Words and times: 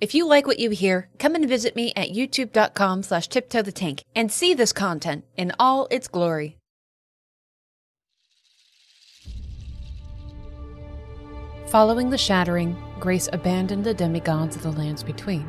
If 0.00 0.14
you 0.14 0.26
like 0.26 0.46
what 0.46 0.58
you 0.58 0.70
hear, 0.70 1.10
come 1.18 1.34
and 1.34 1.46
visit 1.46 1.76
me 1.76 1.92
at 1.94 2.08
youtube.com 2.08 3.02
slash 3.02 3.28
tiptoe 3.28 3.60
the 3.60 3.70
tank 3.70 4.02
and 4.16 4.32
see 4.32 4.54
this 4.54 4.72
content 4.72 5.26
in 5.36 5.52
all 5.58 5.88
its 5.90 6.08
glory. 6.08 6.56
Following 11.68 12.08
the 12.08 12.16
shattering, 12.16 12.82
Grace 12.98 13.28
abandoned 13.30 13.84
the 13.84 13.92
demigods 13.92 14.56
of 14.56 14.62
the 14.62 14.72
lands 14.72 15.02
between. 15.02 15.46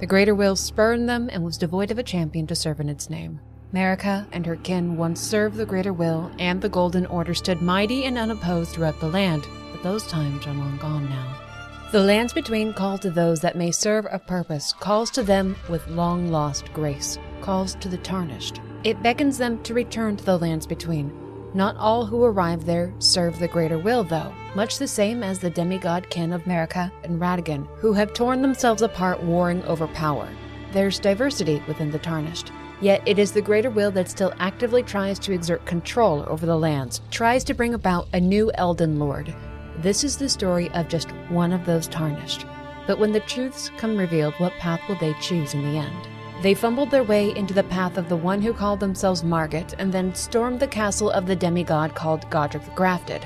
The 0.00 0.06
greater 0.06 0.34
will 0.34 0.54
spurned 0.54 1.08
them 1.08 1.30
and 1.32 1.42
was 1.42 1.56
devoid 1.56 1.90
of 1.90 1.98
a 1.98 2.02
champion 2.02 2.46
to 2.48 2.54
serve 2.54 2.80
in 2.80 2.90
its 2.90 3.08
name. 3.08 3.40
Marika 3.72 4.26
and 4.32 4.44
her 4.44 4.56
kin 4.56 4.98
once 4.98 5.20
served 5.20 5.56
the 5.56 5.66
greater 5.66 5.94
will, 5.94 6.30
and 6.38 6.60
the 6.60 6.68
Golden 6.68 7.06
Order 7.06 7.32
stood 7.32 7.62
mighty 7.62 8.04
and 8.04 8.18
unopposed 8.18 8.70
throughout 8.70 9.00
the 9.00 9.08
land, 9.08 9.46
but 9.72 9.82
those 9.82 10.06
times 10.06 10.46
are 10.46 10.54
long 10.54 10.76
gone 10.76 11.08
now. 11.08 11.47
The 11.90 12.02
lands 12.02 12.34
between 12.34 12.74
call 12.74 12.98
to 12.98 13.10
those 13.10 13.40
that 13.40 13.56
may 13.56 13.70
serve 13.70 14.06
a 14.10 14.18
purpose, 14.18 14.74
calls 14.74 15.10
to 15.12 15.22
them 15.22 15.56
with 15.70 15.88
long 15.88 16.30
lost 16.30 16.70
grace, 16.74 17.18
calls 17.40 17.76
to 17.76 17.88
the 17.88 17.96
tarnished. 17.96 18.60
It 18.84 19.02
beckons 19.02 19.38
them 19.38 19.62
to 19.62 19.72
return 19.72 20.18
to 20.18 20.24
the 20.24 20.38
lands 20.38 20.66
between. 20.66 21.10
Not 21.54 21.78
all 21.78 22.04
who 22.04 22.24
arrive 22.24 22.66
there 22.66 22.92
serve 22.98 23.38
the 23.38 23.48
greater 23.48 23.78
will, 23.78 24.04
though, 24.04 24.34
much 24.54 24.76
the 24.76 24.86
same 24.86 25.22
as 25.22 25.38
the 25.38 25.48
demigod 25.48 26.10
kin 26.10 26.34
of 26.34 26.44
Marika 26.44 26.92
and 27.04 27.18
Radagon, 27.18 27.66
who 27.78 27.94
have 27.94 28.12
torn 28.12 28.42
themselves 28.42 28.82
apart 28.82 29.22
warring 29.22 29.64
over 29.64 29.86
power. 29.88 30.28
There's 30.72 30.98
diversity 30.98 31.62
within 31.66 31.90
the 31.90 31.98
tarnished. 31.98 32.52
Yet 32.82 33.02
it 33.06 33.18
is 33.18 33.32
the 33.32 33.40
greater 33.40 33.70
will 33.70 33.90
that 33.92 34.10
still 34.10 34.34
actively 34.40 34.82
tries 34.82 35.18
to 35.20 35.32
exert 35.32 35.64
control 35.64 36.22
over 36.28 36.44
the 36.44 36.58
lands, 36.58 37.00
tries 37.10 37.44
to 37.44 37.54
bring 37.54 37.72
about 37.72 38.08
a 38.12 38.20
new 38.20 38.52
Elden 38.56 38.98
Lord. 38.98 39.34
This 39.80 40.02
is 40.02 40.16
the 40.16 40.28
story 40.28 40.70
of 40.70 40.88
just 40.88 41.12
one 41.28 41.52
of 41.52 41.64
those 41.64 41.86
tarnished. 41.86 42.46
But 42.88 42.98
when 42.98 43.12
the 43.12 43.20
truths 43.20 43.70
come 43.76 43.96
revealed, 43.96 44.34
what 44.38 44.52
path 44.54 44.80
will 44.88 44.96
they 44.96 45.14
choose 45.20 45.54
in 45.54 45.62
the 45.62 45.78
end? 45.78 46.08
They 46.42 46.54
fumbled 46.54 46.90
their 46.90 47.04
way 47.04 47.36
into 47.36 47.54
the 47.54 47.62
path 47.62 47.96
of 47.96 48.08
the 48.08 48.16
one 48.16 48.42
who 48.42 48.52
called 48.52 48.80
themselves 48.80 49.22
Margit, 49.22 49.76
and 49.78 49.92
then 49.92 50.14
stormed 50.16 50.58
the 50.58 50.66
castle 50.66 51.10
of 51.10 51.26
the 51.26 51.36
demigod 51.36 51.94
called 51.94 52.28
Godrick 52.28 52.64
the 52.64 52.72
Grafted. 52.72 53.24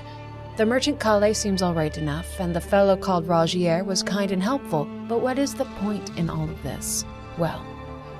The 0.58 0.66
merchant 0.66 1.00
Kale 1.00 1.32
seems 1.32 1.62
all 1.62 1.72
right 1.72 1.96
enough, 1.96 2.38
and 2.38 2.54
the 2.54 2.60
fellow 2.60 2.98
called 2.98 3.26
Rogier 3.26 3.82
was 3.82 4.02
kind 4.02 4.30
and 4.30 4.42
helpful, 4.42 4.84
but 5.08 5.22
what 5.22 5.38
is 5.38 5.54
the 5.54 5.64
point 5.80 6.10
in 6.18 6.28
all 6.28 6.44
of 6.44 6.62
this? 6.62 7.06
Well, 7.38 7.60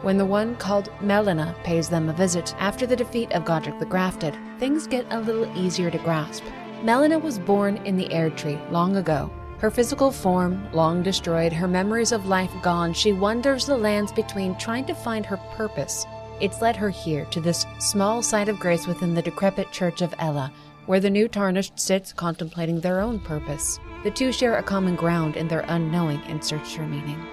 when 0.00 0.16
the 0.16 0.25
one 0.25 0.56
called 0.56 0.91
Melina 1.03 1.55
pays 1.64 1.91
them 1.91 2.08
a 2.08 2.14
visit 2.14 2.55
after 2.58 2.86
the 2.86 2.97
defeat 2.97 3.30
of 3.33 3.44
Godrick 3.44 3.78
the 3.78 3.84
Grafted, 3.84 4.38
things 4.58 4.86
get 4.86 5.05
a 5.10 5.20
little 5.20 5.55
easier 5.55 5.91
to 5.91 5.98
grasp. 5.98 6.44
Melina 6.83 7.16
was 7.16 7.38
born 7.38 7.77
in 7.86 7.97
the 7.97 8.08
Erdtree 8.08 8.70
long 8.72 8.97
ago, 8.97 9.30
her 9.58 9.70
physical 9.70 10.11
form 10.11 10.66
long 10.72 11.00
destroyed, 11.00 11.52
her 11.52 11.69
memories 11.69 12.11
of 12.11 12.27
life 12.27 12.50
gone, 12.61 12.92
she 12.92 13.12
wanders 13.12 13.66
the 13.66 13.77
lands 13.77 14.11
between 14.11 14.58
trying 14.58 14.84
to 14.86 14.94
find 14.94 15.25
her 15.25 15.36
purpose. 15.55 16.05
It's 16.41 16.60
led 16.60 16.75
her 16.75 16.91
here 16.91 17.25
to 17.27 17.41
this 17.41 17.64
small 17.78 18.20
site 18.20 18.48
of 18.48 18.58
grace 18.58 18.88
within 18.88 19.14
the 19.14 19.22
decrepit 19.22 19.70
church 19.70 20.03
of 20.03 20.10
Elleh, 20.19 20.50
where 20.86 20.98
the 20.98 21.08
new 21.08 21.28
tarnished 21.28 21.78
sits 21.78 22.12
contemplating 22.12 22.80
their 22.80 23.00
own 23.00 23.20
purpose. 23.20 23.78
The 24.03 24.10
two 24.10 24.33
share 24.33 24.56
a 24.58 24.62
common 24.64 24.97
ground 24.97 25.36
in 25.36 25.47
their 25.47 25.64
unknowing 25.69 26.20
and 26.22 26.44
search 26.44 26.75
for 26.75 26.83
meaning. 26.83 27.25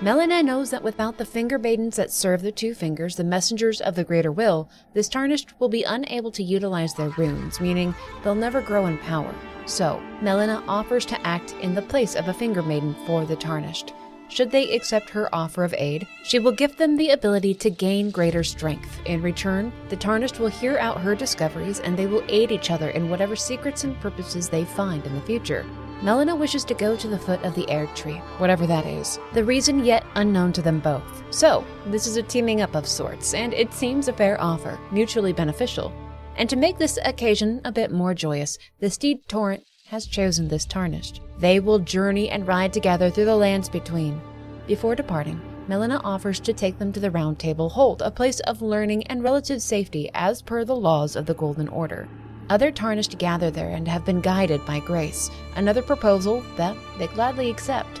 Melina 0.00 0.42
knows 0.42 0.70
that 0.70 0.82
without 0.82 1.18
the 1.18 1.24
finger 1.24 1.58
maidens 1.58 1.96
that 1.96 2.10
serve 2.10 2.42
the 2.42 2.52
two 2.52 2.74
fingers, 2.74 3.16
the 3.16 3.24
messengers 3.24 3.80
of 3.80 3.94
the 3.94 4.04
greater 4.04 4.32
will, 4.32 4.68
this 4.92 5.08
tarnished 5.08 5.58
will 5.60 5.68
be 5.68 5.84
unable 5.84 6.30
to 6.32 6.42
utilize 6.42 6.94
their 6.94 7.10
runes, 7.10 7.60
meaning 7.60 7.94
they'll 8.22 8.34
never 8.34 8.60
grow 8.60 8.86
in 8.86 8.98
power. 8.98 9.32
So, 9.66 10.02
Melina 10.20 10.62
offers 10.66 11.06
to 11.06 11.26
act 11.26 11.54
in 11.60 11.74
the 11.74 11.82
place 11.82 12.16
of 12.16 12.28
a 12.28 12.34
finger 12.34 12.62
maiden 12.62 12.94
for 13.06 13.24
the 13.24 13.36
tarnished. 13.36 13.94
Should 14.28 14.50
they 14.50 14.74
accept 14.74 15.10
her 15.10 15.32
offer 15.34 15.64
of 15.64 15.74
aid, 15.78 16.06
she 16.24 16.38
will 16.38 16.52
give 16.52 16.76
them 16.76 16.96
the 16.96 17.10
ability 17.10 17.54
to 17.54 17.70
gain 17.70 18.10
greater 18.10 18.42
strength. 18.42 19.00
In 19.06 19.22
return, 19.22 19.72
the 19.90 19.96
tarnished 19.96 20.40
will 20.40 20.48
hear 20.48 20.76
out 20.78 21.00
her 21.00 21.14
discoveries 21.14 21.78
and 21.80 21.96
they 21.96 22.06
will 22.06 22.24
aid 22.28 22.50
each 22.50 22.70
other 22.70 22.90
in 22.90 23.08
whatever 23.08 23.36
secrets 23.36 23.84
and 23.84 23.98
purposes 24.00 24.48
they 24.48 24.64
find 24.64 25.06
in 25.06 25.14
the 25.14 25.20
future. 25.20 25.64
Melina 26.04 26.36
wishes 26.36 26.66
to 26.66 26.74
go 26.74 26.94
to 26.94 27.08
the 27.08 27.18
foot 27.18 27.42
of 27.44 27.54
the 27.54 27.64
Erdtree, 27.64 28.20
whatever 28.38 28.66
that 28.66 28.84
is, 28.84 29.18
the 29.32 29.42
reason 29.42 29.86
yet 29.86 30.04
unknown 30.16 30.52
to 30.52 30.60
them 30.60 30.78
both. 30.78 31.24
So, 31.30 31.64
this 31.86 32.06
is 32.06 32.18
a 32.18 32.22
teaming 32.22 32.60
up 32.60 32.74
of 32.74 32.86
sorts, 32.86 33.32
and 33.32 33.54
it 33.54 33.72
seems 33.72 34.06
a 34.06 34.12
fair 34.12 34.38
offer, 34.38 34.78
mutually 34.92 35.32
beneficial. 35.32 35.90
And 36.36 36.46
to 36.50 36.56
make 36.56 36.76
this 36.76 36.98
occasion 37.06 37.62
a 37.64 37.72
bit 37.72 37.90
more 37.90 38.12
joyous, 38.12 38.58
the 38.80 38.90
steed 38.90 39.26
Torrent 39.28 39.64
has 39.86 40.04
chosen 40.04 40.46
this 40.46 40.66
tarnished. 40.66 41.22
They 41.38 41.58
will 41.58 41.78
journey 41.78 42.28
and 42.28 42.46
ride 42.46 42.74
together 42.74 43.08
through 43.08 43.24
the 43.24 43.36
lands 43.36 43.70
between. 43.70 44.20
Before 44.66 44.94
departing, 44.94 45.40
Melina 45.68 46.02
offers 46.04 46.38
to 46.40 46.52
take 46.52 46.78
them 46.78 46.92
to 46.92 47.00
the 47.00 47.10
Round 47.10 47.38
Table 47.38 47.70
Hold, 47.70 48.02
a 48.02 48.10
place 48.10 48.40
of 48.40 48.60
learning 48.60 49.06
and 49.06 49.22
relative 49.22 49.62
safety 49.62 50.10
as 50.12 50.42
per 50.42 50.66
the 50.66 50.76
laws 50.76 51.16
of 51.16 51.24
the 51.24 51.32
Golden 51.32 51.68
Order. 51.68 52.06
Other 52.50 52.70
tarnished 52.70 53.16
gather 53.18 53.50
there 53.50 53.70
and 53.70 53.88
have 53.88 54.04
been 54.04 54.20
guided 54.20 54.64
by 54.66 54.80
grace, 54.80 55.30
another 55.56 55.82
proposal 55.82 56.42
that 56.56 56.76
they 56.98 57.06
gladly 57.06 57.50
accept. 57.50 58.00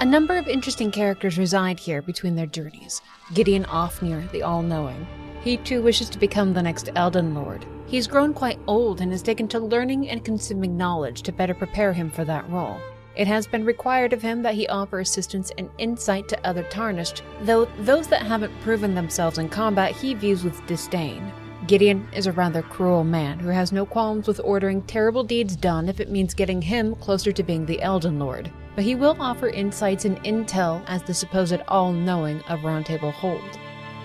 A 0.00 0.04
number 0.04 0.36
of 0.36 0.48
interesting 0.48 0.90
characters 0.90 1.38
reside 1.38 1.80
here 1.80 2.02
between 2.02 2.36
their 2.36 2.46
journeys. 2.46 3.00
Gideon 3.32 3.64
Ofnir, 3.64 4.30
the 4.32 4.42
All 4.42 4.62
Knowing, 4.62 5.06
he 5.42 5.56
too 5.56 5.82
wishes 5.82 6.08
to 6.10 6.18
become 6.18 6.52
the 6.52 6.62
next 6.62 6.90
Elden 6.94 7.34
Lord. 7.34 7.66
He's 7.86 8.06
grown 8.06 8.32
quite 8.32 8.58
old 8.66 9.00
and 9.00 9.12
has 9.12 9.22
taken 9.22 9.46
to 9.48 9.60
learning 9.60 10.08
and 10.08 10.24
consuming 10.24 10.76
knowledge 10.76 11.22
to 11.22 11.32
better 11.32 11.54
prepare 11.54 11.92
him 11.92 12.10
for 12.10 12.24
that 12.24 12.48
role. 12.48 12.78
It 13.16 13.26
has 13.28 13.46
been 13.46 13.64
required 13.64 14.12
of 14.12 14.22
him 14.22 14.42
that 14.42 14.54
he 14.54 14.66
offer 14.66 15.00
assistance 15.00 15.52
and 15.58 15.70
insight 15.78 16.28
to 16.28 16.46
other 16.46 16.64
tarnished, 16.64 17.22
though 17.42 17.66
those 17.78 18.08
that 18.08 18.22
haven't 18.22 18.58
proven 18.60 18.94
themselves 18.94 19.38
in 19.38 19.48
combat 19.48 19.92
he 19.92 20.14
views 20.14 20.42
with 20.42 20.66
disdain. 20.66 21.32
Gideon 21.66 22.06
is 22.12 22.26
a 22.26 22.32
rather 22.32 22.60
cruel 22.60 23.04
man 23.04 23.38
who 23.38 23.48
has 23.48 23.72
no 23.72 23.86
qualms 23.86 24.28
with 24.28 24.38
ordering 24.44 24.82
terrible 24.82 25.24
deeds 25.24 25.56
done 25.56 25.88
if 25.88 25.98
it 25.98 26.10
means 26.10 26.34
getting 26.34 26.60
him 26.60 26.94
closer 26.96 27.32
to 27.32 27.42
being 27.42 27.64
the 27.64 27.80
Elden 27.80 28.18
Lord. 28.18 28.50
But 28.74 28.84
he 28.84 28.94
will 28.94 29.16
offer 29.18 29.48
insights 29.48 30.04
and 30.04 30.22
intel 30.24 30.84
as 30.86 31.02
the 31.02 31.14
supposed 31.14 31.62
all 31.66 31.90
knowing 31.90 32.40
of 32.50 32.60
Roundtable 32.60 33.12
Hold. 33.12 33.58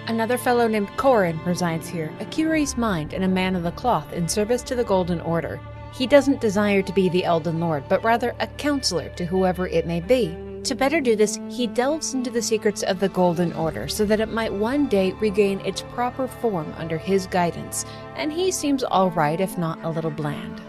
Another 0.08 0.38
fellow 0.38 0.70
named 0.70 0.88
Corhyn 0.96 1.46
resides 1.46 1.90
here, 1.90 2.14
a 2.22 2.26
curious 2.26 2.78
mind 2.78 3.14
and 3.14 3.26
a 3.26 3.28
man 3.28 3.58
of 3.58 3.64
the 3.64 3.72
cloth 3.72 4.14
in 4.14 4.30
service 4.30 4.62
to 4.64 4.76
the 4.76 4.86
Golden 4.86 5.20
Order. 5.20 5.60
He 5.94 6.08
doesn't 6.08 6.40
desire 6.40 6.82
to 6.82 6.94
be 6.94 7.10
the 7.10 7.26
Elden 7.26 7.60
Lord, 7.60 7.84
but 7.90 8.04
rather 8.06 8.36
a 8.40 8.48
counselor 8.48 9.10
to 9.10 9.26
whoever 9.26 9.68
it 9.68 9.86
may 9.86 10.00
be. 10.00 10.34
To 10.64 10.76
better 10.76 11.00
do 11.00 11.16
this, 11.16 11.40
he 11.50 11.68
delves 11.68 12.14
into 12.14 12.30
the 12.30 12.42
secrets 12.42 12.84
of 12.84 13.00
the 13.00 13.10
Golden 13.10 13.54
Order 13.54 13.88
so 13.88 14.06
that 14.06 14.20
it 14.20 14.30
might 14.30 14.54
one 14.54 14.88
day 14.88 15.14
regain 15.14 15.60
its 15.62 15.82
proper 15.94 16.28
form 16.28 16.74
under 16.78 16.98
his 16.98 17.28
guidance, 17.28 17.86
and 18.16 18.32
he 18.32 18.52
seems 18.52 18.84
alright 18.84 19.40
if 19.40 19.58
not 19.58 19.84
a 19.84 19.90
little 19.90 20.12
bland. 20.12 20.62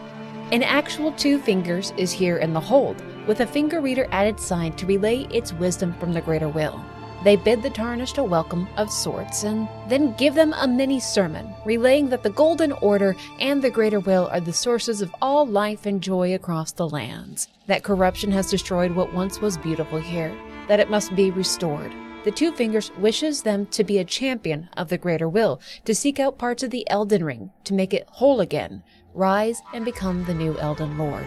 An 0.53 0.63
actual 0.63 1.13
Two 1.13 1.39
Fingers 1.39 1.93
is 1.97 2.13
here 2.13 2.39
in 2.39 2.53
the 2.53 2.61
hold, 2.61 3.03
with 3.27 3.41
a 3.41 3.47
finger 3.47 3.81
reader 3.81 4.07
at 4.11 4.27
its 4.27 4.45
side 4.45 4.79
to 4.79 4.87
relay 4.87 5.27
its 5.31 5.53
wisdom 5.53 5.93
from 6.01 6.13
the 6.13 6.21
Greater 6.21 6.49
Will. 6.49 6.83
They 7.23 7.37
bid 7.37 7.63
the 7.63 7.69
tarnished 7.69 8.17
a 8.17 8.25
welcome 8.25 8.67
of 8.79 8.91
sorts, 8.91 9.45
and 9.45 9.69
then 9.89 10.15
give 10.15 10.35
them 10.35 10.55
a 10.57 10.67
mini 10.67 11.01
sermon, 11.01 11.53
relaying 11.67 12.09
that 12.09 12.23
the 12.23 12.31
Golden 12.31 12.73
Order 12.73 13.15
and 13.39 13.61
the 13.61 13.69
Greater 13.69 14.01
Will 14.01 14.29
are 14.33 14.41
the 14.41 14.55
sources 14.55 15.03
of 15.03 15.15
all 15.21 15.47
life 15.47 15.85
and 15.85 16.03
joy 16.03 16.35
across 16.35 16.73
the 16.73 16.89
lands, 16.89 17.49
that 17.67 17.83
corruption 17.83 18.33
has 18.33 18.51
destroyed 18.51 18.93
what 18.93 19.13
once 19.13 19.39
was 19.39 19.59
beautiful 19.59 20.01
here, 20.01 20.35
that 20.67 20.81
it 20.81 20.89
must 20.89 21.15
be 21.15 21.31
restored. 21.31 21.93
The 22.25 22.31
Two 22.31 22.53
Fingers 22.53 22.91
wishes 22.99 23.43
them 23.43 23.67
to 23.67 23.85
be 23.85 23.99
a 23.99 24.05
champion 24.05 24.71
of 24.79 24.89
the 24.89 24.99
Greater 24.99 25.29
Will, 25.29 25.61
to 25.85 25.95
seek 25.95 26.19
out 26.19 26.39
parts 26.39 26.63
of 26.63 26.71
the 26.71 26.89
Elden 26.89 27.23
Ring, 27.23 27.51
to 27.65 27.75
make 27.75 27.93
it 27.93 28.09
whole 28.13 28.41
again, 28.41 28.83
rise 29.13 29.61
and 29.75 29.85
become 29.85 30.25
the 30.25 30.35
new 30.35 30.59
Elden 30.59 30.97
Lord. 30.97 31.27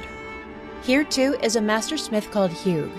Here, 0.81 1.03
too, 1.03 1.37
is 1.43 1.55
a 1.55 1.61
master 1.61 1.97
smith 1.97 2.31
called 2.31 2.51
Hugh. 2.51 2.91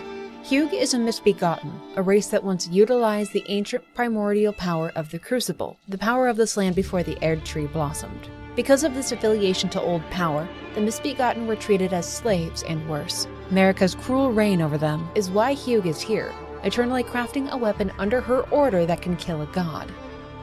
Hugh 0.44 0.68
is 0.68 0.92
a 0.92 0.98
misbegotten, 0.98 1.72
a 1.96 2.02
race 2.02 2.26
that 2.26 2.44
once 2.44 2.68
utilized 2.68 3.32
the 3.32 3.46
ancient 3.48 3.82
primordial 3.94 4.52
power 4.52 4.92
of 4.94 5.10
the 5.10 5.18
Crucible, 5.18 5.78
the 5.88 5.96
power 5.96 6.28
of 6.28 6.36
this 6.36 6.58
land 6.58 6.76
before 6.76 7.02
the 7.02 7.14
Erdtree 7.22 7.72
blossomed. 7.72 8.28
Because 8.54 8.84
of 8.84 8.92
this 8.92 9.10
affiliation 9.10 9.70
to 9.70 9.80
old 9.80 10.02
power, 10.10 10.46
the 10.74 10.82
misbegotten 10.82 11.46
were 11.46 11.56
treated 11.56 11.94
as 11.94 12.06
slaves 12.06 12.62
and 12.64 12.86
worse. 12.90 13.26
Marika's 13.50 13.94
cruel 13.94 14.32
reign 14.32 14.60
over 14.60 14.76
them 14.76 15.08
is 15.14 15.30
why 15.30 15.54
Hugh 15.54 15.82
is 15.82 16.02
here, 16.02 16.30
eternally 16.62 17.04
crafting 17.04 17.48
a 17.50 17.56
weapon 17.56 17.90
under 17.96 18.20
her 18.20 18.42
order 18.50 18.84
that 18.84 19.00
can 19.00 19.16
kill 19.16 19.40
a 19.40 19.46
god. 19.46 19.90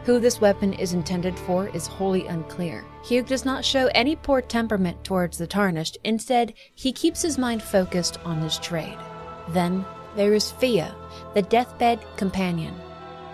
Who 0.05 0.19
this 0.19 0.41
weapon 0.41 0.73
is 0.73 0.93
intended 0.93 1.37
for 1.37 1.67
is 1.75 1.85
wholly 1.85 2.25
unclear. 2.25 2.83
Hugh 3.03 3.21
does 3.21 3.45
not 3.45 3.63
show 3.63 3.85
any 3.93 4.15
poor 4.15 4.41
temperament 4.41 5.03
towards 5.03 5.37
the 5.37 5.45
tarnished, 5.45 5.99
instead, 6.03 6.55
he 6.73 6.91
keeps 6.91 7.21
his 7.21 7.37
mind 7.37 7.61
focused 7.61 8.17
on 8.25 8.41
his 8.41 8.57
trade. 8.57 8.97
Then 9.49 9.85
there 10.15 10.33
is 10.33 10.51
Fia, 10.51 10.95
the 11.33 11.41
deathbed 11.41 12.05
companion. 12.17 12.73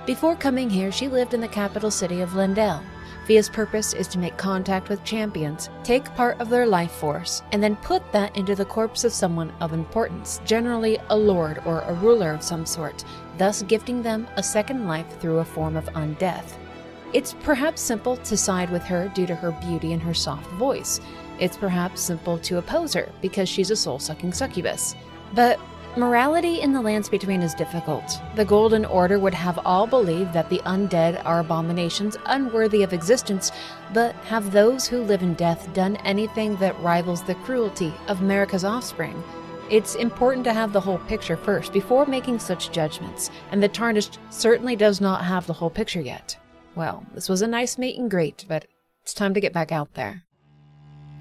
Before 0.06 0.36
coming 0.36 0.70
here, 0.70 0.92
she 0.92 1.08
lived 1.08 1.34
in 1.34 1.42
the 1.42 1.48
capital 1.48 1.92
city 1.92 2.22
of 2.22 2.32
Leyndell. 2.32 2.82
Fia's 3.26 3.50
purpose 3.50 3.94
is 3.94 4.08
to 4.08 4.20
make 4.20 4.38
contact 4.38 4.88
with 4.88 5.04
champions, 5.04 5.70
take 5.84 6.06
part 6.16 6.40
of 6.40 6.50
their 6.50 6.66
life 6.66 6.92
force, 6.92 7.42
and 7.52 7.62
then 7.62 7.76
put 7.78 8.10
that 8.14 8.36
into 8.38 8.56
the 8.56 8.64
corpse 8.64 9.04
of 9.04 9.12
someone 9.12 9.52
of 9.60 9.74
importance, 9.74 10.40
generally 10.46 10.98
a 11.10 11.18
lord 11.18 11.62
or 11.66 11.82
a 11.82 11.94
ruler 11.96 12.32
of 12.32 12.42
some 12.42 12.66
sort, 12.66 13.04
thus 13.38 13.64
gifting 13.64 14.02
them 14.02 14.26
a 14.38 14.44
second 14.44 14.88
life 14.88 15.20
through 15.20 15.40
a 15.40 15.46
form 15.46 15.76
of 15.76 15.88
undeath. 15.88 16.54
It's 17.12 17.34
perhaps 17.42 17.82
simple 17.82 18.16
to 18.16 18.38
side 18.38 18.70
with 18.70 18.84
her 18.84 19.12
due 19.14 19.28
to 19.28 19.36
her 19.36 19.52
beauty 19.52 19.92
and 19.92 20.02
her 20.04 20.14
soft 20.14 20.50
voice. 20.52 21.02
It's 21.40 21.58
perhaps 21.58 22.00
simple 22.00 22.38
to 22.40 22.60
oppose 22.60 22.94
her 22.94 23.12
because 23.22 23.50
she's 23.50 23.72
a 23.72 23.76
soul 23.76 24.00
sucking 24.00 24.32
succubus. 24.32 24.96
But 25.34 25.60
Morality 25.98 26.62
in 26.62 26.74
the 26.74 26.82
lands 26.82 27.10
between 27.10 27.42
is 27.42 27.56
difficult. 27.56 28.22
The 28.36 28.46
Golden 28.46 28.86
Order 28.86 29.18
would 29.18 29.34
have 29.34 29.58
all 29.66 29.88
believe 29.88 30.32
that 30.32 30.48
the 30.48 30.60
undead 30.60 31.20
are 31.26 31.40
abominations 31.40 32.16
unworthy 32.28 32.84
of 32.84 32.94
existence, 32.94 33.52
but 33.96 34.14
have 34.26 34.52
those 34.52 34.86
who 34.86 35.02
live 35.02 35.24
in 35.24 35.34
death 35.34 35.74
done 35.74 35.96
anything 36.06 36.56
that 36.58 36.80
rivals 36.82 37.24
the 37.24 37.34
cruelty 37.34 37.92
of 38.08 38.20
Marika's 38.20 38.64
offspring? 38.64 39.24
It's 39.72 39.96
important 39.96 40.44
to 40.44 40.54
have 40.54 40.72
the 40.72 40.80
whole 40.80 41.00
picture 41.00 41.36
first 41.36 41.74
before 41.74 42.06
making 42.06 42.38
such 42.38 42.72
judgments, 42.72 43.32
and 43.50 43.64
the 43.64 43.68
Tarnished 43.68 44.20
certainly 44.30 44.76
does 44.76 45.02
not 45.02 45.26
have 45.26 45.48
the 45.48 45.54
whole 45.54 45.72
picture 45.72 46.02
yet. 46.02 46.38
Well, 46.76 47.08
this 47.16 47.28
was 47.28 47.42
a 47.42 47.48
nice 47.48 47.80
meet 47.80 47.98
and 47.98 48.12
greet, 48.12 48.46
but 48.48 48.68
it's 49.02 49.16
time 49.16 49.34
to 49.34 49.42
get 49.42 49.52
back 49.52 49.72
out 49.72 49.96
there. 49.96 50.27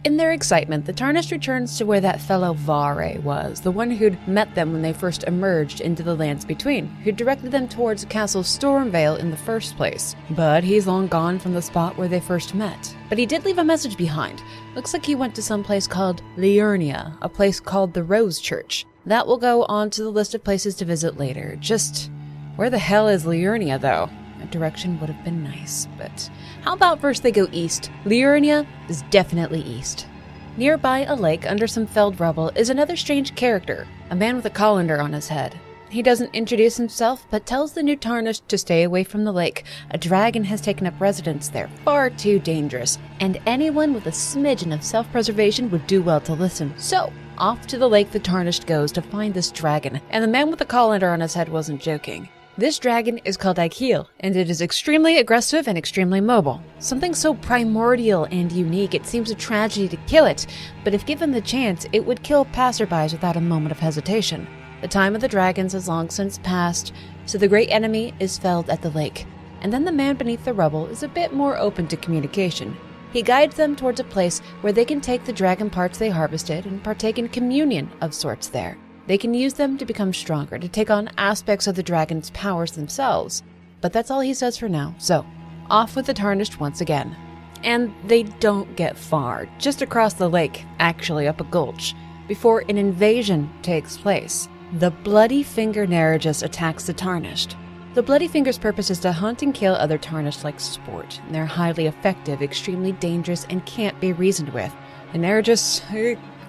In 0.05 0.17
their 0.17 0.33
excitement, 0.33 0.85
the 0.85 0.93
Tarnished 0.93 1.33
returns 1.33 1.77
to 1.79 1.85
where 1.85 2.01
that 2.01 2.21
fellow 2.21 2.53
Vare 2.55 3.21
was, 3.23 3.61
the 3.61 3.73
one 3.73 3.91
who'd 3.91 4.17
met 4.29 4.55
them 4.55 4.73
when 4.73 4.83
they 4.83 4.93
first 4.93 5.25
emerged 5.25 5.81
into 5.81 6.05
the 6.05 6.15
lands 6.15 6.45
between, 6.45 6.87
who 6.87 7.11
directed 7.11 7.51
them 7.51 7.67
towards 7.69 8.05
Castle 8.05 8.45
Stormveil 8.45 9.19
in 9.19 9.33
the 9.33 9.37
first 9.37 9.77
place. 9.77 10.15
But 10.31 10.63
he's 10.63 10.87
long 10.87 11.09
gone 11.09 11.41
from 11.41 11.55
the 11.55 11.63
spot 11.63 11.99
where 11.99 12.07
they 12.07 12.21
first 12.21 12.55
met. 12.55 12.95
But 13.09 13.19
he 13.19 13.27
did 13.27 13.45
leave 13.45 13.59
a 13.59 13.65
message 13.65 13.97
behind. 13.97 14.43
Looks 14.77 14.93
like 14.93 15.05
he 15.05 15.17
went 15.17 15.35
to 15.35 15.43
some 15.43 15.65
place 15.65 15.89
called 15.89 16.23
Liurnia, 16.37 17.19
a 17.21 17.29
place 17.29 17.59
called 17.59 17.93
the 17.93 18.05
Rose 18.05 18.39
Church. 18.39 18.87
That 19.07 19.27
will 19.27 19.39
go 19.39 19.65
on 19.65 19.91
to 19.91 20.03
the 20.03 20.11
list 20.11 20.35
of 20.37 20.45
places 20.45 20.77
to 20.77 20.85
visit 20.85 21.17
later. 21.17 21.57
Just 21.59 22.11
where 22.55 22.71
the 22.71 22.79
hell 22.79 23.09
is 23.09 23.25
Liurnia, 23.25 23.81
though? 23.81 24.09
A 24.41 24.47
direction 24.47 25.01
would 25.01 25.11
have 25.11 25.25
been 25.25 25.43
nice, 25.43 25.89
but 25.99 26.31
how 26.67 26.75
about 26.75 27.01
first 27.01 27.23
they 27.23 27.31
go 27.31 27.47
east? 27.53 27.93
Liurnia 28.05 28.67
is 28.89 29.03
definitely 29.11 29.61
east. 29.61 30.09
Nearby 30.57 31.05
a 31.05 31.15
lake 31.15 31.49
under 31.49 31.69
some 31.69 31.87
felled 31.87 32.19
rubble 32.19 32.49
is 32.57 32.71
another 32.71 32.97
strange 32.97 33.37
character, 33.37 33.87
a 34.11 34.17
man 34.17 34.35
with 34.35 34.47
a 34.47 34.51
colander 34.51 35.01
on 35.01 35.13
his 35.13 35.29
head. 35.29 35.57
He 35.91 36.03
doesn't 36.03 36.35
introduce 36.35 36.77
himself, 36.77 37.25
but 37.31 37.47
tells 37.47 37.73
the 37.73 37.85
new 37.85 37.95
Tarnished 37.95 38.49
to 38.49 38.59
stay 38.59 38.83
away 38.83 39.05
from 39.05 39.23
the 39.23 39.31
lake. 39.31 39.63
A 39.93 39.99
dragon 39.99 40.43
has 40.43 40.61
taken 40.61 40.89
up 40.89 41.01
residence 41.01 41.49
there, 41.49 41.71
far 41.85 42.11
too 42.11 42.41
dangerous, 42.41 42.99
and 43.21 43.41
anyone 43.47 43.95
with 43.95 44.07
a 44.07 44.11
smidgen 44.11 44.75
of 44.75 44.83
self 44.83 45.09
preservation 45.13 45.71
would 45.71 45.87
do 45.87 46.03
well 46.03 46.21
to 46.23 46.33
listen. 46.33 46.75
So, 46.77 47.13
off 47.39 47.65
to 47.69 47.79
the 47.79 47.89
lake 47.89 48.11
the 48.11 48.19
Tarnished 48.19 48.67
goes 48.67 48.91
to 48.93 49.03
find 49.03 49.33
this 49.33 49.53
dragon, 49.53 50.01
and 50.11 50.25
the 50.25 50.29
man 50.29 50.51
with 50.51 50.59
the 50.59 50.65
colander 50.65 51.11
on 51.11 51.21
his 51.21 51.35
head 51.35 51.49
wasn't 51.49 51.81
joking. 51.81 52.29
This 52.59 52.79
dragon 52.79 53.19
is 53.19 53.37
called 53.37 53.59
Agheel, 53.59 54.09
and 54.21 54.35
it 54.35 54.49
is 54.49 54.63
extremely 54.63 55.19
aggressive 55.19 55.69
and 55.69 55.77
extremely 55.77 56.23
mobile. 56.23 56.63
Something 56.79 57.15
so 57.15 57.35
primordial 57.35 58.25
and 58.31 58.51
unique, 58.51 58.95
it 58.95 59.05
seems 59.05 59.31
a 59.31 59.35
tragedy 59.35 59.89
to 59.89 59.99
kill 60.07 60.25
it, 60.25 60.47
but 60.83 60.95
if 60.95 61.05
given 61.05 61.33
the 61.33 61.43
chance, 61.43 61.87
it 61.93 62.07
would 62.07 62.23
kill 62.23 62.47
passerbys 62.47 63.13
without 63.13 63.37
a 63.37 63.43
moment 63.43 63.73
of 63.73 63.79
hesitation. 63.79 64.47
The 64.81 64.89
time 64.89 65.15
of 65.15 65.21
the 65.21 65.29
dragons 65.29 65.75
has 65.75 65.87
long 65.87 66.09
since 66.09 66.39
passed, 66.39 66.95
so 67.27 67.37
the 67.37 67.47
great 67.47 67.69
enemy 67.69 68.15
is 68.21 68.39
felled 68.39 68.71
at 68.71 68.81
the 68.81 68.89
lake, 68.89 69.27
and 69.61 69.71
then 69.71 69.85
the 69.85 69.93
man 69.93 70.17
beneath 70.17 70.47
the 70.47 70.55
rubble 70.55 70.87
is 70.87 71.03
a 71.03 71.09
bit 71.09 71.35
more 71.35 71.59
open 71.59 71.87
to 71.89 71.97
communication. 71.99 72.75
He 73.13 73.21
guides 73.21 73.57
them 73.57 73.77
towards 73.77 74.01
a 74.01 74.05
place 74.05 74.41
where 74.63 74.73
they 74.73 74.87
can 74.87 75.03
take 75.03 75.27
the 75.27 75.33
dragon 75.35 75.69
parts 75.69 75.99
they 75.99 76.09
harvested 76.09 76.65
and 76.65 76.83
partake 76.83 77.19
in 77.19 77.29
communion 77.29 77.91
of 78.01 78.15
sorts 78.15 78.49
there. 78.49 78.79
They 79.07 79.19
can 79.19 79.35
use 79.35 79.55
them 79.55 79.79
to 79.79 79.87
become 79.87 80.13
stronger, 80.13 80.59
to 80.59 80.69
take 80.69 80.91
on 80.91 81.11
aspects 81.17 81.67
of 81.67 81.77
the 81.77 81.83
dragon's 81.83 82.31
powers 82.31 82.73
themselves. 82.73 83.43
But 83.81 83.93
that's 83.93 84.11
all 84.11 84.21
he 84.21 84.35
says 84.35 84.59
for 84.59 84.69
now, 84.69 84.95
so 84.99 85.25
off 85.71 85.97
with 85.97 86.07
the 86.07 86.15
Tarnished 86.15 86.61
once 86.61 86.81
again. 86.81 87.17
And 87.63 87.93
they 88.07 88.25
don't 88.25 88.77
get 88.77 88.97
far, 88.97 89.49
just 89.59 89.83
across 89.83 90.15
the 90.15 90.29
lake, 90.29 90.65
actually 90.79 91.27
up 91.27 91.41
a 91.41 91.45
gulch, 91.45 91.95
before 92.29 92.65
an 92.69 92.79
invasion 92.79 93.51
takes 93.63 93.97
place. 93.97 94.49
The 94.75 94.91
Bloody 94.91 95.43
Finger 95.43 95.87
Nerijus 95.87 96.43
attacks 96.43 96.85
the 96.85 96.93
Tarnished. 96.93 97.57
The 97.95 98.03
Bloody 98.03 98.29
Finger's 98.29 98.59
purpose 98.59 98.91
is 98.91 98.99
to 99.01 99.13
hunt 99.13 99.43
and 99.43 99.55
kill 99.55 99.75
other 99.75 99.99
Tarnished 99.99 100.45
like 100.45 100.61
sport. 100.61 101.21
They're 101.31 101.47
highly 101.47 101.87
effective, 101.87 102.43
extremely 102.43 102.93
dangerous, 102.93 103.47
and 103.49 103.65
can't 103.65 103.99
be 104.01 104.13
reasoned 104.13 104.51
with. 104.51 104.73
The 105.13 105.19
Nerijus 105.19 105.81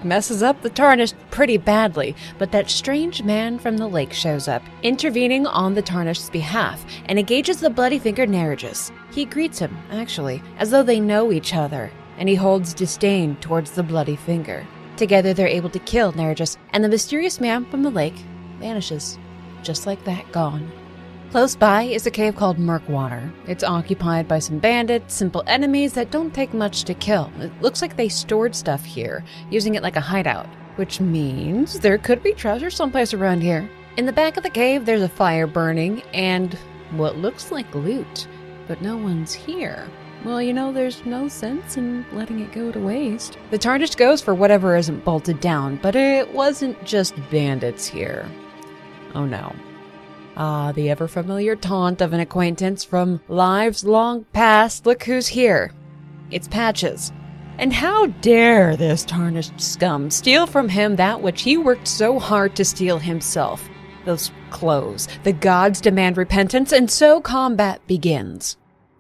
messes 0.04 0.44
up 0.44 0.62
the 0.62 0.70
Tarnished 0.70 1.16
pretty 1.32 1.58
badly, 1.58 2.16
but 2.38 2.52
that 2.52 2.70
strange 2.70 3.24
man 3.24 3.60
from 3.60 3.78
the 3.78 3.88
lake 3.88 4.14
shows 4.14 4.48
up, 4.48 4.62
intervening 4.84 5.46
on 5.48 5.74
the 5.74 5.82
Tarnished's 5.82 6.30
behalf, 6.30 6.86
and 7.06 7.18
engages 7.18 7.60
the 7.60 7.70
Bloody 7.70 8.00
fingered 8.00 8.30
Nerijus. 8.30 8.92
He 9.12 9.26
greets 9.26 9.60
him, 9.60 9.78
actually, 9.92 10.42
as 10.58 10.72
though 10.72 10.84
they 10.84 11.00
know 11.00 11.32
each 11.32 11.54
other, 11.54 11.92
and 12.18 12.28
he 12.28 12.36
holds 12.36 12.74
disdain 12.74 13.36
towards 13.38 13.72
the 13.72 13.84
Bloody 13.84 14.16
Finger. 14.16 14.66
Together, 14.98 15.34
they're 15.34 15.48
able 15.48 15.70
to 15.70 15.80
kill 15.80 16.14
Nerijus, 16.14 16.58
and 16.72 16.84
the 16.84 16.90
mysterious 16.90 17.40
man 17.40 17.66
from 17.66 17.84
the 17.84 17.92
lake 17.92 18.18
vanishes, 18.60 19.18
just 19.64 19.86
like 19.86 20.04
that, 20.06 20.32
gone. 20.32 20.72
Close 21.38 21.56
by 21.56 21.84
is 21.84 22.08
a 22.08 22.10
cave 22.10 22.36
called 22.36 22.58
Murkwater. 22.58 23.32
It's 23.48 23.64
occupied 23.64 24.28
by 24.28 24.40
some 24.40 24.58
bandits, 24.58 25.14
simple 25.14 25.44
enemies 25.46 25.94
that 25.94 26.10
don't 26.10 26.34
take 26.34 26.52
much 26.52 26.84
to 26.86 26.96
kill. 26.96 27.32
It 27.38 27.52
looks 27.62 27.80
like 27.80 27.96
they 27.96 28.10
stored 28.10 28.56
stuff 28.56 28.84
here, 28.84 29.24
using 29.52 29.76
it 29.76 29.84
like 29.84 29.98
a 29.98 30.02
hideout, 30.02 30.48
which 30.78 31.00
means 31.00 31.80
there 31.80 32.00
could 32.00 32.24
be 32.24 32.34
treasure 32.34 32.72
someplace 32.72 33.14
around 33.14 33.42
here. 33.42 33.70
In 33.98 34.08
the 34.08 34.12
back 34.12 34.38
of 34.38 34.42
the 34.42 34.50
cave, 34.50 34.84
there's 34.84 35.04
a 35.04 35.08
fire 35.08 35.46
burning 35.46 36.02
and 36.12 36.56
what 36.94 37.18
looks 37.18 37.52
like 37.52 37.76
loot, 37.76 38.28
but 38.68 38.82
no 38.82 38.98
one's 38.98 39.36
here. 39.36 39.88
Well, 40.26 40.42
you 40.42 40.54
know, 40.54 40.72
there's 40.72 41.06
no 41.06 41.28
sense 41.28 41.78
in 41.78 42.04
letting 42.14 42.40
it 42.40 42.52
go 42.52 42.72
to 42.72 42.80
waste. 42.80 43.38
The 43.52 43.60
Tarnished 43.60 44.00
goes 44.00 44.24
for 44.24 44.34
whatever 44.34 44.76
isn't 44.76 45.06
bolted 45.06 45.40
down, 45.40 45.76
but 45.84 45.96
it 45.96 46.34
wasn't 46.34 46.84
just 46.84 47.14
bandits 47.30 47.86
here. 47.86 48.28
Oh 49.14 49.28
no. 49.28 49.54
Ah, 50.40 50.72
the 50.72 50.92
ever 50.92 51.08
familiar 51.08 51.56
taunt 51.56 52.00
of 52.00 52.14
an 52.14 52.20
acquaintance 52.20 52.84
from 52.84 53.20
lives 53.28 53.84
long 53.84 54.24
past. 54.34 54.86
Look 54.86 55.02
who's 55.02 55.28
here. 55.28 55.74
It's 56.30 56.48
Patches. 56.48 57.12
And 57.58 57.74
how 57.74 58.06
dare 58.06 58.76
this 58.76 59.04
tarnished 59.04 59.60
scum 59.60 60.12
steal 60.12 60.46
from 60.46 60.70
him 60.70 60.96
that 60.98 61.24
which 61.24 61.42
he 61.42 61.58
worked 61.58 61.88
so 61.88 62.20
hard 62.20 62.56
to 62.56 62.64
steal 62.64 63.00
himself? 63.00 63.68
Those 64.06 64.32
clothes. 64.52 65.08
The 65.24 65.34
gods 65.34 65.82
demand 65.82 66.18
repentance, 66.18 66.72
and 66.72 66.90
so 66.92 67.20
combat 67.20 67.82
begins. 67.88 68.58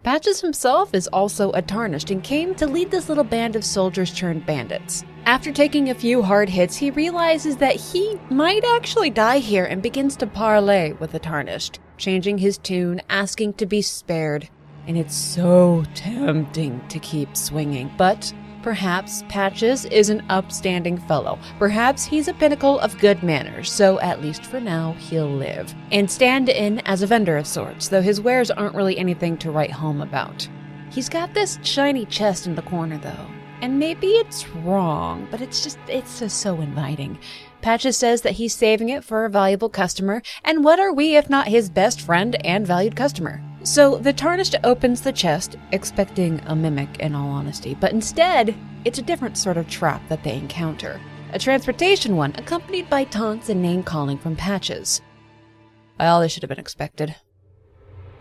Patches 0.07 0.39
himself 0.39 0.93
is 0.93 1.09
also 1.09 1.51
a 1.51 1.61
tarnished 1.61 2.11
and 2.11 2.23
came 2.23 2.55
to 2.55 2.65
lead 2.65 2.89
this 2.89 3.09
little 3.09 3.25
band 3.25 3.57
of 3.57 3.65
soldiers 3.65 4.15
turned 4.15 4.45
bandits. 4.45 5.03
After 5.25 5.51
taking 5.51 5.89
a 5.89 5.93
few 5.93 6.21
hard 6.21 6.47
hits, 6.47 6.77
he 6.77 6.91
realizes 6.91 7.57
that 7.57 7.75
he 7.75 8.17
might 8.29 8.63
actually 8.63 9.09
die 9.09 9.39
here 9.39 9.65
and 9.65 9.81
begins 9.81 10.15
to 10.15 10.25
parley 10.25 10.93
with 10.93 11.11
the 11.11 11.19
tarnished, 11.19 11.81
changing 11.97 12.37
his 12.37 12.57
tune, 12.57 13.01
asking 13.09 13.55
to 13.55 13.65
be 13.65 13.81
spared. 13.81 14.47
And 14.87 14.97
it's 14.97 15.13
so 15.13 15.83
tempting 15.93 16.87
to 16.87 16.99
keep 16.99 17.35
swinging, 17.35 17.91
but 17.97 18.33
Perhaps 18.67 19.23
Patches 19.29 19.85
is 19.85 20.09
an 20.09 20.25
upstanding 20.27 20.97
fellow. 20.97 21.39
Perhaps 21.57 22.03
he's 22.03 22.27
a 22.27 22.33
pinnacle 22.33 22.81
of 22.81 22.99
good 22.99 23.23
manners, 23.23 23.71
so 23.71 23.97
at 24.01 24.21
least 24.21 24.45
for 24.45 24.59
now 24.59 24.91
he'll 24.99 25.31
live. 25.31 25.73
And 25.93 26.11
stand 26.11 26.49
in 26.49 26.79
as 26.79 27.01
a 27.01 27.07
vendor 27.07 27.37
of 27.37 27.47
sorts, 27.47 27.87
though 27.87 28.01
his 28.01 28.19
wares 28.19 28.51
aren't 28.51 28.75
really 28.75 28.97
anything 28.97 29.37
to 29.37 29.51
write 29.51 29.71
home 29.71 30.01
about. 30.01 30.49
He's 30.91 31.07
got 31.07 31.33
this 31.33 31.59
shiny 31.63 32.05
chest 32.07 32.45
in 32.45 32.55
the 32.55 32.61
corner, 32.61 32.97
though. 32.97 33.27
And 33.61 33.79
maybe 33.79 34.07
it's 34.07 34.49
wrong, 34.49 35.29
but 35.31 35.39
it's 35.39 35.63
just, 35.63 35.79
it's 35.87 36.19
just 36.19 36.39
so 36.41 36.59
inviting. 36.59 37.19
Patches 37.61 37.95
says 37.95 38.23
that 38.23 38.33
he's 38.33 38.53
saving 38.53 38.89
it 38.89 39.05
for 39.05 39.23
a 39.23 39.29
valuable 39.29 39.69
customer, 39.69 40.21
and 40.43 40.65
what 40.65 40.77
are 40.77 40.91
we 40.91 41.15
if 41.15 41.29
not 41.29 41.47
his 41.47 41.69
best 41.69 42.01
friend 42.01 42.35
and 42.45 42.67
valued 42.67 42.97
customer? 42.97 43.41
So 43.63 43.97
the 43.97 44.13
Tarnished 44.13 44.55
opens 44.63 45.01
the 45.01 45.11
chest, 45.11 45.57
expecting 45.71 46.39
a 46.45 46.55
mimic 46.55 46.99
in 46.99 47.15
all 47.15 47.29
honesty, 47.29 47.75
but 47.75 47.91
instead, 47.91 48.55
it's 48.85 48.99
a 48.99 49.03
different 49.03 49.37
sort 49.37 49.57
of 49.57 49.67
trap 49.67 50.01
that 50.09 50.23
they 50.23 50.37
encounter. 50.37 51.01
A 51.33 51.39
transportation 51.39 52.15
one, 52.15 52.33
accompanied 52.37 52.89
by 52.89 53.03
taunts 53.03 53.49
and 53.49 53.61
name 53.61 53.83
calling 53.83 54.17
from 54.17 54.35
Patches. 54.35 55.01
Well, 55.99 56.21
this 56.21 56.31
should 56.31 56.43
have 56.43 56.49
been 56.49 56.59
expected. 56.59 57.15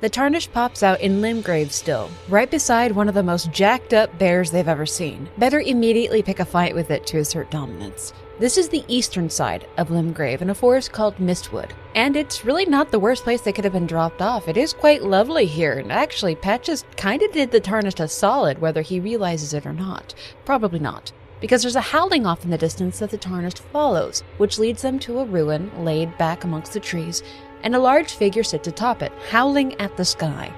The 0.00 0.10
Tarnished 0.10 0.52
pops 0.52 0.82
out 0.82 1.00
in 1.00 1.22
Limgrave 1.22 1.70
still, 1.70 2.10
right 2.28 2.50
beside 2.50 2.92
one 2.92 3.08
of 3.08 3.14
the 3.14 3.22
most 3.22 3.50
jacked 3.52 3.94
up 3.94 4.18
bears 4.18 4.50
they've 4.50 4.68
ever 4.68 4.84
seen. 4.84 5.28
Better 5.38 5.60
immediately 5.60 6.22
pick 6.22 6.40
a 6.40 6.44
fight 6.44 6.74
with 6.74 6.90
it 6.90 7.06
to 7.06 7.18
assert 7.18 7.50
dominance. 7.50 8.12
This 8.38 8.58
is 8.58 8.68
the 8.68 8.84
eastern 8.86 9.30
side 9.30 9.66
of 9.78 9.88
Limgrave 9.88 10.42
in 10.42 10.50
a 10.50 10.54
forest 10.54 10.92
called 10.92 11.16
Mistwood, 11.16 11.70
and 11.94 12.16
it's 12.16 12.44
really 12.44 12.66
not 12.66 12.90
the 12.90 12.98
worst 12.98 13.24
place 13.24 13.40
they 13.40 13.52
could 13.52 13.64
have 13.64 13.72
been 13.72 13.86
dropped 13.86 14.20
off. 14.20 14.46
It 14.46 14.58
is 14.58 14.74
quite 14.74 15.02
lovely 15.02 15.46
here, 15.46 15.72
and 15.72 15.90
actually, 15.90 16.34
Patches 16.34 16.84
kinda 16.96 17.28
did 17.32 17.50
the 17.50 17.60
Tarnished 17.60 17.98
a 17.98 18.08
solid 18.08 18.60
whether 18.60 18.82
he 18.82 19.00
realizes 19.00 19.54
it 19.54 19.64
or 19.64 19.72
not. 19.72 20.14
Probably 20.44 20.78
not 20.78 21.12
because 21.40 21.62
there's 21.62 21.76
a 21.76 21.80
howling 21.80 22.26
off 22.26 22.44
in 22.44 22.50
the 22.50 22.58
distance 22.58 22.98
that 22.98 23.10
the 23.10 23.18
Tarnished 23.18 23.60
follows, 23.72 24.22
which 24.38 24.58
leads 24.58 24.82
them 24.82 24.98
to 24.98 25.20
a 25.20 25.24
ruin 25.24 25.70
laid 25.84 26.16
back 26.18 26.44
amongst 26.44 26.72
the 26.72 26.80
trees, 26.80 27.22
and 27.62 27.74
a 27.74 27.78
large 27.78 28.12
figure 28.12 28.42
sits 28.42 28.68
atop 28.68 29.02
it, 29.02 29.12
howling 29.30 29.78
at 29.80 29.96
the 29.96 30.04
sky. 30.04 30.52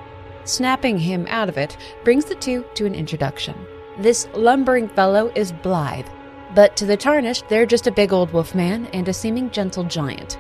Snapping 0.44 0.98
him 0.98 1.26
out 1.28 1.48
of 1.48 1.58
it 1.58 1.76
brings 2.04 2.24
the 2.24 2.34
two 2.36 2.64
to 2.74 2.86
an 2.86 2.94
introduction. 2.94 3.54
This 3.98 4.28
lumbering 4.34 4.88
fellow 4.88 5.32
is 5.34 5.52
Blaidd, 5.52 6.06
but 6.54 6.76
to 6.76 6.86
the 6.86 6.96
Tarnished, 6.96 7.48
they're 7.48 7.66
just 7.66 7.86
a 7.86 7.92
big 7.92 8.12
old 8.12 8.32
wolf 8.32 8.54
man 8.54 8.86
and 8.92 9.08
a 9.08 9.12
seeming 9.12 9.50
gentle 9.50 9.84
giant. 9.84 10.38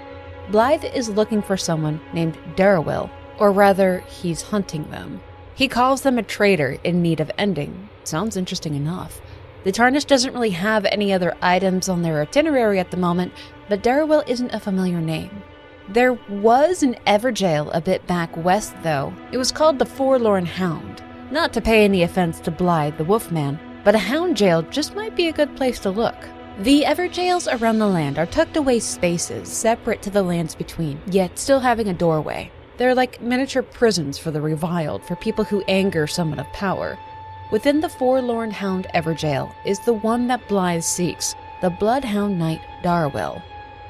Blaidd 0.50 0.94
is 0.94 1.10
looking 1.10 1.42
for 1.42 1.56
someone 1.56 2.00
named 2.12 2.38
Darriwil, 2.56 3.10
or 3.38 3.52
rather, 3.52 4.00
he's 4.08 4.42
hunting 4.42 4.90
them. 4.90 5.20
He 5.54 5.68
calls 5.68 6.02
them 6.02 6.18
a 6.18 6.22
traitor 6.22 6.78
in 6.84 7.02
need 7.02 7.20
of 7.20 7.30
ending. 7.36 7.88
Sounds 8.04 8.36
interesting 8.36 8.74
enough. 8.74 9.20
The 9.64 9.72
Tarnished 9.72 10.08
doesn't 10.08 10.32
really 10.32 10.50
have 10.50 10.84
any 10.86 11.12
other 11.12 11.36
items 11.42 11.88
on 11.88 12.02
their 12.02 12.22
itinerary 12.22 12.78
at 12.78 12.90
the 12.90 12.96
moment, 12.96 13.32
but 13.68 13.82
Darriwil 13.82 14.26
isn't 14.28 14.54
a 14.54 14.60
familiar 14.60 15.00
name. 15.00 15.42
There 15.88 16.14
was 16.28 16.82
an 16.82 16.96
Evergaol 17.06 17.70
a 17.74 17.80
bit 17.80 18.06
back 18.06 18.36
west, 18.36 18.74
though. 18.82 19.12
It 19.32 19.38
was 19.38 19.52
called 19.52 19.78
the 19.78 19.86
Forlorn 19.86 20.46
Hound. 20.46 21.02
Not 21.30 21.52
to 21.54 21.60
pay 21.60 21.84
any 21.84 22.02
offense 22.02 22.40
to 22.40 22.50
Blaidd 22.50 22.96
the 22.96 23.04
Wolfman, 23.04 23.58
but 23.84 23.94
a 23.94 23.98
hound 23.98 24.36
jail 24.36 24.62
just 24.62 24.94
might 24.94 25.16
be 25.16 25.28
a 25.28 25.32
good 25.32 25.54
place 25.56 25.78
to 25.80 25.90
look. 25.90 26.16
The 26.60 26.82
Evergaols 26.82 27.46
around 27.60 27.78
the 27.78 27.86
land 27.86 28.18
are 28.18 28.26
tucked 28.26 28.56
away 28.56 28.80
spaces 28.80 29.48
separate 29.48 30.02
to 30.02 30.10
the 30.10 30.22
lands 30.22 30.54
between, 30.54 31.00
yet 31.06 31.38
still 31.38 31.60
having 31.60 31.88
a 31.88 31.94
doorway. 31.94 32.50
They're 32.78 32.94
like 32.94 33.20
miniature 33.22 33.62
prisons 33.62 34.18
for 34.18 34.30
the 34.30 34.40
reviled, 34.40 35.04
for 35.04 35.16
people 35.16 35.44
who 35.44 35.62
anger 35.68 36.06
someone 36.06 36.40
of 36.40 36.52
power. 36.52 36.98
Within 37.50 37.80
the 37.80 37.88
Forlorn 37.88 38.50
Hound 38.50 38.86
Evergaol 38.94 39.54
is 39.64 39.78
the 39.80 39.94
one 39.94 40.26
that 40.26 40.46
Blaidd 40.48 40.82
seeks, 40.82 41.34
the 41.60 41.70
Bloodhound 41.70 42.38
Knight 42.38 42.60
Darriwil. 42.82 43.42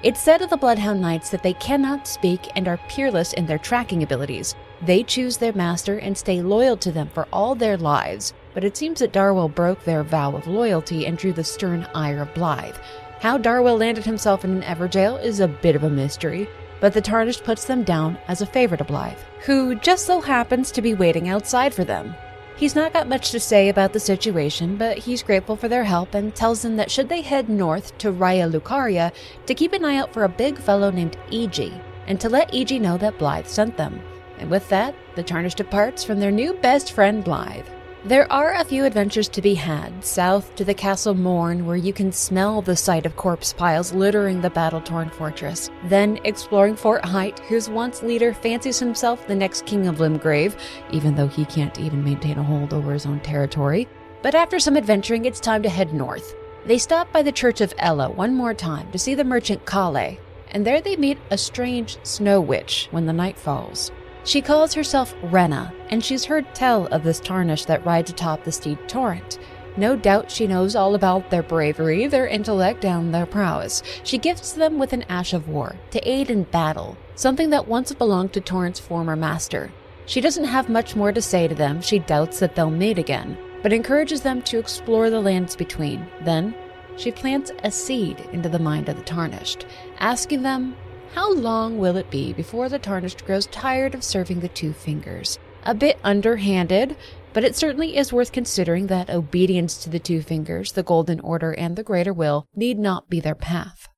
It's 0.02 0.20
said 0.20 0.42
of 0.42 0.50
the 0.50 0.56
Bloodhound 0.56 1.00
Knights 1.00 1.30
that 1.30 1.42
they 1.42 1.54
cannot 1.54 2.06
speak 2.06 2.52
and 2.54 2.68
are 2.68 2.78
peerless 2.88 3.32
in 3.32 3.46
their 3.46 3.58
tracking 3.58 4.02
abilities. 4.02 4.54
They 4.80 5.02
choose 5.02 5.38
their 5.38 5.52
master 5.52 5.98
and 5.98 6.16
stay 6.16 6.40
loyal 6.40 6.76
to 6.76 6.92
them 6.92 7.08
for 7.12 7.26
all 7.32 7.56
their 7.56 7.76
lives, 7.76 8.32
but 8.54 8.64
it 8.64 8.76
seems 8.76 9.00
that 9.00 9.12
Darwell 9.12 9.48
broke 9.48 9.84
their 9.84 10.02
vow 10.02 10.34
of 10.34 10.46
loyalty 10.46 11.06
and 11.06 11.18
drew 11.18 11.32
the 11.32 11.44
stern 11.44 11.86
ire 11.94 12.22
of 12.22 12.34
Blaidd. 12.34 12.76
How 13.20 13.36
Darwell 13.36 13.76
landed 13.76 14.04
himself 14.04 14.44
in 14.44 14.50
an 14.50 14.62
Evergaol 14.62 15.22
is 15.22 15.40
a 15.40 15.48
bit 15.48 15.74
of 15.74 15.84
a 15.84 15.90
mystery, 15.90 16.48
but 16.80 16.92
the 16.92 17.00
Tarnished 17.00 17.44
puts 17.44 17.64
them 17.64 17.82
down 17.82 18.18
as 18.28 18.40
a 18.40 18.46
favor 18.46 18.76
to 18.76 18.84
Blaidd, 18.84 19.18
who 19.44 19.74
just 19.74 20.06
so 20.06 20.20
happens 20.20 20.70
to 20.70 20.82
be 20.82 20.94
waiting 20.94 21.28
outside 21.28 21.74
for 21.74 21.84
them. 21.84 22.14
He's 22.56 22.74
not 22.74 22.92
got 22.92 23.08
much 23.08 23.30
to 23.30 23.38
say 23.38 23.68
about 23.68 23.92
the 23.92 24.00
situation, 24.00 24.76
but 24.76 24.98
he's 24.98 25.22
grateful 25.22 25.54
for 25.54 25.68
their 25.68 25.84
help 25.84 26.14
and 26.14 26.34
tells 26.34 26.62
them 26.62 26.76
that 26.76 26.90
should 26.90 27.08
they 27.08 27.20
head 27.20 27.48
north 27.48 27.96
to 27.98 28.12
Raya 28.12 28.50
Lucaria, 28.50 29.12
to 29.46 29.54
keep 29.54 29.72
an 29.72 29.84
eye 29.84 29.96
out 29.96 30.12
for 30.12 30.24
a 30.24 30.28
big 30.28 30.58
fellow 30.58 30.90
named 30.90 31.16
Iji, 31.30 31.80
and 32.08 32.20
to 32.20 32.28
let 32.28 32.52
Iji 32.52 32.80
know 32.80 32.96
that 32.98 33.18
Blaidd 33.18 33.46
sent 33.46 33.76
them. 33.76 34.00
And 34.38 34.50
with 34.50 34.68
that, 34.70 34.94
the 35.14 35.22
Tarnished 35.22 35.56
departs 35.56 36.02
from 36.02 36.18
their 36.18 36.32
new 36.32 36.52
best 36.52 36.92
friend 36.92 37.24
Blaidd. 37.24 37.64
There 38.08 38.32
are 38.32 38.54
a 38.54 38.64
few 38.64 38.86
adventures 38.86 39.28
to 39.28 39.42
be 39.42 39.52
had, 39.52 40.02
south 40.02 40.56
to 40.56 40.64
the 40.64 40.72
Castle 40.72 41.12
Morne, 41.12 41.66
where 41.66 41.76
you 41.76 41.92
can 41.92 42.10
smell 42.10 42.62
the 42.62 42.74
sight 42.74 43.04
of 43.04 43.16
corpse 43.16 43.52
piles 43.52 43.92
littering 43.92 44.40
the 44.40 44.48
battle 44.48 44.80
torn 44.80 45.10
fortress. 45.10 45.68
Then 45.84 46.18
exploring 46.24 46.76
Fort 46.76 47.04
Haight, 47.04 47.38
whose 47.40 47.68
once 47.68 48.02
leader 48.02 48.32
fancies 48.32 48.78
himself 48.78 49.26
the 49.26 49.34
next 49.34 49.66
king 49.66 49.86
of 49.86 49.98
Limgrave, 49.98 50.58
even 50.90 51.16
though 51.16 51.28
he 51.28 51.44
can't 51.44 51.78
even 51.78 52.02
maintain 52.02 52.38
a 52.38 52.42
hold 52.42 52.72
over 52.72 52.94
his 52.94 53.04
own 53.04 53.20
territory. 53.20 53.86
But 54.22 54.34
after 54.34 54.58
some 54.58 54.78
adventuring, 54.78 55.26
it's 55.26 55.38
time 55.38 55.62
to 55.64 55.68
head 55.68 55.92
north. 55.92 56.34
They 56.64 56.78
stop 56.78 57.12
by 57.12 57.20
the 57.20 57.30
Church 57.30 57.60
of 57.60 57.76
Elleh 57.76 58.14
one 58.14 58.34
more 58.34 58.54
time 58.54 58.90
to 58.92 58.98
see 58.98 59.14
the 59.16 59.22
merchant 59.22 59.66
Kale, 59.66 60.16
and 60.52 60.66
there 60.66 60.80
they 60.80 60.96
meet 60.96 61.18
a 61.30 61.36
strange 61.36 61.98
snow 62.04 62.40
witch 62.40 62.88
when 62.90 63.04
the 63.04 63.12
night 63.12 63.36
falls. 63.36 63.92
She 64.28 64.42
calls 64.42 64.74
herself 64.74 65.14
Renna, 65.22 65.72
and 65.88 66.04
she's 66.04 66.26
heard 66.26 66.54
tell 66.54 66.84
of 66.88 67.02
this 67.02 67.18
tarnish 67.18 67.64
that 67.64 67.86
rides 67.86 68.10
atop 68.10 68.44
the 68.44 68.52
steep 68.52 68.86
torrent. 68.86 69.38
No 69.78 69.96
doubt 69.96 70.30
she 70.30 70.46
knows 70.46 70.76
all 70.76 70.94
about 70.94 71.30
their 71.30 71.42
bravery, 71.42 72.06
their 72.06 72.26
intellect, 72.26 72.84
and 72.84 73.14
their 73.14 73.24
prowess. 73.24 73.82
She 74.04 74.18
gifts 74.18 74.52
them 74.52 74.78
with 74.78 74.92
an 74.92 75.04
Ash 75.08 75.32
of 75.32 75.48
War 75.48 75.76
to 75.92 76.06
aid 76.06 76.28
in 76.28 76.42
battle, 76.42 76.98
something 77.14 77.48
that 77.48 77.68
once 77.68 77.90
belonged 77.94 78.34
to 78.34 78.42
Torrent's 78.42 78.78
former 78.78 79.16
master. 79.16 79.72
She 80.04 80.20
doesn't 80.20 80.44
have 80.44 80.68
much 80.68 80.94
more 80.94 81.10
to 81.10 81.22
say 81.22 81.48
to 81.48 81.54
them, 81.54 81.80
she 81.80 81.98
doubts 81.98 82.38
that 82.40 82.54
they'll 82.54 82.68
meet 82.68 82.98
again, 82.98 83.38
but 83.62 83.72
encourages 83.72 84.20
them 84.20 84.42
to 84.42 84.58
explore 84.58 85.08
the 85.08 85.20
lands 85.20 85.56
between. 85.56 86.06
Then, 86.20 86.54
she 86.98 87.10
plants 87.12 87.50
a 87.64 87.70
seed 87.70 88.20
into 88.32 88.50
the 88.50 88.58
mind 88.58 88.90
of 88.90 88.96
the 88.96 89.04
Tarnished, 89.04 89.64
asking 90.00 90.42
them 90.42 90.76
how 91.14 91.32
long 91.32 91.78
will 91.78 91.96
it 91.96 92.10
be 92.10 92.32
before 92.32 92.68
the 92.68 92.78
tarnished 92.78 93.24
grows 93.24 93.46
tired 93.46 93.94
of 93.94 94.04
serving 94.04 94.40
the 94.40 94.48
two 94.48 94.72
fingers? 94.72 95.38
A 95.64 95.74
bit 95.74 95.98
underhanded, 96.04 96.96
but 97.32 97.44
it 97.44 97.56
certainly 97.56 97.96
is 97.96 98.12
worth 98.12 98.32
considering 98.32 98.86
that 98.86 99.10
obedience 99.10 99.82
to 99.84 99.90
the 99.90 99.98
two 99.98 100.22
fingers, 100.22 100.72
the 100.72 100.82
Golden 100.82 101.20
Order, 101.20 101.52
and 101.52 101.76
the 101.76 101.82
Greater 101.82 102.12
Will 102.12 102.46
need 102.54 102.78
not 102.78 103.08
be 103.08 103.20
their 103.20 103.34
path. 103.34 103.88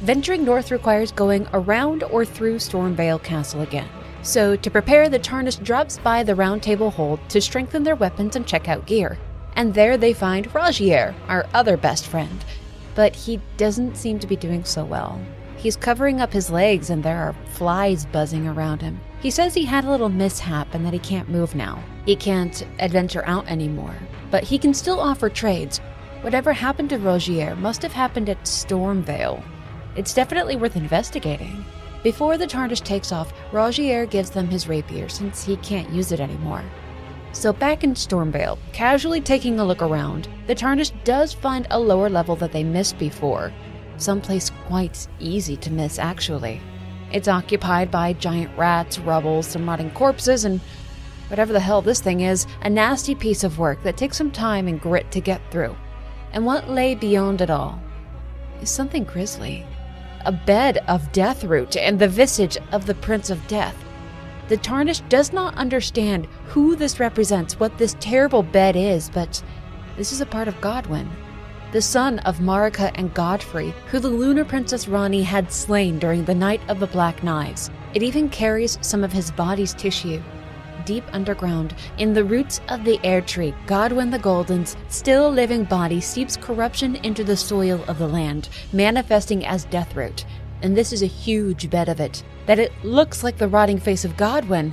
Venturing 0.00 0.44
north 0.44 0.70
requires 0.70 1.12
going 1.12 1.46
around 1.52 2.02
or 2.04 2.24
through 2.24 2.56
Stormveil 2.56 3.22
Castle 3.22 3.60
again. 3.60 3.88
So, 4.22 4.56
to 4.56 4.70
prepare, 4.70 5.08
the 5.08 5.18
Tarnished 5.18 5.62
drops 5.62 5.98
by 5.98 6.22
the 6.22 6.34
Round 6.34 6.62
Table 6.62 6.90
Hold 6.90 7.20
to 7.30 7.40
strengthen 7.40 7.82
their 7.82 7.96
weapons 7.96 8.36
and 8.36 8.46
check 8.46 8.68
out 8.68 8.86
gear. 8.86 9.18
And 9.56 9.74
there 9.74 9.96
they 9.96 10.12
find 10.12 10.54
Rogier, 10.54 11.14
our 11.28 11.46
other 11.54 11.76
best 11.76 12.06
friend. 12.06 12.44
But 12.94 13.14
he 13.14 13.40
doesn't 13.56 13.96
seem 13.96 14.18
to 14.18 14.26
be 14.26 14.36
doing 14.36 14.64
so 14.64 14.84
well. 14.84 15.20
He's 15.60 15.76
covering 15.76 16.22
up 16.22 16.32
his 16.32 16.50
legs 16.50 16.88
and 16.88 17.02
there 17.02 17.18
are 17.18 17.34
flies 17.52 18.06
buzzing 18.06 18.48
around 18.48 18.80
him. 18.80 18.98
He 19.20 19.30
says 19.30 19.52
he 19.52 19.66
had 19.66 19.84
a 19.84 19.90
little 19.90 20.08
mishap 20.08 20.72
and 20.72 20.86
that 20.86 20.94
he 20.94 20.98
can't 20.98 21.28
move 21.28 21.54
now. 21.54 21.84
He 22.06 22.16
can't 22.16 22.66
adventure 22.78 23.22
out 23.26 23.46
anymore, 23.46 23.94
but 24.30 24.42
he 24.42 24.58
can 24.58 24.72
still 24.72 24.98
offer 24.98 25.28
trades. 25.28 25.78
Whatever 26.22 26.54
happened 26.54 26.88
to 26.90 26.98
Rogier 26.98 27.56
must 27.56 27.82
have 27.82 27.92
happened 27.92 28.30
at 28.30 28.42
Stormveil. 28.44 29.42
It's 29.96 30.14
definitely 30.14 30.56
worth 30.56 30.76
investigating. 30.76 31.62
Before 32.02 32.38
the 32.38 32.46
Tarnish 32.46 32.80
takes 32.80 33.12
off, 33.12 33.34
Rogier 33.52 34.06
gives 34.06 34.30
them 34.30 34.48
his 34.48 34.66
rapier 34.66 35.10
since 35.10 35.44
he 35.44 35.56
can't 35.56 35.90
use 35.90 36.10
it 36.10 36.20
anymore. 36.20 36.64
So 37.32 37.52
back 37.52 37.84
in 37.84 37.92
Stormveil, 37.92 38.58
casually 38.72 39.20
taking 39.20 39.60
a 39.60 39.64
look 39.64 39.82
around, 39.82 40.26
the 40.46 40.54
Tarnished 40.54 40.94
does 41.04 41.34
find 41.34 41.66
a 41.70 41.78
lower 41.78 42.08
level 42.08 42.34
that 42.36 42.50
they 42.50 42.64
missed 42.64 42.98
before, 42.98 43.52
someplace 44.02 44.50
quite 44.66 45.06
easy 45.18 45.56
to 45.58 45.72
miss, 45.72 45.98
actually. 45.98 46.60
It's 47.12 47.28
occupied 47.28 47.90
by 47.90 48.12
giant 48.12 48.56
rats, 48.56 48.98
rubble, 48.98 49.42
some 49.42 49.68
rotting 49.68 49.90
corpses, 49.90 50.44
and 50.44 50.60
whatever 51.28 51.52
the 51.52 51.60
hell 51.60 51.82
this 51.82 52.00
thing 52.00 52.20
is, 52.20 52.46
a 52.62 52.70
nasty 52.70 53.14
piece 53.14 53.44
of 53.44 53.58
work 53.58 53.82
that 53.82 53.96
takes 53.96 54.16
some 54.16 54.30
time 54.30 54.68
and 54.68 54.80
grit 54.80 55.10
to 55.12 55.20
get 55.20 55.40
through. 55.50 55.76
And 56.32 56.46
what 56.46 56.70
lay 56.70 56.94
beyond 56.94 57.40
it 57.40 57.50
all 57.50 57.80
is 58.60 58.70
something 58.70 59.04
grisly 59.04 59.66
a 60.26 60.32
bed 60.32 60.84
of 60.86 61.10
death 61.12 61.44
root 61.44 61.76
and 61.76 61.98
the 61.98 62.06
visage 62.06 62.58
of 62.72 62.84
the 62.84 62.94
Prince 62.94 63.30
of 63.30 63.46
Death. 63.46 63.76
The 64.48 64.58
Tarnished 64.58 65.08
does 65.08 65.32
not 65.32 65.54
understand 65.54 66.26
who 66.44 66.76
this 66.76 67.00
represents, 67.00 67.58
what 67.58 67.78
this 67.78 67.96
terrible 68.00 68.42
bed 68.42 68.76
is, 68.76 69.08
but 69.08 69.42
this 69.96 70.12
is 70.12 70.20
a 70.20 70.26
part 70.26 70.46
of 70.46 70.60
Godwyn 70.60 71.08
the 71.72 71.80
son 71.80 72.18
of 72.20 72.38
Marika 72.38 72.90
and 72.96 73.14
Godfrey, 73.14 73.72
who 73.90 74.00
the 74.00 74.08
Lunar 74.08 74.44
Princess 74.44 74.86
Ranni 74.86 75.22
had 75.22 75.52
slain 75.52 75.98
during 76.00 76.24
the 76.24 76.34
Night 76.34 76.60
of 76.68 76.80
the 76.80 76.86
Black 76.88 77.22
Knives. 77.22 77.70
It 77.94 78.02
even 78.02 78.28
carries 78.28 78.78
some 78.80 79.04
of 79.04 79.12
his 79.12 79.30
body's 79.30 79.74
tissue. 79.74 80.20
Deep 80.84 81.04
underground, 81.12 81.74
in 81.98 82.12
the 82.12 82.24
roots 82.24 82.60
of 82.68 82.84
the 82.84 82.98
air 83.04 83.20
tree, 83.20 83.54
Godwyn 83.66 84.10
the 84.10 84.18
Golden's 84.18 84.76
still 84.88 85.30
living 85.30 85.64
body 85.64 86.00
seeps 86.00 86.36
corruption 86.36 86.96
into 86.96 87.22
the 87.22 87.36
soil 87.36 87.84
of 87.86 87.98
the 87.98 88.08
land, 88.08 88.48
manifesting 88.72 89.46
as 89.46 89.66
deathroot. 89.66 90.24
And 90.62 90.76
this 90.76 90.92
is 90.92 91.02
a 91.02 91.06
huge 91.06 91.70
bed 91.70 91.88
of 91.88 92.00
it. 92.00 92.24
That 92.46 92.58
it 92.58 92.72
looks 92.82 93.22
like 93.22 93.38
the 93.38 93.48
rotting 93.48 93.78
face 93.78 94.04
of 94.04 94.16
Godwyn 94.16 94.72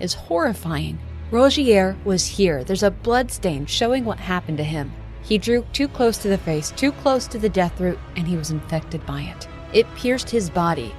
is 0.00 0.14
horrifying. 0.14 0.98
Rogier 1.30 1.96
was 2.04 2.24
here. 2.24 2.64
There's 2.64 2.82
a 2.82 2.90
blood 2.90 3.30
stain 3.30 3.66
showing 3.66 4.06
what 4.06 4.18
happened 4.18 4.56
to 4.58 4.64
him. 4.64 4.92
He 5.28 5.36
drew 5.36 5.66
too 5.74 5.88
close 5.88 6.16
to 6.18 6.28
the 6.28 6.38
face, 6.38 6.70
too 6.70 6.90
close 6.90 7.26
to 7.26 7.38
the 7.38 7.50
death 7.50 7.78
root, 7.78 7.98
and 8.16 8.26
he 8.26 8.38
was 8.38 8.50
infected 8.50 9.04
by 9.04 9.20
it. 9.22 9.46
It 9.74 9.94
pierced 9.94 10.30
his 10.30 10.48
body. 10.48 10.94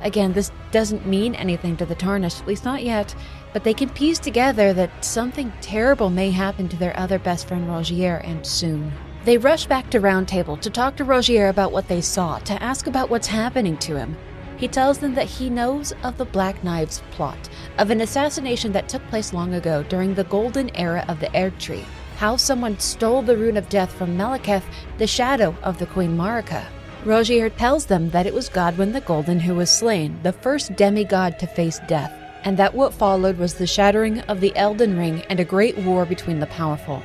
Again, 0.00 0.32
this 0.32 0.50
doesn't 0.70 1.06
mean 1.06 1.34
anything 1.34 1.76
to 1.76 1.84
the 1.84 1.94
Tarnished, 1.94 2.40
at 2.40 2.46
least 2.46 2.64
not 2.64 2.82
yet, 2.82 3.14
but 3.52 3.62
they 3.62 3.74
can 3.74 3.90
piece 3.90 4.18
together 4.18 4.72
that 4.72 5.04
something 5.04 5.52
terrible 5.60 6.08
may 6.08 6.30
happen 6.30 6.66
to 6.68 6.76
their 6.76 6.98
other 6.98 7.18
best 7.18 7.46
friend 7.46 7.68
Rogier, 7.68 8.22
and 8.24 8.46
soon. 8.46 8.90
They 9.26 9.36
rush 9.36 9.66
back 9.66 9.90
to 9.90 10.00
Round 10.00 10.26
Table 10.26 10.56
to 10.56 10.70
talk 10.70 10.96
to 10.96 11.04
Rogier 11.04 11.48
about 11.48 11.72
what 11.72 11.86
they 11.86 12.00
saw, 12.00 12.38
to 12.38 12.62
ask 12.62 12.86
about 12.86 13.10
what's 13.10 13.26
happening 13.26 13.76
to 13.78 13.96
him. 13.96 14.16
He 14.56 14.66
tells 14.66 14.96
them 14.96 15.14
that 15.14 15.26
he 15.26 15.50
knows 15.50 15.92
of 16.02 16.16
the 16.16 16.24
Black 16.24 16.64
Knives 16.64 17.02
plot, 17.10 17.50
of 17.76 17.90
an 17.90 18.00
assassination 18.00 18.72
that 18.72 18.88
took 18.88 19.06
place 19.08 19.34
long 19.34 19.52
ago 19.52 19.82
during 19.90 20.14
the 20.14 20.24
golden 20.24 20.74
era 20.74 21.04
of 21.06 21.20
the 21.20 21.26
Erdtree, 21.28 21.84
how 22.16 22.36
someone 22.36 22.78
stole 22.78 23.22
the 23.22 23.36
rune 23.36 23.56
of 23.56 23.68
death 23.68 23.92
from 23.92 24.16
Maliketh, 24.16 24.64
the 24.98 25.06
shadow 25.06 25.54
of 25.62 25.78
the 25.78 25.86
Queen 25.86 26.16
Marika. 26.16 26.64
Rogier 27.04 27.50
tells 27.50 27.86
them 27.86 28.10
that 28.10 28.26
it 28.26 28.32
was 28.32 28.48
Godwyn 28.48 28.92
the 28.92 29.00
Golden 29.00 29.40
who 29.40 29.54
was 29.54 29.70
slain, 29.70 30.18
the 30.22 30.32
first 30.32 30.74
demigod 30.76 31.38
to 31.38 31.46
face 31.46 31.80
death, 31.86 32.12
and 32.44 32.56
that 32.56 32.74
what 32.74 32.94
followed 32.94 33.36
was 33.38 33.54
the 33.54 33.66
shattering 33.66 34.20
of 34.20 34.40
the 34.40 34.56
Elden 34.56 34.96
Ring 34.96 35.22
and 35.28 35.40
a 35.40 35.44
great 35.44 35.76
war 35.78 36.06
between 36.06 36.40
the 36.40 36.46
powerful. 36.46 37.02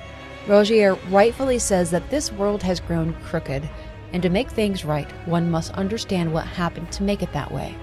Rogier 0.47 0.95
rightfully 1.09 1.59
says 1.59 1.91
that 1.91 2.09
this 2.09 2.31
world 2.31 2.63
has 2.63 2.79
grown 2.79 3.13
crooked, 3.25 3.67
and 4.13 4.23
to 4.23 4.29
make 4.29 4.49
things 4.49 4.85
right, 4.85 5.09
one 5.27 5.51
must 5.51 5.73
understand 5.73 6.31
what 6.31 6.45
happened 6.47 6.91
to 6.93 7.03
make 7.03 7.21
it 7.21 7.33
that 7.33 7.51
way. 7.51 7.75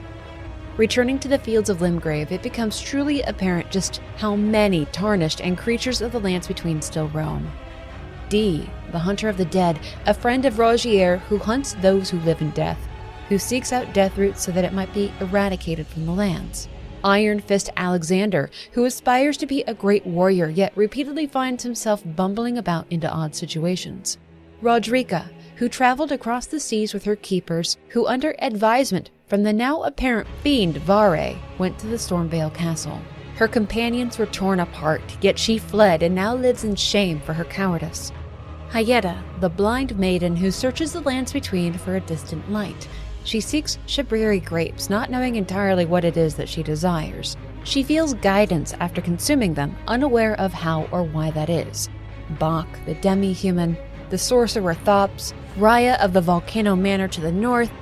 Returning 0.76 1.18
to 1.20 1.28
the 1.28 1.38
fields 1.38 1.70
of 1.70 1.78
Limgrave, 1.78 2.30
it 2.30 2.42
becomes 2.42 2.78
truly 2.78 3.22
apparent 3.22 3.70
just 3.70 4.02
how 4.18 4.36
many 4.36 4.84
tarnished 4.86 5.40
and 5.40 5.56
creatures 5.56 6.02
of 6.02 6.12
the 6.12 6.20
lands 6.20 6.46
between 6.46 6.82
still 6.82 7.08
roam. 7.08 7.50
Dee, 8.28 8.68
the 8.92 8.98
hunter 8.98 9.30
of 9.30 9.38
the 9.38 9.46
dead, 9.46 9.80
a 10.04 10.12
friend 10.12 10.44
of 10.44 10.58
Rogier 10.58 11.16
who 11.28 11.38
hunts 11.38 11.72
those 11.80 12.10
who 12.10 12.18
live 12.20 12.42
in 12.42 12.50
death, 12.50 12.78
who 13.30 13.38
seeks 13.38 13.72
out 13.72 13.94
death 13.94 14.18
roots 14.18 14.42
so 14.42 14.52
that 14.52 14.64
it 14.64 14.74
might 14.74 14.92
be 14.92 15.14
eradicated 15.20 15.86
from 15.86 16.04
the 16.04 16.12
lands. 16.12 16.68
Iron 17.02 17.40
Fist 17.40 17.70
Alexander, 17.78 18.50
who 18.72 18.84
aspires 18.84 19.38
to 19.38 19.46
be 19.46 19.62
a 19.62 19.72
great 19.72 20.04
warrior 20.04 20.50
yet 20.50 20.76
repeatedly 20.76 21.26
finds 21.26 21.62
himself 21.62 22.02
bumbling 22.04 22.58
about 22.58 22.86
into 22.90 23.10
odd 23.10 23.34
situations. 23.34 24.18
Roderika, 24.60 25.30
who 25.56 25.70
traveled 25.70 26.12
across 26.12 26.44
the 26.44 26.60
seas 26.60 26.92
with 26.92 27.04
her 27.04 27.16
keepers, 27.16 27.78
who, 27.90 28.06
under 28.06 28.34
advisement 28.40 29.10
from 29.26 29.42
the 29.42 29.52
now 29.52 29.82
apparent 29.82 30.28
fiend 30.42 30.76
Vare, 30.78 31.36
went 31.58 31.78
to 31.78 31.86
the 31.86 31.96
Stormveil 31.96 32.54
Castle. 32.54 33.00
Her 33.34 33.48
companions 33.48 34.18
were 34.18 34.26
torn 34.26 34.60
apart, 34.60 35.02
yet 35.20 35.38
she 35.38 35.58
fled 35.58 36.02
and 36.02 36.14
now 36.14 36.34
lives 36.34 36.64
in 36.64 36.76
shame 36.76 37.20
for 37.20 37.32
her 37.32 37.44
cowardice. 37.44 38.12
Hyetta, 38.70 39.20
the 39.40 39.48
blind 39.48 39.98
maiden 39.98 40.36
who 40.36 40.50
searches 40.50 40.92
the 40.92 41.00
lands 41.00 41.32
between 41.32 41.72
for 41.72 41.96
a 41.96 42.00
distant 42.00 42.50
light. 42.50 42.88
She 43.24 43.40
seeks 43.40 43.78
Shabriri 43.86 44.44
grapes, 44.44 44.88
not 44.88 45.10
knowing 45.10 45.34
entirely 45.34 45.86
what 45.86 46.04
it 46.04 46.16
is 46.16 46.36
that 46.36 46.48
she 46.48 46.62
desires. 46.62 47.36
She 47.64 47.82
feels 47.82 48.14
guidance 48.14 48.74
after 48.74 49.00
consuming 49.00 49.54
them, 49.54 49.76
unaware 49.88 50.38
of 50.40 50.52
how 50.52 50.88
or 50.92 51.02
why 51.02 51.32
that 51.32 51.50
is. 51.50 51.88
Boc, 52.34 52.66
the 52.86 52.94
demi 52.94 53.32
human, 53.32 53.76
the 54.10 54.18
sorcerer 54.18 54.74
Thops, 54.74 55.34
Rya 55.56 55.98
of 55.98 56.12
the 56.12 56.20
Volcano 56.20 56.76
Manor 56.76 57.08
to 57.08 57.20
the 57.20 57.32
north, 57.32 57.72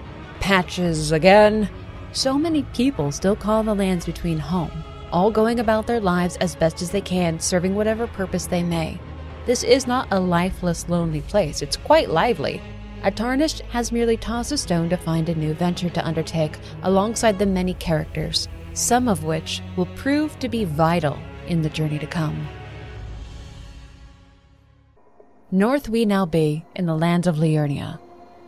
Patches 0.41 1.13
again. 1.13 1.69
So 2.13 2.39
many 2.39 2.63
people 2.75 3.11
still 3.13 3.37
call 3.37 3.63
the 3.63 3.75
lands 3.75 4.07
between 4.07 4.39
home, 4.39 4.85
all 5.11 5.31
going 5.31 5.59
about 5.59 5.87
their 5.87 6.01
lives 6.01 6.37
as 6.37 6.55
best 6.55 6.83
as 6.83 6.91
they 6.91 7.01
can, 7.01 7.41
serving 7.41 7.75
whatever 7.75 8.07
purpose 8.07 8.47
they 8.47 8.63
may. 8.63 8.99
This 9.47 9.63
is 9.63 9.87
not 9.87 10.09
a 10.11 10.21
lifeless, 10.21 10.89
lonely 10.89 11.21
place, 11.23 11.61
it's 11.61 11.77
quite 11.77 12.11
lively. 12.11 12.63
A 13.03 13.11
Tarnished 13.11 13.61
has 13.73 13.93
merely 13.93 14.17
tossed 14.17 14.53
a 14.53 14.57
stone 14.57 14.89
to 14.89 14.97
find 14.97 15.29
a 15.29 15.35
new 15.35 15.53
venture 15.55 15.91
to 15.91 16.07
undertake 16.07 16.57
alongside 16.85 17.39
the 17.39 17.47
many 17.47 17.75
characters, 17.75 18.49
some 18.73 19.09
of 19.09 19.25
which 19.25 19.61
will 19.77 19.87
prove 19.97 20.39
to 20.39 20.49
be 20.49 20.65
vital 20.65 21.19
in 21.47 21.61
the 21.61 21.69
journey 21.69 21.99
to 21.99 22.07
come. 22.07 22.49
North 25.51 25.89
we 25.89 26.05
now 26.05 26.25
be, 26.27 26.65
in 26.75 26.87
the 26.87 26.97
lands 26.97 27.27
of 27.27 27.37
Liurnia. 27.37 28.01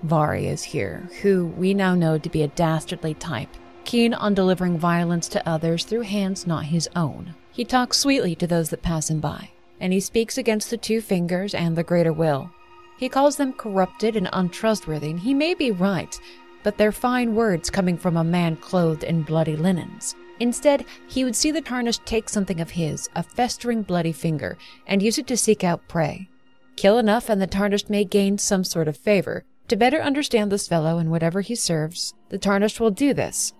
Vari 0.06 0.46
is 0.46 0.62
here, 0.62 1.08
who 1.22 1.46
we 1.56 1.74
now 1.74 1.94
know 1.94 2.18
to 2.18 2.30
be 2.30 2.42
a 2.42 2.48
dastardly 2.48 3.14
type, 3.14 3.48
keen 3.84 4.14
on 4.14 4.34
delivering 4.34 4.78
violence 4.78 5.28
to 5.28 5.48
others 5.48 5.84
through 5.84 6.02
hands 6.02 6.46
not 6.46 6.64
his 6.64 6.88
own. 6.96 7.34
He 7.52 7.64
talks 7.64 7.98
sweetly 7.98 8.34
to 8.36 8.46
those 8.46 8.70
that 8.70 8.82
pass 8.82 9.10
him 9.10 9.20
by, 9.20 9.50
and 9.80 9.92
he 9.92 10.00
speaks 10.00 10.38
against 10.38 10.70
the 10.70 10.76
Two 10.76 11.00
Fingers 11.00 11.54
and 11.54 11.76
the 11.76 11.82
Greater 11.82 12.12
Will. 12.12 12.50
He 12.98 13.08
calls 13.08 13.36
them 13.36 13.52
corrupted 13.52 14.16
and 14.16 14.28
untrustworthy, 14.32 15.10
and 15.10 15.20
he 15.20 15.34
may 15.34 15.54
be 15.54 15.70
right, 15.70 16.18
but 16.62 16.78
they're 16.78 16.92
fine 16.92 17.34
words 17.34 17.68
coming 17.68 17.98
from 17.98 18.16
a 18.16 18.24
man 18.24 18.56
clothed 18.56 19.04
in 19.04 19.22
bloody 19.22 19.56
linens. 19.56 20.14
Instead, 20.40 20.84
he 21.08 21.24
would 21.24 21.36
see 21.36 21.50
the 21.50 21.60
tarnished 21.60 22.04
take 22.04 22.28
something 22.28 22.60
of 22.60 22.70
his, 22.70 23.08
a 23.14 23.22
festering 23.22 23.82
bloody 23.82 24.12
finger, 24.12 24.58
and 24.86 25.02
use 25.02 25.18
it 25.18 25.26
to 25.26 25.36
seek 25.36 25.64
out 25.64 25.88
prey. 25.88 26.28
Kill 26.76 26.98
enough, 26.98 27.28
and 27.30 27.40
the 27.40 27.46
tarnished 27.46 27.88
may 27.88 28.04
gain 28.04 28.36
some 28.36 28.64
sort 28.64 28.88
of 28.88 28.96
favor. 28.96 29.44
To 29.68 29.76
better 29.76 30.00
understand 30.00 30.52
this 30.52 30.68
fellow 30.68 30.98
and 30.98 31.10
whatever 31.10 31.40
he 31.40 31.54
serves, 31.54 32.14
the 32.28 32.38
tarnished 32.38 32.78
will 32.78 32.90
do 32.90 33.12
this. 33.12 33.52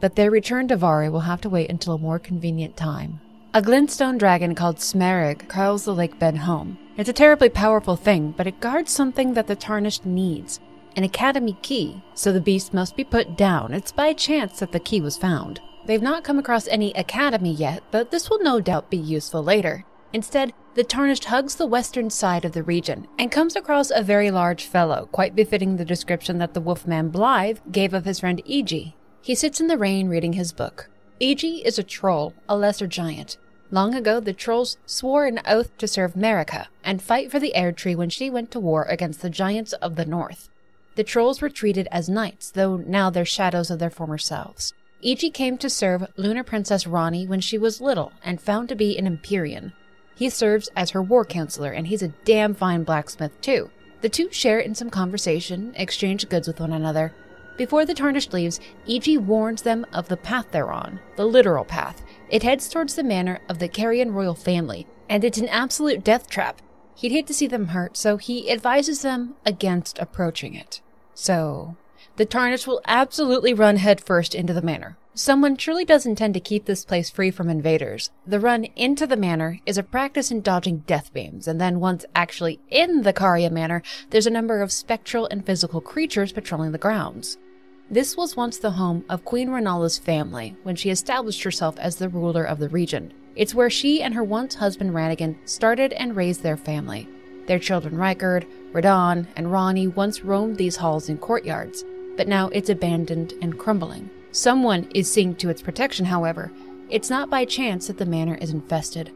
But 0.00 0.14
their 0.14 0.30
return 0.30 0.68
to 0.68 0.76
Vari 0.76 1.08
will 1.08 1.20
have 1.20 1.40
to 1.42 1.48
wait 1.48 1.70
until 1.70 1.94
a 1.94 1.98
more 1.98 2.18
convenient 2.18 2.76
time. 2.76 3.20
A 3.54 3.62
glintstone 3.62 4.18
dragon 4.18 4.54
called 4.54 4.76
Smarag 4.76 5.48
curls 5.48 5.84
the 5.84 5.94
lake 5.94 6.18
bed 6.18 6.36
home. 6.36 6.76
It's 6.96 7.08
a 7.08 7.14
terribly 7.14 7.48
powerful 7.48 7.96
thing, 7.96 8.34
but 8.36 8.46
it 8.46 8.60
guards 8.60 8.92
something 8.92 9.34
that 9.34 9.46
the 9.46 9.56
tarnished 9.56 10.04
needs 10.04 10.60
an 10.96 11.04
academy 11.04 11.56
key, 11.62 12.02
so 12.14 12.32
the 12.32 12.40
beast 12.40 12.72
must 12.72 12.96
be 12.96 13.04
put 13.04 13.36
down. 13.36 13.72
It's 13.74 13.92
by 13.92 14.12
chance 14.12 14.60
that 14.60 14.72
the 14.72 14.78
key 14.78 15.00
was 15.00 15.16
found. 15.16 15.60
They've 15.86 16.00
not 16.00 16.24
come 16.24 16.38
across 16.38 16.68
any 16.68 16.92
academy 16.92 17.52
yet, 17.52 17.82
but 17.90 18.10
this 18.10 18.30
will 18.30 18.42
no 18.42 18.60
doubt 18.60 18.90
be 18.90 18.96
useful 18.96 19.42
later. 19.42 19.84
Instead, 20.14 20.52
the 20.76 20.84
Tarnished 20.84 21.24
hugs 21.24 21.56
the 21.56 21.66
western 21.66 22.08
side 22.08 22.44
of 22.44 22.52
the 22.52 22.62
region 22.62 23.08
and 23.18 23.32
comes 23.32 23.56
across 23.56 23.90
a 23.90 24.00
very 24.00 24.30
large 24.30 24.64
fellow, 24.64 25.08
quite 25.10 25.34
befitting 25.34 25.76
the 25.76 25.84
description 25.84 26.38
that 26.38 26.54
the 26.54 26.60
wolfman 26.60 27.10
Blaidd 27.10 27.58
gave 27.72 27.92
of 27.92 28.04
his 28.04 28.20
friend 28.20 28.40
Iji. 28.48 28.94
He 29.20 29.34
sits 29.34 29.60
in 29.60 29.66
the 29.66 29.76
rain 29.76 30.08
reading 30.08 30.34
his 30.34 30.52
book. 30.52 30.88
Iji 31.20 31.62
is 31.64 31.80
a 31.80 31.82
troll, 31.82 32.32
a 32.48 32.56
lesser 32.56 32.86
giant. 32.86 33.38
Long 33.72 33.92
ago, 33.92 34.20
the 34.20 34.32
trolls 34.32 34.76
swore 34.86 35.26
an 35.26 35.40
oath 35.46 35.76
to 35.78 35.88
serve 35.88 36.14
Marika 36.14 36.66
and 36.84 37.02
fight 37.02 37.32
for 37.32 37.40
the 37.40 37.52
Erdtree 37.56 37.96
when 37.96 38.08
she 38.08 38.30
went 38.30 38.52
to 38.52 38.60
war 38.60 38.84
against 38.84 39.20
the 39.20 39.30
giants 39.30 39.72
of 39.72 39.96
the 39.96 40.06
north. 40.06 40.48
The 40.94 41.02
trolls 41.02 41.40
were 41.40 41.50
treated 41.50 41.88
as 41.90 42.08
knights, 42.08 42.52
though 42.52 42.76
now 42.76 43.10
they're 43.10 43.24
shadows 43.24 43.68
of 43.68 43.80
their 43.80 43.90
former 43.90 44.18
selves. 44.18 44.74
Iji 45.04 45.34
came 45.34 45.58
to 45.58 45.68
serve 45.68 46.06
Lunar 46.16 46.44
Princess 46.44 46.84
Ranni 46.84 47.26
when 47.26 47.40
she 47.40 47.58
was 47.58 47.80
little 47.80 48.12
and 48.22 48.40
found 48.40 48.68
to 48.68 48.76
be 48.76 48.96
an 48.96 49.06
Empyrean, 49.06 49.72
he 50.14 50.30
serves 50.30 50.68
as 50.76 50.90
her 50.90 51.02
war 51.02 51.24
counselor, 51.24 51.72
and 51.72 51.86
he's 51.86 52.02
a 52.02 52.08
damn 52.24 52.54
fine 52.54 52.84
blacksmith, 52.84 53.40
too. 53.40 53.70
The 54.00 54.08
two 54.08 54.30
share 54.30 54.58
in 54.58 54.74
some 54.74 54.90
conversation, 54.90 55.72
exchange 55.76 56.28
goods 56.28 56.46
with 56.46 56.60
one 56.60 56.72
another. 56.72 57.12
Before 57.56 57.84
the 57.84 57.94
Tarnished 57.94 58.32
leaves, 58.32 58.60
Iji 58.86 59.18
warns 59.18 59.62
them 59.62 59.86
of 59.92 60.08
the 60.08 60.16
path 60.16 60.46
they're 60.50 60.72
on, 60.72 61.00
the 61.16 61.24
literal 61.24 61.64
path. 61.64 62.02
It 62.28 62.42
heads 62.42 62.68
towards 62.68 62.96
the 62.96 63.04
manor 63.04 63.40
of 63.48 63.60
the 63.60 63.68
Carian 63.68 64.12
royal 64.12 64.34
family, 64.34 64.86
and 65.08 65.24
it's 65.24 65.38
an 65.38 65.48
absolute 65.48 66.02
death 66.02 66.28
trap. 66.28 66.60
He'd 66.96 67.12
hate 67.12 67.26
to 67.28 67.34
see 67.34 67.46
them 67.46 67.68
hurt, 67.68 67.96
so 67.96 68.16
he 68.16 68.50
advises 68.50 69.02
them 69.02 69.36
against 69.46 69.98
approaching 69.98 70.54
it. 70.54 70.80
So, 71.14 71.76
the 72.16 72.24
Tarnished 72.24 72.66
will 72.66 72.80
absolutely 72.86 73.52
run 73.52 73.76
headfirst 73.76 74.34
into 74.34 74.52
the 74.52 74.62
manor. 74.62 74.96
Someone 75.16 75.56
truly 75.56 75.84
does 75.84 76.06
intend 76.06 76.34
to 76.34 76.40
keep 76.40 76.64
this 76.64 76.84
place 76.84 77.08
free 77.08 77.30
from 77.30 77.48
invaders. 77.48 78.10
The 78.26 78.40
run 78.40 78.64
into 78.76 79.06
the 79.06 79.16
manor 79.16 79.60
is 79.64 79.78
a 79.78 79.82
practice 79.82 80.30
in 80.30 80.40
dodging 80.40 80.78
death 80.86 81.12
beams, 81.12 81.46
and 81.46 81.60
then 81.60 81.78
once 81.78 82.04
actually 82.14 82.60
in 82.68 83.02
the 83.02 83.12
Caria 83.12 83.50
manor, 83.50 83.82
there's 84.10 84.26
a 84.26 84.30
number 84.30 84.60
of 84.60 84.72
spectral 84.72 85.28
and 85.30 85.46
physical 85.46 85.80
creatures 85.80 86.32
patrolling 86.32 86.72
the 86.72 86.78
grounds. 86.78 87.38
This 87.90 88.16
was 88.16 88.36
once 88.36 88.58
the 88.58 88.72
home 88.72 89.04
of 89.08 89.24
Queen 89.24 89.48
Rennala's 89.48 89.98
family 89.98 90.56
when 90.62 90.74
she 90.74 90.90
established 90.90 91.42
herself 91.42 91.78
as 91.78 91.96
the 91.96 92.08
ruler 92.08 92.44
of 92.44 92.58
the 92.58 92.68
region. 92.68 93.12
It's 93.36 93.54
where 93.54 93.70
she 93.70 94.02
and 94.02 94.14
her 94.14 94.24
once 94.24 94.54
husband 94.54 94.92
Radagon 94.92 95.36
started 95.48 95.92
and 95.92 96.16
raised 96.16 96.42
their 96.42 96.56
family. 96.56 97.08
Their 97.46 97.58
children 97.58 97.94
Rykard, 97.94 98.46
Radahn, 98.72 99.26
and 99.36 99.48
Ranni 99.48 99.94
once 99.94 100.22
roamed 100.22 100.56
these 100.56 100.76
halls 100.76 101.08
and 101.08 101.20
courtyards, 101.20 101.84
but 102.16 102.28
now 102.28 102.48
it's 102.48 102.70
abandoned 102.70 103.34
and 103.42 103.58
crumbling. 103.58 104.10
Someone 104.32 104.88
is 104.94 105.10
seeing 105.10 105.34
to 105.36 105.48
its 105.48 105.62
protection, 105.62 106.06
however. 106.06 106.50
It's 106.90 107.10
not 107.10 107.30
by 107.30 107.44
chance 107.44 107.86
that 107.86 107.98
the 107.98 108.06
manor 108.06 108.36
is 108.40 108.50
infested. 108.50 109.12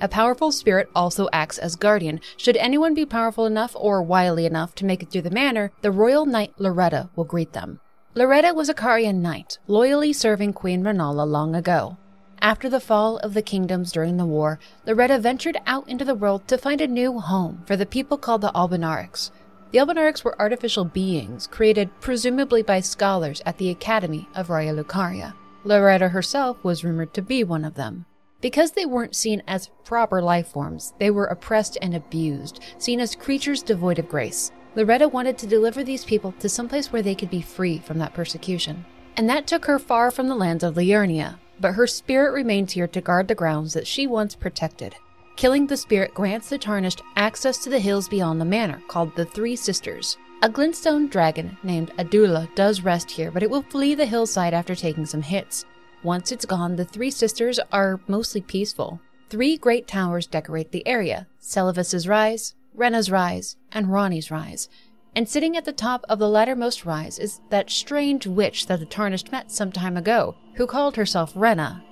A 0.00 0.08
powerful 0.08 0.50
spirit 0.50 0.88
also 0.94 1.28
acts 1.32 1.58
as 1.58 1.76
guardian. 1.76 2.20
Should 2.36 2.56
anyone 2.56 2.94
be 2.94 3.06
powerful 3.06 3.46
enough 3.46 3.76
or 3.76 4.02
wily 4.02 4.46
enough 4.46 4.74
to 4.76 4.84
make 4.84 5.02
it 5.02 5.10
through 5.10 5.22
the 5.22 5.30
manor, 5.30 5.70
the 5.82 5.92
royal 5.92 6.26
knight 6.26 6.54
Loretta 6.58 7.10
will 7.14 7.24
greet 7.24 7.52
them. 7.52 7.80
Loretta 8.14 8.52
was 8.52 8.68
a 8.68 8.74
Carian 8.74 9.22
knight, 9.22 9.58
loyally 9.66 10.12
serving 10.12 10.54
Queen 10.54 10.82
Rennala 10.82 11.26
long 11.26 11.54
ago. 11.54 11.96
After 12.42 12.68
the 12.68 12.80
fall 12.80 13.18
of 13.18 13.34
the 13.34 13.42
kingdoms 13.42 13.92
during 13.92 14.16
the 14.16 14.26
war, 14.26 14.58
Loretta 14.84 15.20
ventured 15.20 15.56
out 15.64 15.88
into 15.88 16.04
the 16.04 16.16
world 16.16 16.48
to 16.48 16.58
find 16.58 16.80
a 16.80 16.88
new 16.88 17.20
home 17.20 17.62
for 17.66 17.76
the 17.76 17.86
people 17.86 18.18
called 18.18 18.40
the 18.40 18.50
Albinaurics. 18.56 19.30
The 19.72 19.78
Albinaurics 19.78 20.22
were 20.22 20.38
artificial 20.38 20.84
beings 20.84 21.46
created 21.46 21.98
presumably 21.98 22.62
by 22.62 22.80
scholars 22.80 23.40
at 23.46 23.56
the 23.56 23.70
Academy 23.70 24.28
of 24.34 24.48
Raya 24.48 24.78
Lucaria. 24.78 25.32
Loretta 25.64 26.08
herself 26.08 26.62
was 26.62 26.84
rumored 26.84 27.14
to 27.14 27.22
be 27.22 27.42
one 27.42 27.64
of 27.64 27.72
them. 27.72 28.04
Because 28.42 28.72
they 28.72 28.84
weren't 28.84 29.16
seen 29.16 29.42
as 29.48 29.70
proper 29.82 30.20
life 30.20 30.48
forms, 30.48 30.92
they 30.98 31.10
were 31.10 31.24
oppressed 31.24 31.78
and 31.80 31.94
abused, 31.94 32.60
seen 32.76 33.00
as 33.00 33.16
creatures 33.16 33.62
devoid 33.62 33.98
of 33.98 34.10
grace. 34.10 34.52
Loretta 34.76 35.08
wanted 35.08 35.38
to 35.38 35.46
deliver 35.46 35.82
these 35.82 36.04
people 36.04 36.32
to 36.40 36.50
some 36.50 36.68
place 36.68 36.92
where 36.92 37.02
they 37.02 37.14
could 37.14 37.30
be 37.30 37.40
free 37.40 37.78
from 37.78 37.98
that 37.98 38.12
persecution. 38.12 38.84
And 39.16 39.26
that 39.30 39.46
took 39.46 39.64
her 39.64 39.78
far 39.78 40.10
from 40.10 40.28
the 40.28 40.34
lands 40.34 40.62
of 40.62 40.74
Liurnia, 40.74 41.38
but 41.58 41.72
her 41.72 41.86
spirit 41.86 42.32
remains 42.32 42.72
here 42.72 42.88
to 42.88 43.00
guard 43.00 43.26
the 43.26 43.34
grounds 43.34 43.72
that 43.72 43.86
she 43.86 44.06
once 44.06 44.34
protected. 44.34 44.96
Killing 45.42 45.66
the 45.66 45.76
spirit 45.76 46.14
grants 46.14 46.50
the 46.50 46.56
Tarnished 46.56 47.02
access 47.16 47.58
to 47.64 47.68
the 47.68 47.80
hills 47.80 48.08
beyond 48.08 48.40
the 48.40 48.44
manor, 48.44 48.80
called 48.86 49.16
the 49.16 49.24
Three 49.24 49.56
Sisters. 49.56 50.16
A 50.40 50.48
glintstone 50.48 51.10
dragon 51.10 51.58
named 51.64 51.90
Adula 51.98 52.46
does 52.54 52.82
rest 52.82 53.10
here, 53.10 53.32
but 53.32 53.42
it 53.42 53.50
will 53.50 53.62
flee 53.62 53.96
the 53.96 54.06
hillside 54.06 54.54
after 54.54 54.76
taking 54.76 55.04
some 55.04 55.20
hits. 55.20 55.64
Once 56.04 56.30
it's 56.30 56.44
gone, 56.44 56.76
the 56.76 56.84
Three 56.84 57.10
Sisters 57.10 57.58
are 57.72 57.98
mostly 58.06 58.40
peaceful. 58.40 59.00
Three 59.30 59.56
great 59.56 59.88
towers 59.88 60.28
decorate 60.28 60.70
the 60.70 60.86
area 60.86 61.26
Seluvis's 61.40 62.06
Rise, 62.06 62.54
Renna's 62.72 63.10
Rise, 63.10 63.56
and 63.72 63.88
Ranni's 63.88 64.30
Rise. 64.30 64.68
And 65.16 65.28
sitting 65.28 65.56
at 65.56 65.64
the 65.64 65.72
top 65.72 66.04
of 66.08 66.20
the 66.20 66.28
lattermost 66.28 66.86
rise 66.86 67.18
is 67.18 67.40
that 67.50 67.68
strange 67.68 68.28
witch 68.28 68.68
that 68.68 68.78
the 68.78 68.86
Tarnished 68.86 69.32
met 69.32 69.50
some 69.50 69.72
time 69.72 69.96
ago, 69.96 70.36
who 70.54 70.68
called 70.68 70.94
herself 70.94 71.34
Renna. 71.34 71.82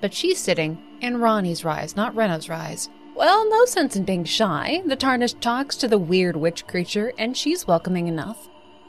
But 0.00 0.14
she's 0.14 0.38
sitting 0.38 0.80
in 1.00 1.16
Ranni's 1.16 1.64
Rise, 1.64 1.96
not 1.96 2.14
Renna's 2.14 2.48
Rise. 2.48 2.88
Well, 3.20 3.46
no 3.50 3.66
sense 3.66 3.96
in 3.96 4.04
being 4.04 4.24
shy. 4.24 4.80
The 4.86 4.96
Tarnished 4.96 5.42
talks 5.42 5.76
to 5.76 5.86
the 5.86 5.98
weird 5.98 6.36
witch 6.36 6.66
creature, 6.66 7.12
and 7.18 7.36
she's 7.36 7.66
welcoming 7.66 8.08
enough. 8.08 8.48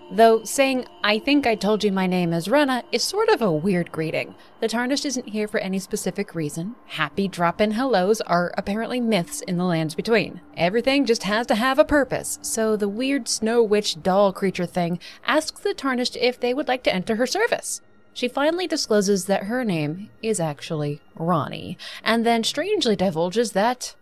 Though 0.10 0.46
saying, 0.46 0.86
I 1.04 1.20
think 1.20 1.46
I 1.46 1.56
told 1.56 1.84
you 1.84 1.92
my 1.92 2.08
name 2.08 2.32
is 2.32 2.48
Renna 2.48 2.84
is 2.94 3.04
sort 3.04 3.28
of 3.28 3.42
a 3.42 3.52
weird 3.52 3.92
greeting. 3.92 4.34
The 4.62 4.70
Tarnished 4.70 5.04
isn't 5.04 5.28
here 5.28 5.50
for 5.50 5.60
any 5.60 5.80
specific 5.80 6.34
reason. 6.34 6.78
Happy 6.86 7.28
drop 7.28 7.60
in 7.60 7.72
hellos 7.72 8.22
are 8.22 8.54
apparently 8.58 9.02
myths 9.02 9.42
in 9.42 9.58
the 9.58 9.66
lands 9.66 9.96
between. 9.96 10.40
Everything 10.56 11.06
just 11.06 11.24
has 11.24 11.46
to 11.48 11.56
have 11.56 11.78
a 11.78 11.84
purpose, 11.84 12.40
so 12.42 12.78
the 12.78 12.88
weird 12.88 13.28
snow 13.28 13.62
witch 13.62 14.02
doll 14.02 14.32
creature 14.32 14.66
thing 14.66 14.98
asks 15.26 15.60
the 15.60 15.74
Tarnished 15.74 16.16
if 16.16 16.40
they 16.40 16.54
would 16.54 16.70
like 16.70 16.84
to 16.84 16.96
enter 16.96 17.18
her 17.18 17.28
service. 17.28 17.82
She 18.14 18.30
finally 18.30 18.66
discloses 18.66 19.26
that 19.26 19.44
her 19.44 19.66
name 19.66 20.10
is 20.22 20.40
actually 20.40 21.02
Ranni, 21.18 21.76
and 22.02 22.26
then 22.26 22.46
strangely 22.46 22.96
divulges 22.96 23.52
that 23.52 23.96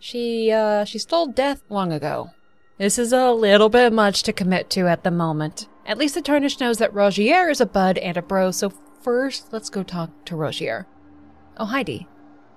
she, 0.00 0.50
uh, 0.50 0.84
she 0.84 0.98
stole 0.98 1.28
death 1.28 1.62
long 1.68 1.92
ago. 1.92 2.30
This 2.78 2.98
is 2.98 3.12
a 3.12 3.30
little 3.30 3.68
bit 3.68 3.92
much 3.92 4.22
to 4.22 4.32
commit 4.32 4.70
to 4.70 4.88
at 4.88 5.04
the 5.04 5.10
moment. 5.10 5.68
At 5.86 5.98
least 5.98 6.14
the 6.14 6.22
Tarnished 6.22 6.60
knows 6.60 6.78
that 6.78 6.94
Rogier 6.94 7.50
is 7.50 7.60
a 7.60 7.66
bud 7.66 7.98
and 7.98 8.16
a 8.16 8.22
bro, 8.22 8.50
so 8.50 8.72
first 9.02 9.52
let's 9.52 9.70
go 9.70 9.82
talk 9.82 10.10
to 10.24 10.34
Rogier. 10.34 10.86
Oh, 11.56 11.66
hi, 11.66 11.82
Dee. 11.82 12.06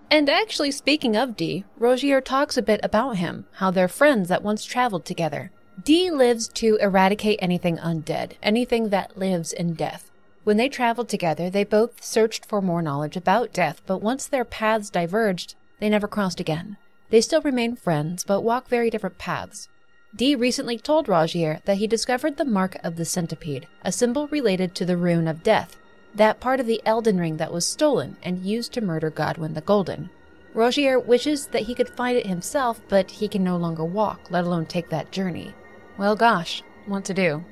And 0.10 0.29
actually, 0.29 0.71
speaking 0.71 1.17
of 1.17 1.36
Dee, 1.36 1.65
Rogier 1.77 2.21
talks 2.21 2.56
a 2.56 2.62
bit 2.62 2.79
about 2.84 3.17
him, 3.17 3.47
how 3.53 3.71
they're 3.71 3.88
friends 3.88 4.29
that 4.29 4.43
once 4.43 4.63
traveled 4.63 5.06
together. 5.06 5.51
Dee 5.84 6.12
lives 6.12 6.47
to 6.49 6.77
eradicate 6.77 7.39
anything 7.41 7.77
undead, 7.77 8.34
anything 8.41 8.89
that 8.89 9.17
lives 9.17 9.51
in 9.51 9.73
death. 9.73 10.12
When 10.43 10.58
they 10.58 10.69
traveled 10.69 11.10
together, 11.10 11.49
they 11.49 11.63
both 11.63 12.03
searched 12.03 12.45
for 12.45 12.62
more 12.62 12.82
knowledge 12.82 13.17
about 13.17 13.53
death, 13.53 13.82
but 13.86 14.01
once 14.01 14.27
their 14.27 14.45
paths 14.45 14.89
diverged, 14.89 15.56
they 15.79 15.89
never 15.89 16.08
crossed 16.08 16.39
again. 16.39 16.77
They 17.13 17.21
still 17.21 17.43
remain 17.43 17.76
friends, 17.76 18.23
but 18.23 18.41
walk 18.41 18.67
very 18.67 18.89
different 18.89 19.19
paths. 19.19 19.69
Dee 20.15 20.34
recently 20.34 20.80
told 20.80 21.08
Rogier 21.08 21.62
that 21.65 21.78
he 21.78 21.86
discovered 21.86 22.38
the 22.38 22.43
mark 22.43 22.76
of 22.84 22.95
the 22.95 23.06
centipede, 23.06 23.67
a 23.84 23.91
symbol 23.91 24.28
related 24.30 24.73
to 24.73 24.84
the 24.84 24.97
rune 24.97 25.28
of 25.28 25.43
death, 25.43 25.78
that 26.15 26.39
part 26.39 26.60
of 26.60 26.65
the 26.65 26.82
Elden 26.88 27.19
Ring 27.19 27.38
that 27.38 27.54
was 27.54 27.67
stolen 27.67 28.17
and 28.23 28.43
used 28.43 28.73
to 28.73 28.82
murder 28.82 29.12
Godwyn 29.12 29.54
the 29.54 29.62
Golden. 29.62 30.10
Rogier 30.56 30.99
wishes 30.99 31.45
that 31.49 31.62
he 31.62 31.76
could 31.76 31.89
find 31.89 32.17
it 32.17 32.26
himself, 32.26 32.82
but 32.89 33.12
he 33.12 33.28
can 33.28 33.43
no 33.43 33.58
longer 33.58 33.86
walk, 33.86 34.32
let 34.32 34.45
alone 34.45 34.65
take 34.65 34.89
that 34.89 35.12
journey. 35.12 35.54
Well, 35.99 36.15
gosh, 36.15 36.63
what 36.88 37.06
to 37.06 37.13
do? 37.13 37.45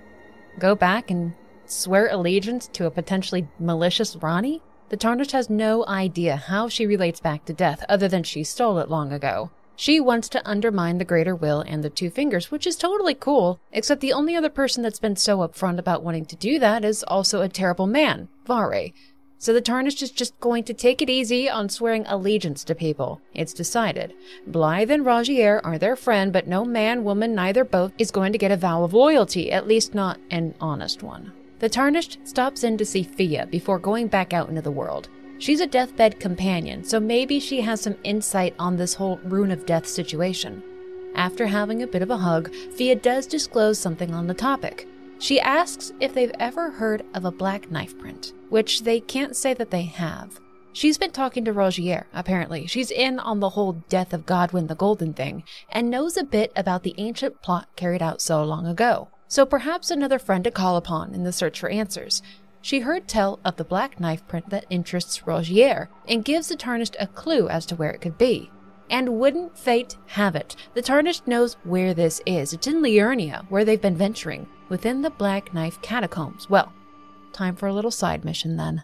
Go 0.58 0.74
back 0.74 1.12
and 1.12 1.36
swear 1.68 2.08
allegiance 2.08 2.68
to 2.70 2.88
a 2.88 2.90
potentially 2.90 3.48
malicious 3.60 4.16
Ranni? 4.16 4.62
The 4.92 4.98
Tarnished 4.98 5.32
has 5.32 5.50
no 5.50 5.86
idea 5.88 6.36
how 6.36 6.68
she 6.68 6.86
relates 6.86 7.22
back 7.22 7.46
to 7.46 7.54
death 7.54 7.86
other 7.88 8.10
than 8.10 8.24
she 8.24 8.44
stole 8.44 8.78
it 8.78 8.90
long 8.90 9.14
ago. 9.14 9.50
She 9.78 10.02
wants 10.02 10.28
to 10.28 10.46
undermine 10.46 10.98
the 10.98 11.06
Greater 11.06 11.34
Will 11.34 11.62
and 11.62 11.82
the 11.82 11.90
Two 11.90 12.10
Fingers, 12.10 12.52
which 12.52 12.68
is 12.68 12.76
totally 12.76 13.14
cool, 13.14 13.62
except 13.72 14.02
the 14.02 14.12
only 14.12 14.36
other 14.36 14.50
person 14.50 14.84
that's 14.84 15.00
been 15.00 15.16
so 15.16 15.38
upfront 15.38 15.80
about 15.80 16.04
wanting 16.04 16.26
to 16.26 16.36
do 16.36 16.60
that 16.60 16.84
is 16.84 17.04
also 17.04 17.42
a 17.42 17.48
terrible 17.48 17.88
man, 17.88 18.28
Vare. 18.46 18.90
So 19.38 19.54
the 19.54 19.62
Tarnished 19.62 20.02
is 20.02 20.12
just 20.12 20.38
going 20.42 20.66
to 20.66 20.74
take 20.74 21.02
it 21.02 21.10
easy 21.10 21.50
on 21.50 21.70
swearing 21.70 22.06
allegiance 22.08 22.66
to 22.66 22.76
people. 22.76 23.22
It's 23.34 23.54
decided. 23.54 24.14
Blaidd 24.46 24.90
and 24.90 25.06
Rogier 25.06 25.62
are 25.64 25.78
their 25.78 25.96
friend, 25.96 26.34
but 26.34 26.48
no 26.48 26.66
man, 26.66 27.06
woman, 27.06 27.34
neither 27.34 27.64
both 27.64 27.94
is 27.98 28.12
going 28.12 28.34
to 28.34 28.38
get 28.38 28.52
a 28.52 28.58
vow 28.58 28.84
of 28.84 28.94
loyalty, 28.94 29.54
at 29.54 29.70
least 29.70 29.96
not 29.96 30.20
an 30.30 30.54
honest 30.60 31.02
one. 31.02 31.32
The 31.62 31.70
Tarnished 31.70 32.18
stops 32.24 32.64
in 32.64 32.76
to 32.80 32.86
see 32.86 33.04
Fia 33.04 33.46
before 33.46 33.78
going 33.78 34.08
back 34.08 34.34
out 34.34 34.50
into 34.50 34.64
the 34.64 34.72
world. 34.72 35.10
She's 35.38 35.60
a 35.62 35.68
deathbed 35.68 36.20
companion, 36.20 36.84
so 36.84 37.00
maybe 37.00 37.40
she 37.40 37.62
has 37.62 37.82
some 37.82 37.98
insight 38.04 38.56
on 38.58 38.78
this 38.78 38.96
whole 38.96 39.20
rune 39.24 39.52
of 39.52 39.68
death 39.68 39.86
situation. 39.86 40.64
After 41.14 41.46
having 41.46 41.84
a 41.84 41.88
bit 41.88 42.02
of 42.02 42.10
a 42.10 42.18
hug, 42.18 42.52
Fia 42.52 42.96
does 42.96 43.28
disclose 43.28 43.78
something 43.78 44.12
on 44.12 44.26
the 44.26 44.34
topic. 44.34 44.88
She 45.20 45.40
asks 45.40 45.94
if 46.00 46.16
they've 46.16 46.34
ever 46.40 46.72
heard 46.72 47.06
of 47.14 47.26
a 47.26 47.32
black 47.32 47.70
knife 47.70 47.96
print, 48.00 48.34
which 48.50 48.82
they 48.82 49.00
can't 49.00 49.36
say 49.36 49.54
that 49.54 49.70
they 49.70 49.84
have. 49.84 50.40
She's 50.74 50.98
been 50.98 51.12
talking 51.12 51.46
to 51.46 51.54
Rogier, 51.54 52.08
apparently. 52.12 52.66
She's 52.66 52.90
in 52.90 53.20
on 53.20 53.40
the 53.40 53.50
whole 53.50 53.74
death 53.88 54.14
of 54.14 54.26
Godwyn 54.26 54.68
the 54.68 54.74
Golden 54.74 55.14
thing, 55.14 55.44
and 55.70 55.92
knows 55.92 56.18
a 56.18 56.24
bit 56.24 56.52
about 56.56 56.82
the 56.82 56.96
ancient 56.98 57.44
plot 57.44 57.68
carried 57.76 58.02
out 58.02 58.20
so 58.20 58.44
long 58.44 58.66
ago. 58.66 59.10
So 59.32 59.46
perhaps 59.46 59.90
another 59.90 60.20
friend 60.20 60.44
to 60.44 60.52
call 60.52 60.76
upon 60.76 61.14
in 61.14 61.24
the 61.24 61.32
search 61.32 61.58
for 61.58 61.70
answers. 61.70 62.22
She 62.62 62.82
heard 62.82 63.08
tell 63.08 63.40
of 63.46 63.56
the 63.56 63.64
black 63.64 63.98
knife 63.98 64.28
print 64.28 64.50
that 64.50 64.66
interests 64.70 65.26
Rogier 65.26 65.88
and 66.06 66.26
gives 66.26 66.50
the 66.50 66.58
Tarnished 66.58 66.98
a 67.00 67.08
clue 67.08 67.48
as 67.48 67.66
to 67.68 67.78
where 67.78 67.92
it 67.92 68.02
could 68.02 68.18
be. 68.18 68.52
And 68.90 69.18
wouldn't 69.18 69.58
fate 69.58 69.96
have 70.08 70.36
it, 70.36 70.58
the 70.74 70.82
Tarnished 70.82 71.28
knows 71.28 71.54
where 71.64 71.94
this 71.94 72.20
is. 72.26 72.52
It's 72.52 72.68
in 72.68 72.82
Liurnia, 72.82 73.46
where 73.48 73.64
they've 73.64 73.82
been 73.82 73.96
venturing, 73.96 74.48
within 74.68 75.02
the 75.02 75.10
Black 75.10 75.54
Knife 75.54 75.82
catacombs. 75.82 76.50
Well, 76.50 76.74
time 77.32 77.56
for 77.56 77.68
a 77.68 77.74
little 77.74 77.90
side 77.90 78.26
mission 78.26 78.58
then. 78.58 78.84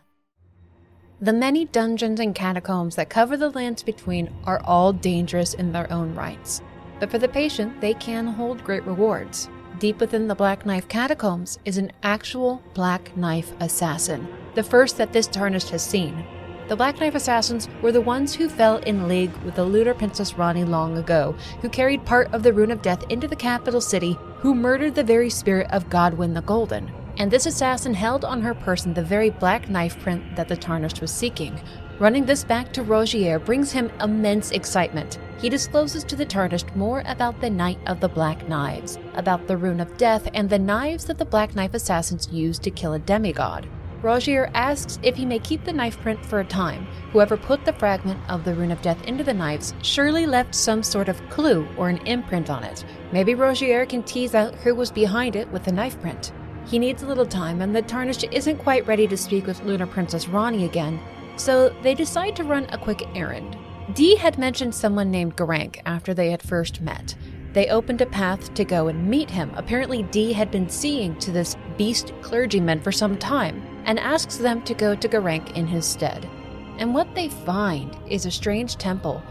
The 1.20 1.34
many 1.34 1.66
dungeons 1.66 2.22
and 2.22 2.34
catacombs 2.34 2.96
that 2.96 3.10
cover 3.10 3.36
the 3.36 3.50
lands 3.50 3.84
between 3.84 4.34
are 4.46 4.62
all 4.64 4.94
dangerous 4.94 5.56
in 5.56 5.74
their 5.74 5.92
own 5.92 6.16
rights. 6.16 6.62
But 7.02 7.12
for 7.12 7.18
the 7.18 7.28
patient, 7.28 7.82
they 7.82 7.96
can 7.96 8.28
hold 8.28 8.64
great 8.64 8.86
rewards. 8.86 9.50
Deep 9.80 10.00
within 10.00 10.28
the 10.28 10.34
Black 10.34 10.66
Knife 10.66 10.88
catacombs 10.88 11.60
is 11.64 11.78
an 11.78 11.92
actual 12.02 12.64
Black 12.74 13.16
Knife 13.16 13.54
assassin, 13.60 14.28
the 14.56 14.64
first 14.64 14.98
that 14.98 15.14
this 15.14 15.28
Tarnished 15.28 15.70
has 15.70 15.84
seen. 15.84 16.26
The 16.68 16.76
Black 16.76 17.00
Knife 17.00 17.14
assassins 17.14 17.70
were 17.84 17.92
the 17.92 18.02
ones 18.02 18.34
who 18.34 18.50
fell 18.50 18.78
in 18.78 19.08
league 19.08 19.36
with 19.46 19.54
the 19.54 19.64
Lunar 19.64 19.94
Princess 19.94 20.34
Ranni 20.34 20.68
long 20.68 20.98
ago, 20.98 21.36
who 21.62 21.70
carried 21.70 22.08
part 22.08 22.34
of 22.34 22.42
the 22.42 22.54
Rune 22.54 22.72
of 22.72 22.82
Death 22.82 23.04
into 23.10 23.28
the 23.28 23.36
capital 23.36 23.80
city, 23.80 24.18
who 24.40 24.56
murdered 24.56 24.96
the 24.96 25.04
very 25.04 25.30
spirit 25.30 25.68
of 25.70 25.92
Godwyn 25.92 26.34
the 26.34 26.42
Golden. 26.42 26.92
And 27.18 27.30
this 27.30 27.46
assassin 27.46 27.94
held 27.94 28.26
on 28.26 28.42
her 28.42 28.56
person 28.56 28.96
the 28.96 29.04
very 29.04 29.30
black 29.30 29.70
knife 29.70 30.00
print 30.00 30.36
that 30.38 30.48
the 30.48 30.58
Tarnished 30.58 31.02
was 31.02 31.12
seeking, 31.12 31.60
Running 32.00 32.26
this 32.26 32.44
back 32.44 32.72
to 32.74 32.84
Rogier 32.84 33.40
brings 33.40 33.72
him 33.72 33.90
immense 34.02 34.52
excitement. 34.52 35.18
He 35.40 35.50
discloses 35.50 36.04
to 36.04 36.16
the 36.16 36.26
Tarnished 36.26 36.76
more 36.76 37.02
about 37.08 37.42
the 37.42 37.50
Night 37.50 37.80
of 37.88 38.00
the 38.00 38.08
Black 38.08 38.48
Knives, 38.48 39.00
about 39.16 39.48
the 39.48 39.58
Rune 39.58 39.80
of 39.80 39.98
Death, 39.98 40.30
and 40.36 40.48
the 40.48 40.60
knives 40.60 41.06
that 41.06 41.18
the 41.18 41.26
Black 41.26 41.56
Knife 41.56 41.74
assassins 41.74 42.32
used 42.32 42.62
to 42.62 42.70
kill 42.70 42.94
a 42.94 43.00
demigod. 43.00 43.68
Rogier 44.04 44.52
asks 44.54 45.00
if 45.02 45.16
he 45.16 45.26
may 45.26 45.40
keep 45.40 45.64
the 45.64 45.74
knife 45.74 46.00
print 46.02 46.24
for 46.24 46.40
a 46.40 46.46
time. 46.46 46.86
Whoever 47.14 47.36
put 47.36 47.66
the 47.66 47.74
fragment 47.74 48.20
of 48.30 48.44
the 48.44 48.54
Rune 48.54 48.72
of 48.72 48.84
Death 48.84 49.04
into 49.06 49.24
the 49.24 49.34
knives 49.34 49.74
surely 49.82 50.28
left 50.28 50.54
some 50.54 50.84
sort 50.84 51.10
of 51.10 51.20
clue 51.32 51.68
or 51.78 51.90
an 51.90 51.98
imprint 52.06 52.52
on 52.52 52.64
it. 52.64 52.86
Maybe 53.12 53.34
Rogier 53.34 53.88
can 53.88 54.04
tease 54.04 54.36
out 54.36 54.54
who 54.54 54.76
was 54.76 54.92
behind 54.92 55.36
it 55.36 55.52
with 55.52 55.64
the 55.64 55.72
knife 55.72 56.00
print. 56.00 56.32
He 56.68 56.78
needs 56.78 57.02
a 57.02 57.08
little 57.08 57.26
time, 57.26 57.62
and 57.62 57.76
the 57.76 57.82
Tarnished 57.82 58.26
isn't 58.32 58.58
quite 58.58 58.86
ready 58.86 59.08
to 59.08 59.18
speak 59.18 59.48
with 59.48 59.64
Lunar 59.64 59.88
Princess 59.88 60.26
Ranni 60.26 60.66
again, 60.66 61.00
so 61.38 61.70
they 61.82 61.94
decide 61.94 62.36
to 62.36 62.44
run 62.44 62.66
a 62.70 62.78
quick 62.78 63.04
errand. 63.16 63.58
Dee 63.94 64.16
had 64.16 64.38
mentioned 64.38 64.76
someone 64.76 65.10
named 65.10 65.38
Gurranq 65.38 65.82
after 65.86 66.14
they 66.14 66.32
had 66.32 66.42
first 66.42 66.82
met. 66.82 67.16
They 67.54 67.70
opened 67.70 68.02
a 68.02 68.06
path 68.06 68.54
to 68.54 68.66
go 68.66 68.88
and 68.88 69.10
meet 69.10 69.30
him. 69.30 69.52
Apparently, 69.56 70.04
Dee 70.04 70.34
had 70.34 70.52
been 70.52 70.70
seeing 70.70 71.18
to 71.20 71.32
this 71.32 71.56
beast 71.78 72.14
clergyman 72.22 72.82
for 72.82 72.92
some 72.92 73.18
time 73.18 73.64
and 73.86 74.00
asks 74.00 74.38
them 74.38 74.62
to 74.64 74.74
go 74.74 74.94
to 74.94 75.08
Gurranq 75.08 75.56
in 75.56 75.66
his 75.66 75.86
stead. 75.86 76.30
And 76.78 76.94
what 76.94 77.16
they 77.16 77.30
find 77.30 77.98
is 78.10 78.26
a 78.26 78.32
strange 78.32 78.76
temple 78.76 79.24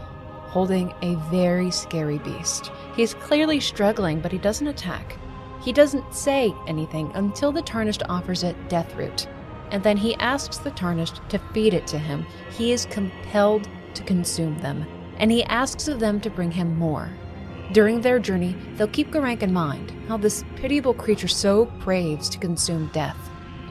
holding 0.47 0.93
a 1.01 1.15
very 1.29 1.69
scary 1.69 2.17
beast. 2.19 2.71
He's 2.95 3.13
clearly 3.13 3.59
struggling, 3.59 4.21
but 4.21 4.31
he 4.31 4.37
doesn't 4.37 4.67
attack. 4.67 5.17
He 5.61 5.71
doesn't 5.71 6.13
say 6.13 6.53
anything 6.67 7.11
until 7.13 7.51
the 7.51 7.61
Tarnished 7.61 8.03
offers 8.09 8.43
it 8.43 8.55
death 8.69 8.95
root. 8.95 9.27
And 9.71 9.83
then 9.83 9.97
he 9.97 10.15
asks 10.15 10.57
the 10.57 10.71
Tarnished 10.71 11.21
to 11.29 11.39
feed 11.53 11.73
it 11.73 11.87
to 11.87 11.97
him. 11.97 12.25
He 12.51 12.71
is 12.71 12.85
compelled 12.85 13.67
to 13.93 14.03
consume 14.03 14.57
them, 14.59 14.85
and 15.17 15.31
he 15.31 15.43
asks 15.45 15.87
of 15.87 15.99
them 15.99 16.19
to 16.21 16.29
bring 16.29 16.51
him 16.51 16.77
more. 16.77 17.09
During 17.73 17.99
their 17.99 18.19
journey, 18.19 18.55
they'll 18.75 18.87
keep 18.87 19.11
Gurranq 19.11 19.41
in 19.43 19.51
mind, 19.51 19.91
how 20.07 20.17
this 20.17 20.45
pitiable 20.55 20.93
creature 20.93 21.27
so 21.27 21.65
craves 21.81 22.29
to 22.29 22.37
consume 22.37 22.89
death. 22.93 23.17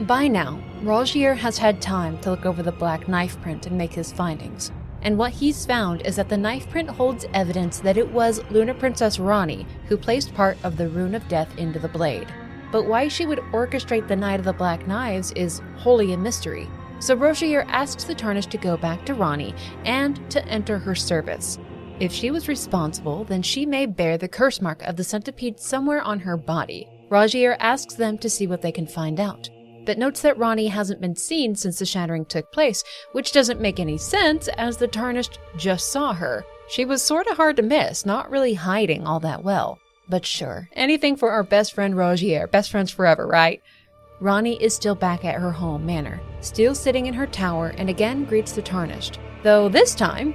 By 0.01 0.27
now, 0.27 0.61
Rogier 0.83 1.33
has 1.33 1.57
had 1.57 1.81
time 1.81 2.19
to 2.19 2.29
look 2.29 2.45
over 2.45 2.61
the 2.61 2.71
black 2.71 3.07
knife 3.07 3.41
print 3.41 3.65
and 3.65 3.75
make 3.75 3.93
his 3.93 4.11
findings. 4.11 4.71
And 5.01 5.17
what 5.17 5.31
he's 5.31 5.65
found 5.65 6.01
is 6.03 6.15
that 6.17 6.29
the 6.29 6.37
knife 6.37 6.69
print 6.69 6.89
holds 6.89 7.25
evidence 7.33 7.79
that 7.79 7.97
it 7.97 8.11
was 8.11 8.43
Lunar 8.51 8.75
Princess 8.75 9.17
Ranni 9.17 9.65
who 9.87 9.97
placed 9.97 10.35
part 10.35 10.57
of 10.63 10.77
the 10.77 10.89
Rune 10.89 11.15
of 11.15 11.27
Death 11.27 11.57
into 11.57 11.79
the 11.79 11.87
blade. 11.87 12.27
But 12.71 12.85
why 12.85 13.07
she 13.07 13.25
would 13.25 13.39
orchestrate 13.51 14.07
the 14.07 14.15
Night 14.15 14.39
of 14.39 14.45
the 14.45 14.53
Black 14.53 14.87
Knives 14.87 15.31
is 15.33 15.61
wholly 15.77 16.13
a 16.13 16.17
mystery. 16.17 16.69
So 16.99 17.15
Rogier 17.15 17.65
asks 17.67 18.03
the 18.03 18.15
Tarnished 18.15 18.51
to 18.51 18.57
go 18.57 18.77
back 18.77 19.05
to 19.05 19.13
Ranni 19.13 19.55
and 19.85 20.29
to 20.31 20.43
enter 20.45 20.77
her 20.77 20.95
service. 20.95 21.57
If 21.99 22.11
she 22.11 22.31
was 22.31 22.47
responsible, 22.47 23.23
then 23.23 23.41
she 23.41 23.65
may 23.65 23.85
bear 23.85 24.17
the 24.17 24.27
curse 24.27 24.61
mark 24.61 24.81
of 24.83 24.95
the 24.95 25.03
centipede 25.03 25.59
somewhere 25.59 26.01
on 26.01 26.19
her 26.19 26.37
body. 26.37 26.87
Rogier 27.09 27.55
asks 27.59 27.95
them 27.95 28.17
to 28.19 28.29
see 28.29 28.47
what 28.47 28.61
they 28.61 28.71
can 28.71 28.87
find 28.87 29.19
out 29.19 29.49
but 29.87 29.97
notes 29.97 30.21
that 30.21 30.37
Ranni 30.37 30.69
hasn't 30.69 30.99
been 30.99 31.15
seen 31.15 31.55
since 31.55 31.79
the 31.79 31.85
shattering 31.85 32.25
took 32.25 32.51
place, 32.51 32.83
which 33.13 33.31
doesn't 33.31 33.61
make 33.61 33.79
any 33.79 33.97
sense 33.97 34.49
as 34.49 34.75
the 34.75 34.87
Tarnished 34.87 35.39
just 35.55 35.93
saw 35.93 36.13
her. 36.13 36.45
She 36.69 36.83
was 36.83 37.01
sorta 37.01 37.33
hard 37.33 37.55
to 37.55 37.63
miss, 37.63 38.05
not 38.05 38.29
really 38.29 38.53
hiding 38.53 39.07
all 39.07 39.21
that 39.21 39.43
well. 39.43 39.79
But 40.09 40.25
sure, 40.25 40.69
anything 40.73 41.17
for 41.17 41.31
our 41.31 41.43
best 41.43 41.73
friend 41.73 41.95
Rogier, 41.95 42.47
best 42.47 42.71
friends 42.71 42.91
forever, 42.91 43.27
right? 43.27 43.61
Ranni 44.21 44.59
is 44.59 44.73
still 44.73 44.95
back 44.95 45.25
at 45.25 45.35
her 45.35 45.51
home 45.51 45.85
manor, 45.85 46.21
still 46.41 46.73
sitting 46.73 47.05
in 47.07 47.13
her 47.13 47.27
tower, 47.27 47.73
and 47.77 47.89
again 47.89 48.23
greets 48.23 48.53
the 48.53 48.61
Tarnished. 48.61 49.19
Though 49.43 49.69
this 49.69 49.93
time, 49.93 50.33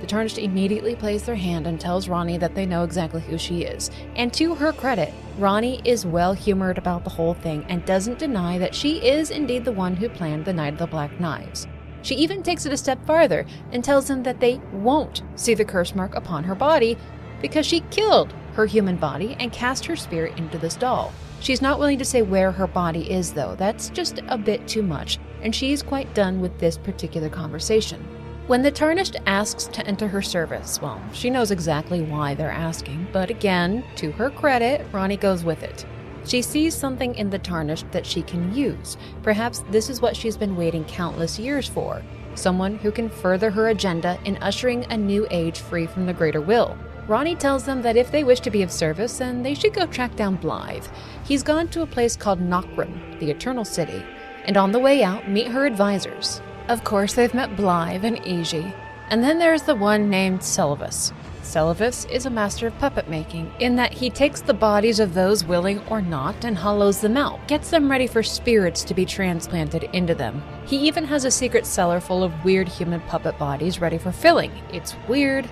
the 0.00 0.06
Tarnished 0.06 0.38
immediately 0.38 0.94
plays 0.94 1.22
their 1.22 1.34
hand 1.34 1.66
and 1.66 1.80
tells 1.80 2.06
Ranni 2.06 2.38
that 2.38 2.54
they 2.54 2.66
know 2.66 2.84
exactly 2.84 3.22
who 3.22 3.38
she 3.38 3.62
is. 3.62 3.90
And 4.14 4.32
to 4.34 4.54
her 4.54 4.72
credit, 4.72 5.12
Ranni 5.38 5.80
is 5.86 6.04
well 6.04 6.34
humored 6.34 6.76
about 6.76 7.02
the 7.02 7.10
whole 7.10 7.34
thing 7.34 7.64
and 7.68 7.84
doesn't 7.86 8.18
deny 8.18 8.58
that 8.58 8.74
she 8.74 8.98
is 8.98 9.30
indeed 9.30 9.64
the 9.64 9.72
one 9.72 9.96
who 9.96 10.10
planned 10.10 10.44
the 10.44 10.52
Night 10.52 10.74
of 10.74 10.78
the 10.78 10.86
Black 10.86 11.18
Knives. 11.18 11.66
She 12.02 12.14
even 12.16 12.42
takes 12.42 12.66
it 12.66 12.72
a 12.72 12.76
step 12.76 13.04
farther 13.06 13.46
and 13.72 13.82
tells 13.82 14.06
them 14.06 14.22
that 14.24 14.38
they 14.38 14.60
won't 14.72 15.22
see 15.36 15.54
the 15.54 15.64
curse 15.64 15.94
mark 15.94 16.14
upon 16.14 16.44
her 16.44 16.54
body 16.54 16.98
because 17.40 17.64
she 17.64 17.80
killed 17.90 18.34
her 18.54 18.66
human 18.66 18.96
body 18.96 19.36
and 19.38 19.52
cast 19.52 19.84
her 19.86 19.96
spirit 19.96 20.38
into 20.38 20.58
this 20.58 20.76
doll. 20.76 21.12
She's 21.40 21.62
not 21.62 21.78
willing 21.78 21.98
to 21.98 22.04
say 22.04 22.22
where 22.22 22.50
her 22.50 22.66
body 22.66 23.10
is, 23.10 23.32
though. 23.32 23.54
That's 23.56 23.90
just 23.90 24.20
a 24.28 24.38
bit 24.38 24.66
too 24.66 24.82
much, 24.82 25.18
and 25.42 25.54
she's 25.54 25.82
quite 25.82 26.14
done 26.14 26.40
with 26.40 26.58
this 26.58 26.78
particular 26.78 27.28
conversation. 27.28 28.02
When 28.46 28.62
the 28.62 28.70
Tarnished 28.70 29.16
asks 29.26 29.64
to 29.68 29.86
enter 29.86 30.08
her 30.08 30.22
service, 30.22 30.80
well, 30.80 31.02
she 31.12 31.30
knows 31.30 31.50
exactly 31.50 32.02
why 32.02 32.34
they're 32.34 32.50
asking, 32.50 33.08
but 33.12 33.30
again, 33.30 33.84
to 33.96 34.12
her 34.12 34.30
credit, 34.30 34.90
Ranni 34.92 35.18
goes 35.18 35.44
with 35.44 35.62
it. 35.62 35.86
She 36.26 36.42
sees 36.42 36.74
something 36.74 37.14
in 37.14 37.30
the 37.30 37.38
Tarnished 37.38 37.90
that 37.92 38.06
she 38.06 38.22
can 38.22 38.54
use. 38.54 38.96
Perhaps 39.22 39.64
this 39.70 39.90
is 39.90 40.00
what 40.00 40.16
she's 40.16 40.36
been 40.36 40.56
waiting 40.56 40.84
countless 40.84 41.38
years 41.38 41.68
for 41.68 42.02
someone 42.34 42.76
who 42.78 42.90
can 42.90 43.08
further 43.08 43.50
her 43.50 43.68
agenda 43.68 44.18
in 44.24 44.36
ushering 44.38 44.84
a 44.90 44.96
new 44.96 45.26
age 45.30 45.58
free 45.58 45.86
from 45.86 46.06
the 46.06 46.12
Greater 46.12 46.40
Will. 46.40 46.76
Ranni 47.06 47.38
tells 47.38 47.64
them 47.64 47.82
that 47.82 47.96
if 47.96 48.10
they 48.10 48.24
wish 48.24 48.40
to 48.40 48.50
be 48.50 48.62
of 48.62 48.72
service, 48.72 49.18
then 49.18 49.42
they 49.42 49.52
should 49.52 49.74
go 49.74 49.86
track 49.86 50.16
down 50.16 50.38
Blaidd. 50.38 50.88
He's 51.24 51.42
gone 51.42 51.68
to 51.68 51.82
a 51.82 51.86
place 51.86 52.16
called 52.16 52.40
Nokron, 52.40 53.20
the 53.20 53.30
Eternal 53.30 53.64
City, 53.64 54.02
and 54.46 54.56
on 54.56 54.72
the 54.72 54.78
way 54.78 55.02
out, 55.02 55.28
meet 55.28 55.48
her 55.48 55.66
advisors. 55.66 56.40
Of 56.68 56.82
course, 56.82 57.12
they've 57.12 57.34
met 57.34 57.56
Blaidd 57.56 58.04
and 58.04 58.16
Iji. 58.18 58.74
And 59.10 59.22
then 59.22 59.38
there's 59.38 59.62
the 59.62 59.74
one 59.74 60.08
named 60.08 60.40
Seluvis. 60.40 61.12
Seluvis 61.42 62.10
is 62.10 62.24
a 62.24 62.30
master 62.30 62.66
of 62.66 62.78
puppet 62.78 63.06
making, 63.06 63.52
in 63.60 63.76
that 63.76 63.92
he 63.92 64.08
takes 64.08 64.40
the 64.40 64.54
bodies 64.54 64.98
of 64.98 65.12
those 65.12 65.44
willing 65.44 65.78
or 65.88 66.00
not 66.00 66.42
and 66.42 66.56
hollows 66.56 67.02
them 67.02 67.18
out, 67.18 67.46
gets 67.46 67.68
them 67.68 67.90
ready 67.90 68.06
for 68.06 68.22
spirits 68.22 68.82
to 68.82 68.94
be 68.94 69.04
transplanted 69.04 69.84
into 69.92 70.14
them. 70.14 70.42
He 70.64 70.78
even 70.78 71.04
has 71.04 71.26
a 71.26 71.30
secret 71.30 71.66
cellar 71.66 72.00
full 72.00 72.24
of 72.24 72.44
weird 72.44 72.66
human 72.66 73.02
puppet 73.02 73.36
bodies 73.38 73.78
ready 73.78 73.98
for 73.98 74.10
filling. 74.10 74.52
It's 74.72 74.96
weird, 75.06 75.46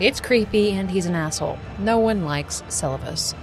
it's 0.00 0.20
creepy, 0.20 0.72
and 0.72 0.90
he's 0.90 1.06
an 1.06 1.14
asshole. 1.14 1.58
No 1.78 1.98
one 1.98 2.24
likes 2.24 2.62
Seluvis. 2.68 3.34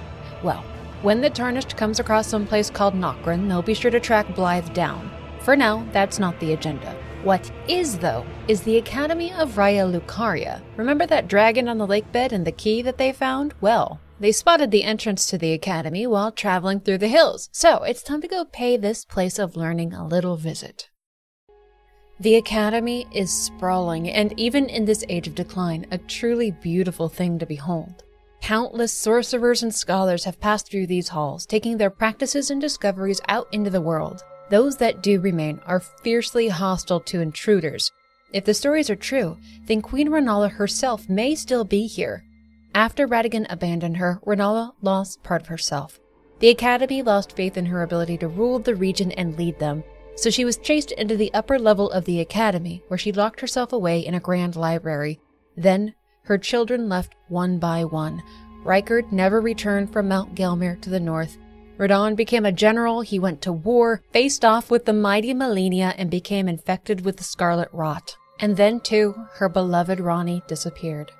Well, 0.43 0.63
when 1.01 1.21
the 1.21 1.29
Tarnished 1.29 1.75
comes 1.75 1.99
across 1.99 2.27
some 2.27 2.47
place 2.47 2.69
called 2.69 2.93
Nokron, 2.93 3.47
they'll 3.47 3.61
be 3.61 3.73
sure 3.73 3.91
to 3.91 3.99
track 3.99 4.27
Blaidd 4.27 4.73
down. 4.73 5.11
For 5.41 5.55
now, 5.55 5.85
that's 5.91 6.19
not 6.19 6.39
the 6.39 6.53
agenda. 6.53 6.95
What 7.23 7.51
is, 7.67 7.97
though, 7.97 8.25
is 8.47 8.61
the 8.61 8.77
Academy 8.77 9.33
of 9.33 9.55
Raya 9.55 9.89
Lucaria. 9.89 10.61
Remember 10.77 11.05
that 11.05 11.27
dragon 11.27 11.67
on 11.67 11.77
the 11.77 11.87
lake 11.87 12.11
bed 12.11 12.33
and 12.33 12.45
the 12.45 12.51
key 12.51 12.81
that 12.81 12.97
they 12.97 13.11
found? 13.11 13.53
Well, 13.59 13.99
they 14.19 14.31
spotted 14.31 14.71
the 14.71 14.83
entrance 14.83 15.25
to 15.27 15.37
the 15.37 15.53
Academy 15.53 16.07
while 16.07 16.31
traveling 16.31 16.79
through 16.79 16.99
the 16.99 17.07
hills, 17.07 17.49
so 17.51 17.83
it's 17.83 18.03
time 18.03 18.21
to 18.21 18.27
go 18.27 18.45
pay 18.45 18.77
this 18.77 19.03
place 19.03 19.39
of 19.39 19.57
learning 19.57 19.93
a 19.93 20.07
little 20.07 20.37
visit. 20.37 20.89
The 22.23 22.37
Academy 22.37 23.05
is 23.11 23.33
sprawling, 23.33 24.09
and 24.09 24.33
even 24.39 24.67
in 24.69 24.85
this 24.85 25.03
age 25.09 25.27
of 25.27 25.35
decline, 25.35 25.85
a 25.91 25.97
truly 25.97 26.51
beautiful 26.51 27.09
thing 27.09 27.37
to 27.37 27.45
behold. 27.45 28.05
Countless 28.39 28.93
sorcerers 28.93 29.61
and 29.61 29.75
scholars 29.75 30.23
have 30.23 30.39
passed 30.39 30.71
through 30.71 30.87
these 30.87 31.09
halls, 31.09 31.45
taking 31.45 31.77
their 31.77 31.89
practices 31.89 32.49
and 32.49 32.61
discoveries 32.61 33.19
out 33.27 33.49
into 33.51 33.69
the 33.69 33.81
world. 33.81 34.23
Those 34.49 34.77
that 34.77 35.03
do 35.03 35.19
remain 35.19 35.59
are 35.65 35.81
fiercely 35.81 36.47
hostile 36.47 37.01
to 37.01 37.19
intruders. 37.19 37.91
If 38.31 38.45
the 38.45 38.53
stories 38.53 38.89
are 38.89 38.95
true, 38.95 39.37
then 39.65 39.81
Queen 39.81 40.07
Rennala 40.07 40.49
herself 40.49 41.09
may 41.09 41.35
still 41.35 41.65
be 41.65 41.87
here. 41.87 42.23
After 42.73 43.05
Radagon 43.05 43.47
abandoned 43.49 43.97
her, 43.97 44.21
Rennala 44.25 44.71
lost 44.81 45.23
part 45.23 45.41
of 45.41 45.49
herself. 45.49 45.99
The 46.39 46.47
Academy 46.47 47.01
lost 47.01 47.35
faith 47.35 47.57
in 47.57 47.65
her 47.65 47.83
ability 47.83 48.17
to 48.19 48.29
rule 48.29 48.59
the 48.59 48.75
region 48.75 49.11
and 49.11 49.37
lead 49.37 49.59
them, 49.59 49.83
so 50.15 50.29
she 50.29 50.45
was 50.45 50.57
chased 50.57 50.91
into 50.91 51.17
the 51.17 51.33
upper 51.33 51.57
level 51.59 51.89
of 51.91 52.05
the 52.05 52.19
Academy, 52.19 52.83
where 52.87 52.97
she 52.97 53.11
locked 53.11 53.39
herself 53.39 53.73
away 53.73 53.99
in 53.99 54.13
a 54.13 54.19
grand 54.19 54.55
library. 54.55 55.19
Then, 55.57 55.93
her 56.23 56.37
children 56.37 56.89
left 56.89 57.15
one 57.27 57.59
by 57.59 57.83
one. 57.83 58.23
Rykard 58.63 59.11
never 59.11 59.41
returned 59.41 59.91
from 59.91 60.07
Mount 60.07 60.35
Gelmir 60.35 60.79
to 60.81 60.89
the 60.89 60.99
north, 60.99 61.37
Radahn 61.77 62.15
became 62.15 62.45
a 62.45 62.51
general, 62.51 63.01
he 63.01 63.17
went 63.17 63.41
to 63.41 63.51
war, 63.51 64.03
faced 64.11 64.45
off 64.45 64.69
with 64.69 64.85
the 64.85 64.93
mighty 64.93 65.33
Malenia, 65.33 65.95
and 65.97 66.09
became 66.09 66.47
infected 66.47 67.03
with 67.03 67.17
the 67.17 67.23
scarlet 67.23 67.69
rot. 67.71 68.15
And 68.39 68.55
then, 68.55 68.79
too, 68.79 69.15
her 69.33 69.49
beloved 69.49 69.99
Ranni 69.99 70.45
disappeared. 70.47 71.11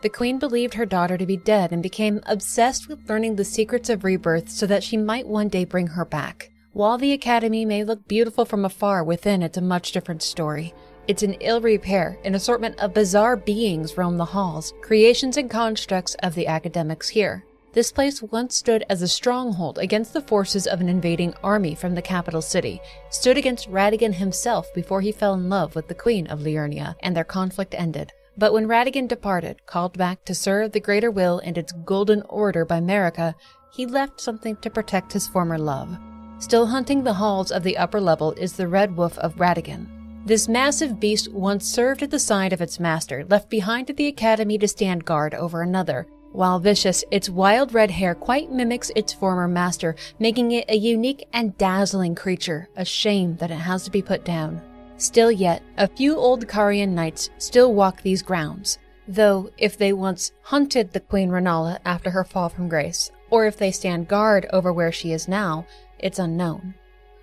The 0.00 0.08
queen 0.08 0.38
believed 0.38 0.74
her 0.74 0.86
daughter 0.86 1.18
to 1.18 1.26
be 1.26 1.36
dead 1.36 1.72
and 1.72 1.82
became 1.82 2.22
obsessed 2.24 2.88
with 2.88 3.08
learning 3.10 3.36
the 3.36 3.44
secrets 3.44 3.90
of 3.90 4.02
rebirth 4.02 4.48
so 4.48 4.66
that 4.66 4.82
she 4.82 4.96
might 4.96 5.26
one 5.26 5.48
day 5.48 5.66
bring 5.66 5.88
her 5.88 6.06
back. 6.06 6.49
While 6.72 6.98
the 6.98 7.12
academy 7.12 7.64
may 7.64 7.82
look 7.82 8.06
beautiful 8.06 8.44
from 8.44 8.64
afar, 8.64 9.02
within 9.02 9.42
it's 9.42 9.58
a 9.58 9.62
much 9.62 9.90
different 9.90 10.22
story. 10.22 10.72
It's 11.08 11.24
in 11.24 11.34
ill 11.34 11.60
repair, 11.60 12.16
an 12.24 12.36
assortment 12.36 12.78
of 12.78 12.94
bizarre 12.94 13.36
beings 13.36 13.98
roam 13.98 14.16
the 14.16 14.24
halls, 14.24 14.72
creations 14.80 15.36
and 15.36 15.50
constructs 15.50 16.14
of 16.22 16.36
the 16.36 16.46
academics 16.46 17.08
here. 17.08 17.44
This 17.72 17.90
place 17.90 18.22
once 18.22 18.54
stood 18.54 18.84
as 18.88 19.02
a 19.02 19.08
stronghold 19.08 19.78
against 19.78 20.12
the 20.12 20.20
forces 20.20 20.68
of 20.68 20.80
an 20.80 20.88
invading 20.88 21.34
army 21.42 21.74
from 21.74 21.96
the 21.96 22.02
capital 22.02 22.40
city, 22.40 22.80
stood 23.10 23.36
against 23.36 23.68
Radagon 23.68 24.14
himself 24.14 24.72
before 24.72 25.00
he 25.00 25.10
fell 25.10 25.34
in 25.34 25.48
love 25.48 25.74
with 25.74 25.88
the 25.88 25.94
Queen 25.94 26.28
of 26.28 26.38
Liurnia, 26.38 26.94
and 27.00 27.16
their 27.16 27.24
conflict 27.24 27.74
ended. 27.76 28.12
But 28.38 28.52
when 28.52 28.68
Radagon 28.68 29.08
departed, 29.08 29.66
called 29.66 29.98
back 29.98 30.24
to 30.24 30.36
serve 30.36 30.70
the 30.70 30.78
greater 30.78 31.10
will 31.10 31.40
and 31.40 31.58
its 31.58 31.72
golden 31.84 32.22
order 32.22 32.64
by 32.64 32.80
Marika, 32.80 33.34
he 33.72 33.86
left 33.86 34.20
something 34.20 34.54
to 34.58 34.70
protect 34.70 35.12
his 35.12 35.26
former 35.26 35.58
love. 35.58 35.98
Still 36.40 36.66
hunting 36.66 37.04
the 37.04 37.12
halls 37.12 37.52
of 37.52 37.62
the 37.62 37.76
upper 37.76 38.00
level 38.00 38.32
is 38.32 38.54
the 38.54 38.66
Red 38.66 38.96
Wolf 38.96 39.18
of 39.18 39.36
Radagon. 39.36 39.86
This 40.24 40.48
massive 40.48 40.98
beast 40.98 41.30
once 41.30 41.68
served 41.68 42.02
at 42.02 42.10
the 42.10 42.18
side 42.18 42.54
of 42.54 42.62
its 42.62 42.80
master, 42.80 43.26
left 43.28 43.50
behind 43.50 43.90
at 43.90 43.98
the 43.98 44.06
academy 44.06 44.56
to 44.56 44.66
stand 44.66 45.04
guard 45.04 45.34
over 45.34 45.60
another, 45.60 46.06
while 46.32 46.58
vicious, 46.58 47.04
its 47.10 47.28
wild 47.28 47.74
red 47.74 47.90
hair 47.90 48.14
quite 48.14 48.50
mimics 48.50 48.90
its 48.96 49.12
former 49.12 49.46
master, 49.46 49.94
making 50.18 50.52
it 50.52 50.64
a 50.70 50.76
unique 50.76 51.28
and 51.34 51.58
dazzling 51.58 52.14
creature, 52.14 52.70
a 52.74 52.86
shame 52.86 53.36
that 53.36 53.50
it 53.50 53.56
has 53.56 53.84
to 53.84 53.90
be 53.90 54.00
put 54.00 54.24
down. 54.24 54.62
Still 54.96 55.30
yet, 55.30 55.62
a 55.76 55.88
few 55.88 56.16
old 56.16 56.48
Carian 56.48 56.94
knights 56.94 57.28
still 57.36 57.74
walk 57.74 58.00
these 58.00 58.22
grounds, 58.22 58.78
though 59.06 59.50
if 59.58 59.76
they 59.76 59.92
once 59.92 60.32
hunted 60.40 60.92
the 60.92 61.00
Queen 61.00 61.28
Rennala 61.28 61.80
after 61.84 62.10
her 62.10 62.24
fall 62.24 62.48
from 62.48 62.68
grace, 62.70 63.10
or 63.28 63.44
if 63.44 63.58
they 63.58 63.70
stand 63.70 64.08
guard 64.08 64.46
over 64.54 64.72
where 64.72 64.92
she 64.92 65.12
is 65.12 65.28
now, 65.28 65.66
it's 66.02 66.18
unknown. 66.18 66.74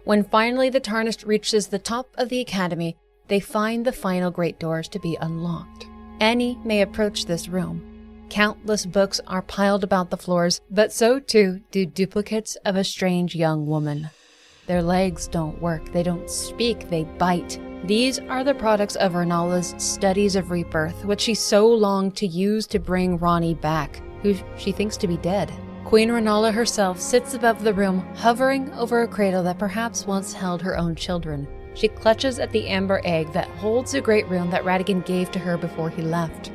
When 0.03 0.23
finally 0.23 0.69
the 0.69 0.79
Tarnished 0.79 1.23
reaches 1.23 1.67
the 1.67 1.79
top 1.79 2.09
of 2.17 2.29
the 2.29 2.39
academy, 2.39 2.95
they 3.27 3.39
find 3.39 3.85
the 3.85 3.91
final 3.91 4.31
great 4.31 4.59
doors 4.59 4.87
to 4.89 4.99
be 4.99 5.17
unlocked. 5.19 5.85
Any 6.19 6.57
may 6.63 6.81
approach 6.81 7.25
this 7.25 7.49
room, 7.49 7.97
Countless 8.29 8.85
books 8.85 9.21
are 9.25 9.41
piled 9.41 9.83
about 9.83 10.09
the 10.09 10.17
floors, 10.17 10.59
but 10.69 10.91
so 10.91 11.19
too 11.19 11.61
do 11.71 11.85
duplicates 11.85 12.55
of 12.65 12.75
a 12.75 12.83
strange 12.83 13.35
young 13.35 13.65
woman. 13.65 14.09
Their 14.65 14.81
legs 14.81 15.27
don't 15.29 15.61
work, 15.61 15.93
they 15.93 16.03
don't 16.03 16.29
speak, 16.29 16.89
they 16.89 17.05
bite. 17.05 17.59
These 17.85 18.19
are 18.19 18.43
the 18.43 18.53
products 18.53 18.97
of 18.97 19.13
Rennala's 19.13 19.73
studies 19.77 20.35
of 20.35 20.51
rebirth, 20.51 21.05
which 21.05 21.21
she 21.21 21.35
so 21.35 21.67
longed 21.67 22.17
to 22.17 22.27
use 22.27 22.67
to 22.67 22.79
bring 22.79 23.17
Ranni 23.17 23.59
back, 23.59 24.01
who 24.23 24.35
she 24.57 24.73
thinks 24.73 24.97
to 24.97 25.07
be 25.07 25.17
dead. 25.17 25.51
Queen 25.87 26.09
Rennala 26.09 26.53
herself 26.53 26.99
sits 26.99 27.33
above 27.33 27.63
the 27.63 27.73
room, 27.73 28.05
hovering 28.17 28.69
over 28.73 29.03
a 29.03 29.07
cradle 29.07 29.41
that 29.43 29.57
perhaps 29.57 30.05
once 30.05 30.33
held 30.33 30.61
her 30.61 30.77
own 30.77 30.95
children. 30.95 31.47
She 31.75 31.87
clutches 31.87 32.39
at 32.39 32.51
the 32.51 32.67
amber 32.67 32.99
egg 33.05 33.31
that 33.31 33.47
holds 33.47 33.93
the 33.93 34.01
great 34.01 34.27
rune 34.27 34.49
that 34.49 34.65
Radagon 34.65 35.05
gave 35.05 35.31
to 35.31 35.39
her 35.39 35.57
before 35.57 35.89
he 35.89 36.01
left. 36.01 36.51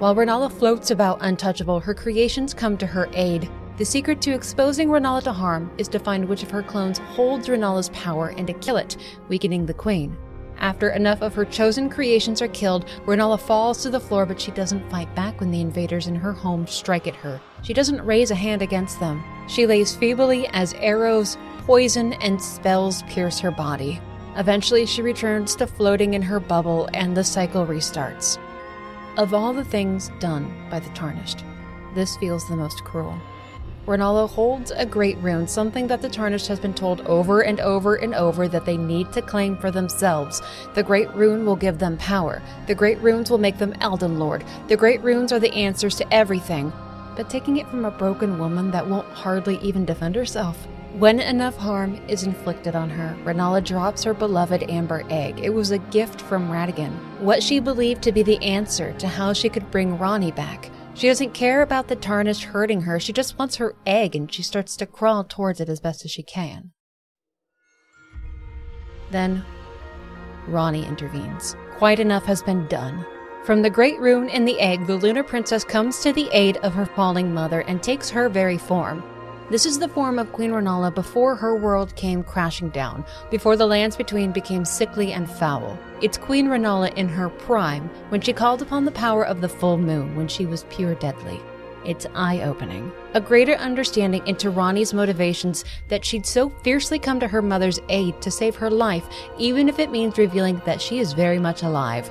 While 0.00 0.16
Rennala 0.16 0.50
floats 0.50 0.90
about 0.90 1.18
untouchable, 1.20 1.78
her 1.78 1.94
creations 1.94 2.52
come 2.52 2.76
to 2.78 2.86
her 2.86 3.08
aid. 3.12 3.48
The 3.76 3.84
secret 3.84 4.20
to 4.22 4.34
exposing 4.34 4.88
Rennala 4.88 5.22
to 5.22 5.32
harm 5.32 5.70
is 5.78 5.86
to 5.90 6.00
find 6.00 6.28
which 6.28 6.42
of 6.42 6.50
her 6.50 6.64
clones 6.64 6.98
holds 6.98 7.46
Rennala's 7.46 7.90
power 7.90 8.34
and 8.36 8.48
to 8.48 8.54
kill 8.54 8.76
it, 8.76 8.96
weakening 9.28 9.66
the 9.66 9.74
queen. 9.74 10.16
After 10.58 10.90
enough 10.90 11.22
of 11.22 11.34
her 11.34 11.44
chosen 11.44 11.90
creations 11.90 12.40
are 12.40 12.48
killed, 12.48 12.86
Rennala 13.06 13.38
falls 13.38 13.82
to 13.82 13.90
the 13.90 14.00
floor, 14.00 14.24
but 14.26 14.40
she 14.40 14.50
doesn't 14.50 14.88
fight 14.90 15.14
back 15.14 15.40
when 15.40 15.50
the 15.50 15.60
invaders 15.60 16.06
in 16.06 16.14
her 16.14 16.32
home 16.32 16.66
strike 16.66 17.06
at 17.06 17.16
her. 17.16 17.40
She 17.62 17.74
doesn't 17.74 18.04
raise 18.04 18.30
a 18.30 18.34
hand 18.34 18.62
against 18.62 19.00
them. 19.00 19.22
She 19.48 19.66
lays 19.66 19.94
feebly 19.94 20.46
as 20.48 20.74
arrows, 20.74 21.36
poison, 21.58 22.14
and 22.14 22.40
spells 22.40 23.02
pierce 23.04 23.38
her 23.40 23.50
body. 23.50 24.00
Eventually, 24.36 24.86
she 24.86 25.02
returns 25.02 25.54
to 25.56 25.66
floating 25.66 26.14
in 26.14 26.22
her 26.22 26.40
bubble, 26.40 26.88
and 26.94 27.16
the 27.16 27.24
cycle 27.24 27.66
restarts. 27.66 28.38
Of 29.16 29.32
all 29.32 29.52
the 29.52 29.64
things 29.64 30.10
done 30.18 30.52
by 30.70 30.80
the 30.80 30.90
Tarnished, 30.90 31.44
this 31.94 32.16
feels 32.16 32.48
the 32.48 32.56
most 32.56 32.82
cruel. 32.84 33.16
Rennala 33.86 34.30
holds 34.30 34.70
a 34.70 34.86
great 34.86 35.18
rune, 35.18 35.46
something 35.46 35.86
that 35.88 36.00
the 36.00 36.08
Tarnished 36.08 36.46
has 36.46 36.58
been 36.58 36.72
told 36.72 37.02
over 37.02 37.42
and 37.42 37.60
over 37.60 37.96
and 37.96 38.14
over 38.14 38.48
that 38.48 38.64
they 38.64 38.78
need 38.78 39.12
to 39.12 39.20
claim 39.20 39.58
for 39.58 39.70
themselves. 39.70 40.40
The 40.74 40.82
great 40.82 41.12
rune 41.14 41.44
will 41.44 41.56
give 41.56 41.78
them 41.78 41.98
power. 41.98 42.40
The 42.66 42.74
great 42.74 42.98
runes 43.00 43.30
will 43.30 43.38
make 43.38 43.58
them 43.58 43.74
Elden 43.82 44.18
Lord. 44.18 44.42
The 44.68 44.76
great 44.76 45.02
runes 45.02 45.32
are 45.32 45.38
the 45.38 45.52
answers 45.52 45.96
to 45.96 46.14
everything. 46.14 46.72
But 47.14 47.28
taking 47.28 47.58
it 47.58 47.68
from 47.68 47.84
a 47.84 47.90
broken 47.90 48.38
woman 48.38 48.70
that 48.70 48.88
won't 48.88 49.06
hardly 49.08 49.58
even 49.58 49.84
defend 49.84 50.14
herself. 50.14 50.66
When 50.98 51.20
enough 51.20 51.56
harm 51.56 52.00
is 52.08 52.22
inflicted 52.22 52.74
on 52.74 52.88
her, 52.88 53.14
Rennala 53.24 53.62
drops 53.62 54.04
her 54.04 54.14
beloved 54.14 54.70
amber 54.70 55.04
egg. 55.10 55.40
It 55.40 55.50
was 55.50 55.72
a 55.72 55.78
gift 55.78 56.20
from 56.22 56.48
Radagon, 56.50 56.92
what 57.20 57.42
she 57.42 57.60
believed 57.60 58.02
to 58.04 58.12
be 58.12 58.22
the 58.22 58.42
answer 58.42 58.92
to 58.94 59.08
how 59.08 59.32
she 59.32 59.48
could 59.48 59.70
bring 59.70 59.98
Ranni 59.98 60.34
back. 60.34 60.70
She 60.94 61.08
doesn't 61.08 61.34
care 61.34 61.60
about 61.60 61.88
the 61.88 61.96
tarnished 61.96 62.44
hurting 62.44 62.82
her, 62.82 63.00
she 63.00 63.12
just 63.12 63.38
wants 63.38 63.56
her 63.56 63.74
egg 63.84 64.14
and 64.14 64.32
she 64.32 64.42
starts 64.42 64.76
to 64.76 64.86
crawl 64.86 65.24
towards 65.24 65.60
it 65.60 65.68
as 65.68 65.80
best 65.80 66.04
as 66.04 66.10
she 66.10 66.22
can. 66.22 66.70
Then, 69.10 69.44
Ranni 70.48 70.86
intervenes. 70.86 71.56
Quite 71.76 71.98
enough 71.98 72.24
has 72.24 72.42
been 72.42 72.66
done. 72.68 73.04
From 73.44 73.60
the 73.60 73.70
great 73.70 73.98
rune 74.00 74.28
in 74.28 74.44
the 74.44 74.58
egg, 74.60 74.86
the 74.86 74.96
lunar 74.96 75.22
princess 75.22 75.64
comes 75.64 76.00
to 76.00 76.12
the 76.12 76.28
aid 76.32 76.56
of 76.58 76.74
her 76.74 76.86
falling 76.86 77.34
mother 77.34 77.60
and 77.62 77.82
takes 77.82 78.08
her 78.10 78.28
very 78.28 78.56
form. 78.56 79.02
This 79.50 79.66
is 79.66 79.78
the 79.78 79.88
form 79.88 80.18
of 80.18 80.32
Queen 80.32 80.52
Rennala 80.52 80.94
before 80.94 81.36
her 81.36 81.54
world 81.54 81.94
came 81.96 82.24
crashing 82.24 82.70
down, 82.70 83.04
before 83.30 83.56
the 83.58 83.66
lands 83.66 83.94
between 83.94 84.32
became 84.32 84.64
sickly 84.64 85.12
and 85.12 85.28
foul. 85.28 85.78
It's 86.00 86.16
Queen 86.16 86.46
Rennala 86.46 86.94
in 86.96 87.08
her 87.08 87.28
prime, 87.28 87.90
when 88.08 88.22
she 88.22 88.32
called 88.32 88.62
upon 88.62 88.86
the 88.86 88.90
power 88.90 89.24
of 89.26 89.42
the 89.42 89.48
full 89.48 89.76
moon, 89.76 90.16
when 90.16 90.28
she 90.28 90.46
was 90.46 90.64
pure 90.70 90.94
deadly. 90.94 91.38
It's 91.84 92.06
eye 92.14 92.40
opening. 92.40 92.90
A 93.12 93.20
greater 93.20 93.56
understanding 93.56 94.26
into 94.26 94.50
Ranni's 94.50 94.94
motivations 94.94 95.66
that 95.88 96.06
she'd 96.06 96.24
so 96.24 96.48
fiercely 96.62 96.98
come 96.98 97.20
to 97.20 97.28
her 97.28 97.42
mother's 97.42 97.80
aid 97.90 98.22
to 98.22 98.30
save 98.30 98.56
her 98.56 98.70
life, 98.70 99.06
even 99.36 99.68
if 99.68 99.78
it 99.78 99.90
means 99.90 100.16
revealing 100.16 100.62
that 100.64 100.80
she 100.80 101.00
is 101.00 101.12
very 101.12 101.38
much 101.38 101.62
alive. 101.62 102.10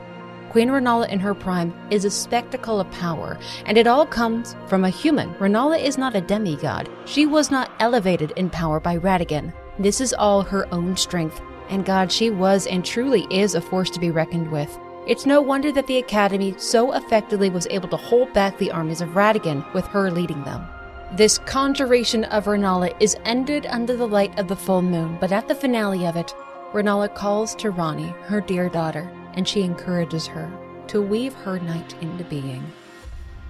Queen 0.54 0.70
Rennala 0.70 1.10
in 1.10 1.20
her 1.20 1.34
prime 1.34 1.74
is 1.89 2.06
a 2.06 2.12
spectacle 2.12 2.80
of 2.80 2.92
power, 2.92 3.39
and 3.66 3.76
it 3.76 3.88
all 3.88 4.06
comes 4.06 4.56
from 4.68 4.86
a 4.86 4.89
human. 4.89 5.34
Rennala 5.39 5.82
is 5.82 5.98
not 5.98 6.16
a 6.16 6.22
demigod. 6.22 6.88
She 7.06 7.26
was 7.26 7.50
not 7.50 7.72
elevated 7.80 8.34
in 8.36 8.52
power 8.52 8.80
by 8.80 9.00
Radagon. 9.00 9.52
This 9.80 10.00
is 10.00 10.13
all 10.13 10.44
her 10.44 10.72
own 10.72 10.96
strength, 10.96 11.42
and 11.70 11.84
God, 11.84 12.12
she 12.12 12.30
was 12.30 12.68
and 12.68 12.86
truly 12.86 13.26
is 13.32 13.56
a 13.56 13.62
force 13.62 13.89
to 13.89 14.00
be 14.00 14.12
reckoned 14.12 14.52
with. 14.52 14.78
It's 15.08 15.26
no 15.26 15.42
wonder 15.42 15.72
that 15.72 15.88
the 15.88 15.98
Academy 15.98 16.54
so 16.60 16.94
effectively 16.94 17.50
was 17.50 17.66
able 17.72 17.89
to 17.89 17.98
hold 17.98 18.32
back 18.34 18.56
the 18.60 18.70
armies 18.70 19.02
of 19.02 19.16
Radagon 19.16 19.66
with 19.74 19.88
her 19.88 20.12
leading 20.12 20.44
them. 20.44 20.68
This 21.13 21.39
conjuration 21.39 22.26
of 22.26 22.46
Rennala 22.46 22.96
is 23.00 23.18
ended 23.26 23.66
under 23.66 23.98
the 23.98 24.08
light 24.08 24.38
of 24.38 24.48
the 24.48 24.56
full 24.56 24.84
moon, 24.84 25.18
but 25.20 25.32
at 25.32 25.48
the 25.48 25.56
finale 25.56 26.06
of 26.06 26.16
it, 26.16 26.32
Rennala 26.74 27.13
calls 27.16 27.56
to 27.56 27.72
Ranni, 27.72 28.12
her 28.26 28.39
dear 28.39 28.70
daughter, 28.70 29.12
and 29.36 29.48
she 29.48 29.62
encourages 29.62 30.28
her 30.28 30.52
to 30.88 31.02
weave 31.02 31.34
her 31.34 31.60
night 31.60 31.96
into 32.02 32.24
being. 32.26 32.63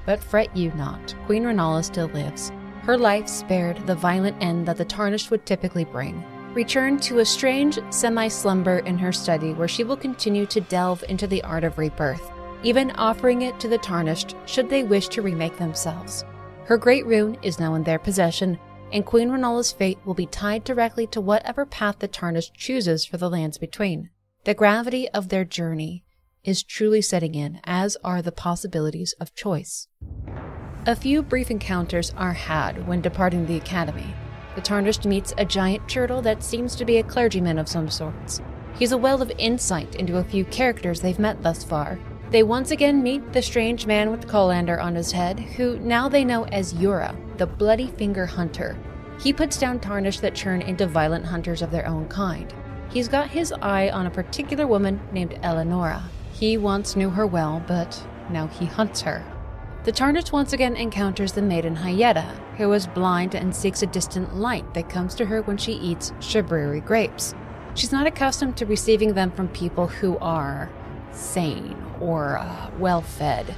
But 0.06 0.24
fret 0.24 0.56
you 0.56 0.72
not, 0.74 1.16
Queen 1.26 1.44
Rennala 1.44 1.84
still 1.84 2.08
lives. 2.08 2.52
Her 2.82 2.98
life 2.98 3.28
spared 3.28 3.86
the 3.88 3.96
violent 3.96 4.42
end 4.42 4.68
that 4.68 4.78
the 4.78 4.86
tarnished 4.86 5.32
would 5.32 5.46
typically 5.46 5.86
bring. 5.86 6.24
Return 6.54 7.00
to 7.00 7.20
a 7.20 7.26
strange 7.26 7.80
semi 7.90 8.28
slumber 8.28 8.80
in 8.80 8.98
her 8.98 9.12
study 9.12 9.54
where 9.54 9.68
she 9.68 9.84
will 9.84 9.98
continue 9.98 10.46
to 10.48 10.62
delve 10.62 11.04
into 11.08 11.26
the 11.26 11.42
art 11.44 11.64
of 11.64 11.78
rebirth, 11.78 12.32
even 12.62 12.92
offering 12.92 13.42
it 13.42 13.60
to 13.60 13.68
the 13.68 13.78
tarnished 13.78 14.36
should 14.46 14.70
they 14.70 14.84
wish 14.84 15.08
to 15.10 15.22
remake 15.22 15.58
themselves. 15.58 16.26
Her 16.66 16.78
great 16.78 17.06
rune 17.06 17.38
is 17.42 17.60
now 17.60 17.74
in 17.76 17.84
their 17.84 18.00
possession, 18.00 18.60
and 18.92 19.06
Queen 19.06 19.30
Rennala's 19.30 19.72
fate 19.72 19.98
will 20.06 20.14
be 20.14 20.28
tied 20.28 20.64
directly 20.64 21.08
to 21.08 21.20
whatever 21.20 21.66
path 21.66 22.00
the 22.00 22.08
tarnished 22.08 22.54
chooses 22.54 23.04
for 23.04 23.18
the 23.18 23.30
lands 23.30 23.58
between. 23.58 24.10
The 24.46 24.54
gravity 24.54 25.08
of 25.12 25.30
their 25.30 25.46
journey 25.46 26.04
is 26.44 26.64
truly 26.64 27.02
setting 27.02 27.34
in, 27.34 27.62
as 27.64 27.96
are 28.04 28.22
the 28.22 28.34
possibilities 28.34 29.16
of 29.18 29.34
choice. 29.34 29.88
A 30.86 30.98
few 30.98 31.24
brief 31.24 31.50
encounters 31.50 32.12
are 32.18 32.34
had 32.34 32.86
when 32.86 33.00
departing 33.00 33.46
the 33.46 33.56
academy. 33.56 34.14
The 34.56 34.62
Tarnished 34.62 35.06
meets 35.06 35.34
a 35.38 35.46
giant 35.46 35.88
turtle 35.88 36.22
that 36.24 36.44
seems 36.44 36.76
to 36.76 36.84
be 36.84 36.98
a 36.98 37.04
clergyman 37.04 37.58
of 37.58 37.70
some 37.70 37.90
sorts. 37.90 38.42
He's 38.78 38.92
a 38.92 38.98
well 38.98 39.22
of 39.22 39.32
insight 39.38 39.96
into 39.96 40.18
a 40.18 40.26
few 40.26 40.44
characters 40.44 41.00
they've 41.00 41.18
met 41.18 41.42
thus 41.42 41.64
far. 41.64 41.98
They 42.30 42.44
once 42.44 42.72
again 42.72 43.02
meet 43.02 43.32
the 43.32 43.42
strange 43.42 43.86
man 43.86 44.12
with 44.12 44.24
the 44.24 44.28
colander 44.28 44.78
on 44.78 44.96
his 44.96 45.14
head, 45.14 45.40
who 45.40 45.80
now 45.80 46.10
they 46.10 46.26
know 46.26 46.44
as 46.48 46.74
Yura, 46.74 47.16
the 47.38 47.48
Bloody 47.48 47.88
Finger 47.88 48.26
Hunter. 48.26 48.78
He 49.22 49.32
puts 49.32 49.58
down 49.58 49.80
Tarnished 49.80 50.22
that 50.22 50.36
turn 50.36 50.62
into 50.62 50.86
violent 50.86 51.28
hunters 51.28 51.62
of 51.62 51.72
their 51.72 51.88
own 51.88 52.10
kind. 52.10 52.54
He's 52.94 53.08
got 53.08 53.32
his 53.32 53.52
eye 53.52 53.90
on 53.90 54.06
a 54.06 54.12
particular 54.12 54.68
woman 54.68 55.02
named 55.12 55.40
Eleonora. 55.42 56.04
He 56.32 56.58
once 56.58 56.96
knew 56.96 57.10
her 57.10 57.26
well, 57.26 57.64
but 57.68 58.06
now 58.30 58.46
he 58.46 58.66
hunts 58.66 59.02
her. 59.02 59.26
The 59.84 59.92
Tarnished 59.92 60.32
once 60.32 60.54
again 60.54 60.76
encounters 60.76 61.34
the 61.34 61.42
maiden 61.42 61.76
Hyetta, 61.76 62.38
who 62.58 62.72
is 62.72 62.86
blind 62.86 63.34
and 63.34 63.56
seeks 63.56 63.82
a 63.82 63.88
distant 63.88 64.36
light 64.36 64.76
that 64.76 64.90
comes 64.90 65.16
to 65.16 65.26
her 65.26 65.42
when 65.42 65.58
she 65.58 65.74
eats 65.74 66.12
shabriri 66.20 66.86
grapes. 66.86 67.34
She's 67.74 67.92
not 67.92 68.06
accustomed 68.06 68.58
to 68.58 68.68
receiving 68.68 69.16
them 69.16 69.32
from 69.32 69.48
people 69.48 69.88
who 69.88 70.20
are 70.20 70.70
sane 71.12 71.76
or 72.00 72.38
uh, 72.38 72.70
well 72.78 73.02
fed. 73.02 73.56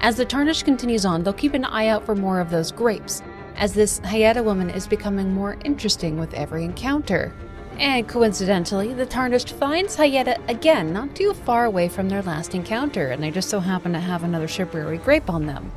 As 0.00 0.16
the 0.16 0.26
Tarnished 0.26 0.66
continues 0.66 1.06
on, 1.06 1.22
they'll 1.22 1.32
keep 1.32 1.54
an 1.54 1.64
eye 1.64 1.86
out 1.86 2.04
for 2.04 2.14
more 2.14 2.38
of 2.38 2.50
those 2.50 2.70
grapes, 2.70 3.22
as 3.56 3.72
this 3.72 3.98
Hyetta 4.00 4.44
woman 4.44 4.68
is 4.68 4.86
becoming 4.86 5.32
more 5.32 5.56
interesting 5.64 6.18
with 6.18 6.34
every 6.34 6.64
encounter. 6.64 7.34
And 7.78 8.08
coincidentally, 8.08 8.92
the 8.92 9.06
Tarnished 9.06 9.50
finds 9.50 9.96
Hyetta 9.96 10.36
again, 10.48 10.92
not 10.92 11.14
too 11.14 11.32
far 11.32 11.64
away 11.64 11.88
from 11.88 12.08
their 12.08 12.22
last 12.22 12.54
encounter, 12.54 13.08
and 13.08 13.22
they 13.22 13.30
just 13.30 13.48
so 13.48 13.60
happen 13.60 13.92
to 13.92 14.00
have 14.00 14.24
another 14.24 14.48
Shabriri 14.48 15.02
grape 15.02 15.30
on 15.30 15.46
them. 15.46 15.70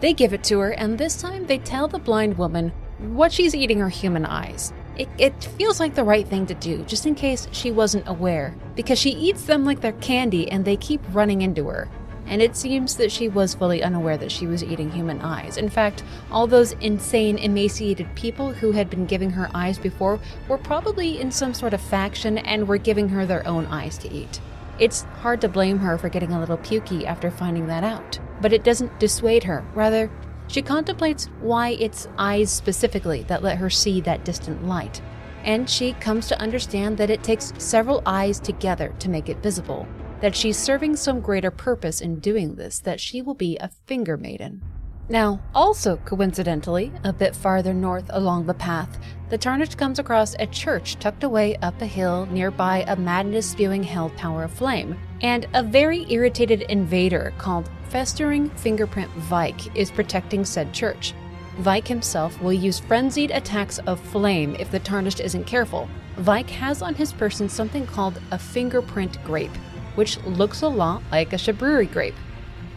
They 0.00 0.12
give 0.12 0.32
it 0.32 0.42
to 0.44 0.58
her, 0.58 0.72
and 0.72 0.98
this 0.98 1.20
time 1.20 1.46
they 1.46 1.58
tell 1.58 1.86
the 1.86 2.00
blind 2.00 2.38
woman 2.38 2.72
what 2.98 3.32
she's 3.32 3.54
eating 3.54 3.78
her 3.78 3.88
human 3.88 4.26
eyes. 4.26 4.72
It, 4.96 5.08
it, 5.16 5.44
feels 5.56 5.80
like 5.80 5.94
the 5.94 6.04
right 6.04 6.26
thing 6.26 6.46
to 6.46 6.54
do, 6.54 6.82
just 6.84 7.06
in 7.06 7.14
case 7.14 7.46
she 7.52 7.70
wasn't 7.70 8.08
aware, 8.08 8.54
because 8.74 8.98
she 8.98 9.10
eats 9.10 9.44
them 9.44 9.64
like 9.64 9.80
they're 9.80 9.92
candy 9.92 10.50
and 10.50 10.64
they 10.64 10.76
keep 10.76 11.00
running 11.12 11.42
into 11.42 11.68
her 11.68 11.88
and 12.26 12.40
it 12.40 12.56
seems 12.56 12.96
that 12.96 13.12
she 13.12 13.28
was 13.28 13.54
fully 13.54 13.82
unaware 13.82 14.16
that 14.16 14.32
she 14.32 14.46
was 14.46 14.64
eating 14.64 14.90
human 14.90 15.20
eyes. 15.20 15.56
In 15.56 15.68
fact, 15.68 16.02
all 16.30 16.46
those 16.46 16.72
insane, 16.80 17.38
emaciated 17.38 18.14
people 18.14 18.52
who 18.52 18.72
had 18.72 18.88
been 18.90 19.06
giving 19.06 19.30
her 19.30 19.50
eyes 19.54 19.78
before 19.78 20.18
were 20.48 20.58
probably 20.58 21.20
in 21.20 21.30
some 21.30 21.54
sort 21.54 21.74
of 21.74 21.80
faction 21.80 22.38
and 22.38 22.66
were 22.66 22.78
giving 22.78 23.08
her 23.10 23.26
their 23.26 23.46
own 23.46 23.66
eyes 23.66 23.98
to 23.98 24.12
eat. 24.12 24.40
It's 24.78 25.02
hard 25.02 25.40
to 25.42 25.48
blame 25.48 25.78
her 25.78 25.98
for 25.98 26.08
getting 26.08 26.32
a 26.32 26.40
little 26.40 26.58
pukey 26.58 27.04
after 27.04 27.30
finding 27.30 27.66
that 27.68 27.84
out, 27.84 28.18
but 28.40 28.52
it 28.52 28.64
doesn't 28.64 28.98
dissuade 28.98 29.44
her. 29.44 29.64
Rather, 29.74 30.10
she 30.48 30.62
contemplates 30.62 31.26
why 31.40 31.70
it's 31.70 32.08
eyes 32.18 32.50
specifically 32.50 33.22
that 33.24 33.42
let 33.42 33.58
her 33.58 33.70
see 33.70 34.00
that 34.00 34.24
distant 34.24 34.66
light. 34.66 35.00
And 35.44 35.68
she 35.68 35.92
comes 35.94 36.26
to 36.28 36.40
understand 36.40 36.98
that 36.98 37.10
it 37.10 37.22
takes 37.22 37.52
several 37.58 38.02
eyes 38.06 38.40
together 38.40 38.94
to 38.98 39.10
make 39.10 39.28
it 39.28 39.42
visible 39.42 39.86
that 40.20 40.36
she's 40.36 40.56
serving 40.56 40.96
some 40.96 41.20
greater 41.20 41.50
purpose 41.50 42.00
in 42.00 42.20
doing 42.20 42.54
this, 42.54 42.78
that 42.80 43.00
she 43.00 43.22
will 43.22 43.34
be 43.34 43.56
a 43.58 43.70
finger 43.86 44.16
maiden. 44.16 44.62
Now, 45.08 45.40
also 45.54 45.96
coincidentally, 45.98 46.90
a 47.04 47.12
bit 47.12 47.36
farther 47.36 47.74
north 47.74 48.06
along 48.08 48.46
the 48.46 48.54
path, 48.54 48.98
the 49.28 49.36
Tarnished 49.36 49.76
comes 49.76 49.98
across 49.98 50.34
a 50.38 50.46
church 50.46 50.98
tucked 50.98 51.24
away 51.24 51.56
up 51.56 51.82
a 51.82 51.86
hill 51.86 52.26
nearby 52.26 52.84
a 52.88 52.96
madness 52.96 53.50
spewing 53.50 53.82
hell 53.82 54.10
tower 54.16 54.44
of 54.44 54.52
flame. 54.52 54.96
And 55.20 55.46
a 55.52 55.62
very 55.62 56.06
irritated 56.10 56.62
invader 56.62 57.34
called 57.36 57.68
Festering 57.90 58.48
Fingerprint 58.56 59.10
Vyke 59.28 59.74
is 59.76 59.90
protecting 59.90 60.44
said 60.44 60.72
church. 60.72 61.12
Vyke 61.58 61.86
himself 61.86 62.40
will 62.40 62.52
use 62.52 62.80
frenzied 62.80 63.30
attacks 63.30 63.78
of 63.80 64.00
flame 64.00 64.56
if 64.58 64.70
the 64.70 64.80
Tarnished 64.80 65.20
isn't 65.20 65.44
careful. 65.44 65.88
Vyke 66.16 66.50
has 66.50 66.80
on 66.80 66.94
his 66.94 67.12
person 67.12 67.48
something 67.48 67.86
called 67.86 68.20
a 68.30 68.38
fingerprint 68.38 69.22
grape, 69.24 69.52
which 69.94 70.18
looks 70.24 70.62
a 70.62 70.68
lot 70.68 71.02
like 71.10 71.32
a 71.32 71.36
shabriri 71.36 71.90
grape. 71.92 72.14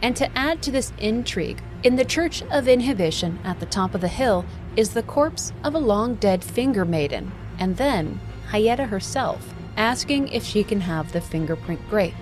And 0.02 0.16
to 0.16 0.38
add 0.38 0.62
to 0.62 0.70
this 0.70 0.92
intrigue, 0.98 1.60
in 1.82 1.96
the 1.96 2.04
Church 2.04 2.42
of 2.50 2.66
Inhibition 2.66 3.38
at 3.44 3.60
the 3.60 3.66
top 3.66 3.94
of 3.94 4.00
the 4.00 4.08
hill 4.08 4.44
is 4.76 4.90
the 4.90 5.02
corpse 5.02 5.52
of 5.62 5.74
a 5.74 5.78
long 5.78 6.16
dead 6.16 6.42
finger 6.42 6.84
maiden, 6.84 7.30
and 7.58 7.76
then 7.76 8.20
Hyetta 8.50 8.88
herself, 8.88 9.54
asking 9.76 10.28
if 10.28 10.44
she 10.44 10.64
can 10.64 10.80
have 10.80 11.12
the 11.12 11.20
fingerprint 11.20 11.80
grape. 11.88 12.14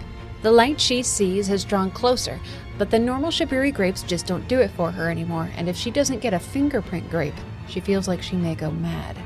The 0.43 0.53
light 0.53 0.81
she 0.81 1.03
sees 1.03 1.47
has 1.49 1.65
drawn 1.65 1.91
closer, 1.91 2.39
but 2.79 2.91
the 2.91 2.99
normal 2.99 3.31
shabriri 3.31 3.73
grapes 3.73 4.03
just 4.03 4.27
don't 4.27 4.47
do 4.49 4.61
it 4.61 4.71
for 4.73 4.91
her 4.91 5.11
anymore, 5.11 5.51
and 5.57 5.69
if 5.69 5.77
she 5.77 5.91
doesn't 5.91 6.21
get 6.21 6.35
a 6.35 6.39
fingerprint 6.39 7.09
grape, 7.11 7.35
she 7.69 7.81
feels 7.81 8.07
like 8.07 8.23
she 8.23 8.37
may 8.37 8.55
go 8.55 8.71
mad. 8.71 9.17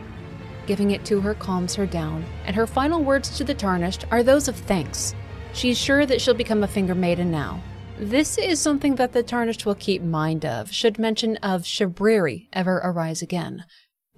Giving 0.66 0.92
it 0.92 1.04
to 1.06 1.20
her 1.20 1.34
calms 1.34 1.74
her 1.74 1.86
down, 1.86 2.24
and 2.44 2.54
her 2.54 2.66
final 2.66 3.02
words 3.02 3.36
to 3.36 3.44
the 3.44 3.54
Tarnished 3.54 4.04
are 4.10 4.22
those 4.22 4.46
of 4.46 4.56
thanks. 4.56 5.14
She's 5.53 5.78
sure 5.78 6.07
that 6.07 6.20
she'll 6.20 6.34
become 6.34 6.62
a 6.62 6.68
finger 6.68 6.94
maiden 6.94 7.30
now. 7.30 7.61
This 7.98 8.38
is 8.38 8.59
something 8.59 8.94
that 8.94 9.12
the 9.12 9.22
Tarnished 9.22 9.66
will 9.66 9.74
keep 9.74 10.01
mind 10.01 10.46
of, 10.46 10.72
should 10.72 10.98
mention 10.98 11.36
of 11.38 11.62
Shabriri 11.62 12.48
ever 12.53 12.78
arise 12.78 13.20
again. 13.20 13.64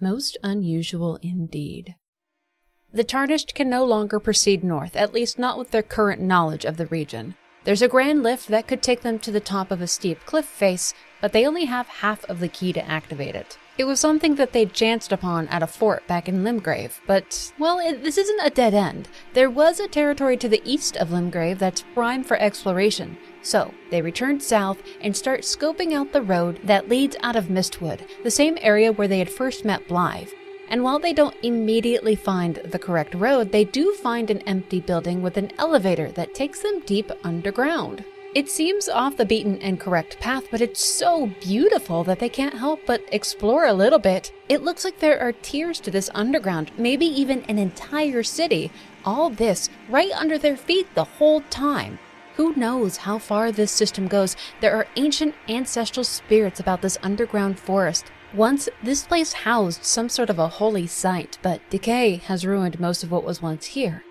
Most 0.00 0.38
unusual 0.44 1.18
indeed. 1.22 1.96
The 2.92 3.04
Tarnished 3.04 3.54
can 3.54 3.70
no 3.70 3.84
longer 3.84 4.20
proceed 4.20 4.62
north, 4.62 4.94
at 4.94 5.14
least 5.14 5.38
not 5.38 5.58
with 5.58 5.70
their 5.70 5.82
current 5.82 6.20
knowledge 6.20 6.64
of 6.64 6.76
the 6.76 6.86
region. 6.86 7.34
There's 7.64 7.82
a 7.82 7.88
grand 7.88 8.22
lift 8.22 8.48
that 8.48 8.68
could 8.68 8.82
take 8.82 9.00
them 9.00 9.18
to 9.20 9.30
the 9.30 9.40
top 9.40 9.70
of 9.70 9.80
a 9.80 9.86
steep 9.86 10.24
cliff 10.26 10.44
face, 10.44 10.92
but 11.20 11.32
they 11.32 11.46
only 11.46 11.64
have 11.64 11.86
half 11.86 12.24
of 12.26 12.40
the 12.40 12.48
key 12.48 12.72
to 12.72 12.86
activate 12.88 13.34
it. 13.34 13.56
It 13.78 13.84
was 13.84 14.00
something 14.00 14.34
that 14.34 14.52
they'd 14.52 14.74
chanced 14.74 15.12
upon 15.12 15.48
at 15.48 15.62
a 15.62 15.66
fort 15.66 16.06
back 16.06 16.28
in 16.28 16.44
Limgrave, 16.44 17.00
but, 17.06 17.52
well, 17.58 17.78
it, 17.78 18.02
this 18.02 18.18
isn't 18.18 18.46
a 18.46 18.50
dead 18.50 18.74
end. 18.74 19.08
There 19.32 19.48
was 19.48 19.80
a 19.80 19.88
territory 19.88 20.36
to 20.38 20.48
the 20.48 20.60
east 20.64 20.94
of 20.98 21.08
Limgrave 21.08 21.58
that's 21.58 21.84
prime 21.94 22.22
for 22.22 22.36
exploration, 22.36 23.16
so 23.40 23.72
they 23.90 24.02
returned 24.02 24.42
south 24.42 24.82
and 25.00 25.16
start 25.16 25.40
scoping 25.40 25.94
out 25.94 26.12
the 26.12 26.20
road 26.20 26.60
that 26.64 26.90
leads 26.90 27.16
out 27.22 27.34
of 27.34 27.46
Mistwood, 27.46 28.00
the 28.22 28.30
same 28.30 28.58
area 28.60 28.92
where 28.92 29.08
they 29.08 29.18
had 29.18 29.30
first 29.30 29.64
met 29.64 29.88
Blaidd. 29.88 30.28
And 30.68 30.84
while 30.84 30.98
they 30.98 31.14
don't 31.14 31.36
immediately 31.42 32.14
find 32.14 32.56
the 32.56 32.78
correct 32.78 33.14
road, 33.14 33.52
they 33.52 33.64
do 33.64 33.94
find 33.94 34.30
an 34.30 34.40
empty 34.40 34.80
building 34.80 35.22
with 35.22 35.38
an 35.38 35.50
elevator 35.58 36.10
that 36.12 36.34
takes 36.34 36.60
them 36.60 36.80
deep 36.80 37.10
underground. 37.24 38.04
It 38.34 38.48
seems 38.48 38.88
off 38.88 39.18
the 39.18 39.26
beaten 39.26 39.58
and 39.58 39.78
correct 39.78 40.18
path, 40.18 40.44
but 40.50 40.62
it's 40.62 40.82
so 40.82 41.26
beautiful 41.42 42.02
that 42.04 42.18
they 42.18 42.30
can't 42.30 42.54
help 42.54 42.80
but 42.86 43.04
explore 43.12 43.66
a 43.66 43.74
little 43.74 43.98
bit. 43.98 44.32
It 44.48 44.62
looks 44.62 44.86
like 44.86 44.98
there 44.98 45.20
are 45.20 45.32
tiers 45.32 45.78
to 45.80 45.90
this 45.90 46.08
underground, 46.14 46.70
maybe 46.78 47.04
even 47.04 47.42
an 47.42 47.58
entire 47.58 48.22
city. 48.22 48.70
All 49.04 49.28
this 49.28 49.68
right 49.90 50.10
under 50.12 50.38
their 50.38 50.56
feet 50.56 50.86
the 50.94 51.04
whole 51.04 51.42
time. 51.50 51.98
Who 52.36 52.54
knows 52.56 52.96
how 52.96 53.18
far 53.18 53.52
this 53.52 53.70
system 53.70 54.08
goes? 54.08 54.34
There 54.62 54.74
are 54.74 54.86
ancient 54.96 55.34
ancestral 55.50 56.04
spirits 56.04 56.58
about 56.58 56.80
this 56.80 56.96
underground 57.02 57.58
forest. 57.58 58.06
Once, 58.32 58.66
this 58.82 59.04
place 59.04 59.34
housed 59.34 59.84
some 59.84 60.08
sort 60.08 60.30
of 60.30 60.38
a 60.38 60.48
holy 60.48 60.86
site, 60.86 61.36
but 61.42 61.60
decay 61.68 62.16
has 62.16 62.46
ruined 62.46 62.80
most 62.80 63.04
of 63.04 63.10
what 63.10 63.24
was 63.24 63.42
once 63.42 63.66
here. 63.66 64.04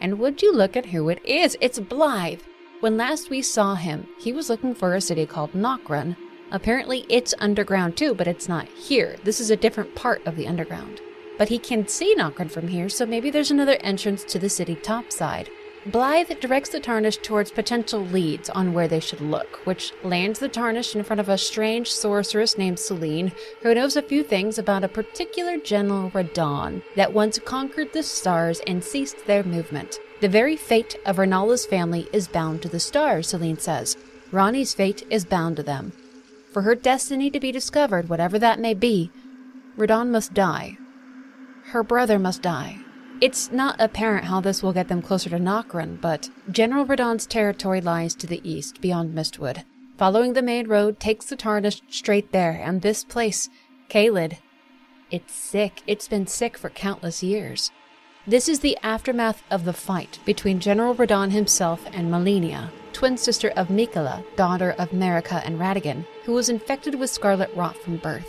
And 0.00 0.18
would 0.18 0.42
you 0.42 0.52
look 0.52 0.76
at 0.76 0.86
who 0.86 1.08
it 1.10 1.24
is? 1.24 1.56
It's 1.60 1.78
Blaidd! 1.78 2.40
When 2.80 2.96
last 2.96 3.28
we 3.28 3.42
saw 3.42 3.74
him, 3.74 4.06
he 4.18 4.32
was 4.32 4.48
looking 4.48 4.72
for 4.72 4.94
a 4.94 5.00
city 5.00 5.26
called 5.26 5.52
Nokron. 5.52 6.16
Apparently, 6.52 7.04
it's 7.08 7.34
underground 7.40 7.96
too, 7.96 8.14
but 8.14 8.28
it's 8.28 8.48
not 8.48 8.68
here. 8.68 9.16
This 9.24 9.40
is 9.40 9.50
a 9.50 9.56
different 9.56 9.96
part 9.96 10.24
of 10.24 10.36
the 10.36 10.46
underground. 10.46 11.00
But 11.38 11.48
he 11.48 11.58
can 11.58 11.88
see 11.88 12.14
Nokron 12.14 12.48
from 12.48 12.68
here, 12.68 12.88
so 12.88 13.04
maybe 13.04 13.30
there's 13.30 13.50
another 13.50 13.78
entrance 13.80 14.22
to 14.26 14.38
the 14.38 14.48
city 14.48 14.76
topside. 14.76 15.50
Blaidd 15.86 16.38
directs 16.38 16.68
the 16.68 16.78
Tarnished 16.78 17.24
towards 17.24 17.50
potential 17.50 18.00
leads 18.00 18.48
on 18.48 18.72
where 18.72 18.86
they 18.86 19.00
should 19.00 19.20
look, 19.20 19.66
which 19.66 19.92
lands 20.04 20.38
the 20.38 20.48
Tarnished 20.48 20.94
in 20.94 21.02
front 21.02 21.18
of 21.18 21.28
a 21.28 21.36
strange 21.36 21.90
sorceress 21.90 22.56
named 22.56 22.78
Sellen, 22.78 23.32
who 23.62 23.74
knows 23.74 23.96
a 23.96 24.02
few 24.02 24.22
things 24.22 24.56
about 24.56 24.84
a 24.84 24.88
particular 24.88 25.56
General 25.56 26.12
Radahn 26.12 26.82
that 26.94 27.12
once 27.12 27.40
conquered 27.40 27.92
the 27.92 28.04
stars 28.04 28.60
and 28.68 28.84
ceased 28.84 29.26
their 29.26 29.42
movement. 29.42 29.98
The 30.20 30.28
very 30.28 30.56
fate 30.56 30.96
of 31.06 31.16
Rennala's 31.16 31.64
family 31.64 32.08
is 32.12 32.26
bound 32.26 32.62
to 32.62 32.68
the 32.68 32.80
stars, 32.80 33.28
Sellen 33.28 33.58
says. 33.58 33.96
Ranni's 34.32 34.74
fate 34.74 35.06
is 35.10 35.24
bound 35.24 35.56
to 35.56 35.62
them. 35.62 35.92
For 36.52 36.62
her 36.62 36.74
destiny 36.74 37.30
to 37.30 37.38
be 37.38 37.52
discovered, 37.52 38.08
whatever 38.08 38.38
that 38.38 38.58
may 38.58 38.74
be, 38.74 39.10
Radahn 39.76 40.08
must 40.08 40.34
die. 40.34 40.76
Her 41.66 41.84
brother 41.84 42.18
must 42.18 42.42
die. 42.42 42.78
It's 43.20 43.52
not 43.52 43.80
apparent 43.80 44.24
how 44.24 44.40
this 44.40 44.62
will 44.62 44.72
get 44.72 44.88
them 44.88 45.02
closer 45.02 45.30
to 45.30 45.38
Nokron, 45.38 46.00
but 46.00 46.30
General 46.50 46.84
Radahn's 46.84 47.26
territory 47.26 47.80
lies 47.80 48.14
to 48.16 48.26
the 48.26 48.40
east, 48.48 48.80
beyond 48.80 49.14
Mistwood. 49.14 49.64
Following 49.98 50.32
the 50.32 50.42
main 50.42 50.66
road 50.66 50.98
takes 50.98 51.26
the 51.26 51.36
Tarnished 51.36 51.84
straight 51.90 52.32
there, 52.32 52.60
and 52.64 52.82
this 52.82 53.04
place, 53.04 53.48
Caelid, 53.88 54.38
it's 55.10 55.32
sick. 55.32 55.82
It's 55.86 56.08
been 56.08 56.26
sick 56.26 56.58
for 56.58 56.70
countless 56.70 57.22
years. 57.22 57.70
This 58.28 58.46
is 58.46 58.60
the 58.60 58.76
aftermath 58.82 59.42
of 59.50 59.64
the 59.64 59.72
fight 59.72 60.18
between 60.26 60.60
General 60.60 60.94
Radahn 60.94 61.30
himself 61.30 61.86
and 61.94 62.10
Malenia, 62.10 62.68
twin 62.92 63.16
sister 63.16 63.48
of 63.56 63.68
Miquella, 63.68 64.22
daughter 64.36 64.72
of 64.72 64.90
Marika 64.90 65.40
and 65.46 65.58
Radigan, 65.58 66.04
who 66.24 66.34
was 66.34 66.50
infected 66.50 66.96
with 66.96 67.08
scarlet 67.08 67.48
rot 67.56 67.74
from 67.78 67.96
birth. 67.96 68.28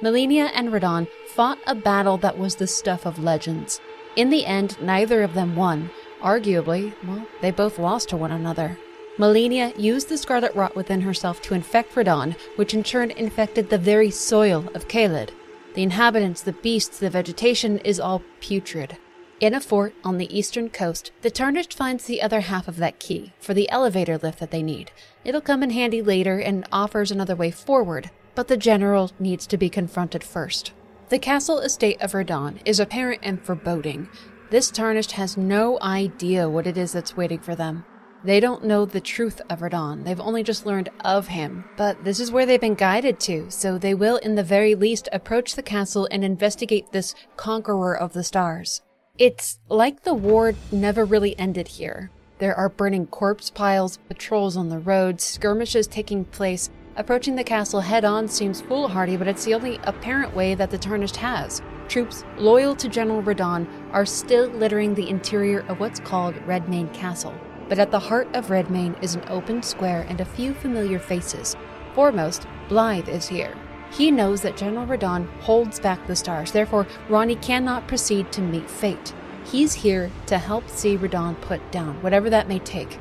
Malenia 0.00 0.50
and 0.54 0.70
Radahn 0.70 1.06
fought 1.34 1.58
a 1.66 1.74
battle 1.74 2.16
that 2.16 2.38
was 2.38 2.54
the 2.54 2.66
stuff 2.66 3.04
of 3.04 3.22
legends. 3.22 3.78
In 4.16 4.30
the 4.30 4.46
end, 4.46 4.80
neither 4.80 5.22
of 5.22 5.34
them 5.34 5.54
won. 5.54 5.90
Arguably, 6.22 6.94
well, 7.06 7.26
they 7.42 7.50
both 7.50 7.78
lost 7.78 8.08
to 8.08 8.16
one 8.16 8.32
another. 8.32 8.78
Malenia 9.18 9.78
used 9.78 10.08
the 10.08 10.16
scarlet 10.16 10.54
rot 10.54 10.74
within 10.74 11.02
herself 11.02 11.42
to 11.42 11.52
infect 11.52 11.94
Radahn, 11.94 12.34
which 12.56 12.72
in 12.72 12.82
turn 12.82 13.10
infected 13.10 13.68
the 13.68 13.76
very 13.76 14.10
soil 14.10 14.66
of 14.74 14.88
Caelid. 14.88 15.28
The 15.74 15.82
inhabitants, 15.82 16.40
the 16.40 16.54
beasts, 16.54 16.98
the 16.98 17.10
vegetation 17.10 17.76
is 17.80 18.00
all 18.00 18.22
putrid. 18.40 18.96
In 19.38 19.52
a 19.52 19.60
fort 19.60 19.92
on 20.02 20.16
the 20.16 20.34
eastern 20.34 20.70
coast, 20.70 21.12
the 21.20 21.30
Tarnished 21.30 21.74
finds 21.74 22.04
the 22.04 22.22
other 22.22 22.40
half 22.40 22.68
of 22.68 22.78
that 22.78 22.98
key 22.98 23.34
for 23.38 23.52
the 23.52 23.68
elevator 23.68 24.16
lift 24.16 24.38
that 24.38 24.50
they 24.50 24.62
need. 24.62 24.92
It'll 25.24 25.42
come 25.42 25.62
in 25.62 25.68
handy 25.68 26.00
later 26.00 26.38
and 26.38 26.66
offers 26.72 27.10
another 27.10 27.36
way 27.36 27.50
forward, 27.50 28.10
but 28.34 28.48
the 28.48 28.56
general 28.56 29.10
needs 29.18 29.46
to 29.48 29.58
be 29.58 29.68
confronted 29.68 30.24
first. 30.24 30.72
The 31.10 31.18
castle 31.18 31.58
estate 31.58 32.00
of 32.00 32.12
Radahn 32.12 32.60
is 32.64 32.80
apparent 32.80 33.20
and 33.22 33.38
foreboding. 33.42 34.08
This 34.48 34.70
Tarnished 34.70 35.12
has 35.12 35.36
no 35.36 35.78
idea 35.82 36.48
what 36.48 36.66
it 36.66 36.78
is 36.78 36.92
that's 36.92 37.14
waiting 37.14 37.40
for 37.40 37.54
them. 37.54 37.84
They 38.24 38.40
don't 38.40 38.64
know 38.64 38.86
the 38.86 39.02
truth 39.02 39.42
of 39.50 39.60
Radahn, 39.60 40.04
they've 40.04 40.18
only 40.18 40.44
just 40.44 40.64
learned 40.64 40.88
of 41.04 41.28
him, 41.28 41.66
but 41.76 42.04
this 42.04 42.20
is 42.20 42.32
where 42.32 42.46
they've 42.46 42.58
been 42.58 42.74
guided 42.74 43.20
to, 43.20 43.50
so 43.50 43.76
they 43.76 43.92
will, 43.92 44.16
in 44.16 44.34
the 44.34 44.42
very 44.42 44.74
least, 44.74 45.10
approach 45.12 45.56
the 45.56 45.62
castle 45.62 46.08
and 46.10 46.24
investigate 46.24 46.90
this 46.92 47.14
conqueror 47.36 47.94
of 47.94 48.14
the 48.14 48.24
stars. 48.24 48.80
It's 49.18 49.58
like 49.68 50.02
the 50.02 50.14
war 50.14 50.54
never 50.70 51.04
really 51.04 51.38
ended 51.38 51.68
here. 51.68 52.10
There 52.38 52.54
are 52.54 52.68
burning 52.68 53.06
corpse 53.06 53.50
piles, 53.50 53.98
patrols 54.08 54.56
on 54.56 54.68
the 54.68 54.78
roads, 54.78 55.24
skirmishes 55.24 55.86
taking 55.86 56.24
place, 56.26 56.68
Approaching 56.98 57.36
the 57.36 57.44
castle 57.44 57.82
head 57.82 58.06
on 58.06 58.26
seems 58.26 58.62
foolhardy, 58.62 59.18
but 59.18 59.28
it's 59.28 59.44
the 59.44 59.52
only 59.52 59.78
apparent 59.82 60.34
way 60.34 60.54
that 60.54 60.70
the 60.70 60.78
Tarnished 60.78 61.16
has. 61.16 61.60
Troops 61.88 62.24
loyal 62.38 62.74
to 62.74 62.88
General 62.88 63.22
Radahn 63.22 63.68
are 63.92 64.06
still 64.06 64.48
littering 64.48 64.94
the 64.94 65.10
interior 65.10 65.60
of 65.68 65.78
what's 65.78 66.00
called 66.00 66.34
Redmane 66.46 66.92
Castle. 66.94 67.34
But 67.68 67.78
at 67.78 67.90
the 67.90 67.98
heart 67.98 68.34
of 68.34 68.46
Redmane 68.46 69.00
is 69.02 69.14
an 69.14 69.24
open 69.28 69.62
square 69.62 70.06
and 70.08 70.22
a 70.22 70.24
few 70.24 70.54
familiar 70.54 70.98
faces. 70.98 71.54
Foremost, 71.94 72.46
Blaidd 72.70 73.08
is 73.08 73.28
here. 73.28 73.54
He 73.96 74.10
knows 74.10 74.42
that 74.42 74.58
General 74.58 74.86
Radahn 74.86 75.26
holds 75.40 75.80
back 75.80 76.06
the 76.06 76.14
stars, 76.14 76.52
therefore, 76.52 76.86
Ranni 77.08 77.40
cannot 77.40 77.88
proceed 77.88 78.30
to 78.32 78.42
meet 78.42 78.68
fate. 78.68 79.14
He's 79.44 79.72
here 79.72 80.10
to 80.26 80.36
help 80.36 80.68
see 80.68 80.98
Radahn 80.98 81.40
put 81.40 81.70
down, 81.70 82.02
whatever 82.02 82.28
that 82.28 82.46
may 82.46 82.58
take. 82.58 82.98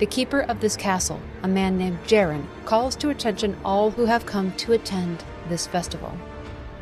The 0.00 0.06
keeper 0.06 0.40
of 0.40 0.60
this 0.60 0.76
castle, 0.76 1.20
a 1.42 1.48
man 1.48 1.78
named 1.78 1.98
Jerren, 2.06 2.44
calls 2.66 2.94
to 2.96 3.08
attention 3.08 3.56
all 3.64 3.90
who 3.90 4.04
have 4.04 4.26
come 4.26 4.52
to 4.56 4.72
attend 4.72 5.24
this 5.48 5.66
festival. 5.66 6.12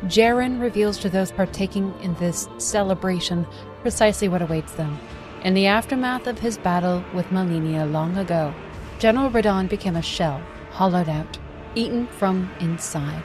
Jerren 0.07 0.59
reveals 0.59 0.97
to 0.97 1.09
those 1.09 1.31
partaking 1.31 1.93
in 2.01 2.15
this 2.15 2.49
celebration 2.57 3.47
precisely 3.81 4.27
what 4.27 4.41
awaits 4.41 4.73
them. 4.73 4.99
In 5.45 5.53
the 5.53 5.67
aftermath 5.67 6.27
of 6.27 6.39
his 6.39 6.57
battle 6.57 7.01
with 7.13 7.27
Malenia 7.27 7.89
long 7.89 8.17
ago, 8.17 8.53
General 8.99 9.29
Radahn 9.29 9.69
became 9.69 9.95
a 9.95 10.01
shell, 10.01 10.41
hollowed 10.71 11.07
out. 11.07 11.37
eaten 11.75 12.07
from 12.07 12.51
inside. 12.59 13.23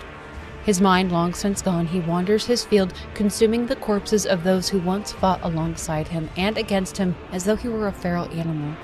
His 0.68 0.82
mind 0.82 1.10
long 1.10 1.32
since 1.32 1.62
gone, 1.62 1.86
he 1.86 2.00
wanders 2.00 2.44
his 2.44 2.62
field, 2.62 2.92
consuming 3.14 3.64
the 3.64 3.76
corpses 3.76 4.26
of 4.26 4.44
those 4.44 4.68
who 4.68 4.78
once 4.80 5.12
fought 5.12 5.40
alongside 5.42 6.08
him 6.08 6.28
and 6.36 6.58
against 6.58 6.98
him 6.98 7.16
as 7.32 7.44
though 7.44 7.56
he 7.56 7.68
were 7.68 7.86
a 7.86 7.92
feral 7.92 8.28
animal. 8.38 8.76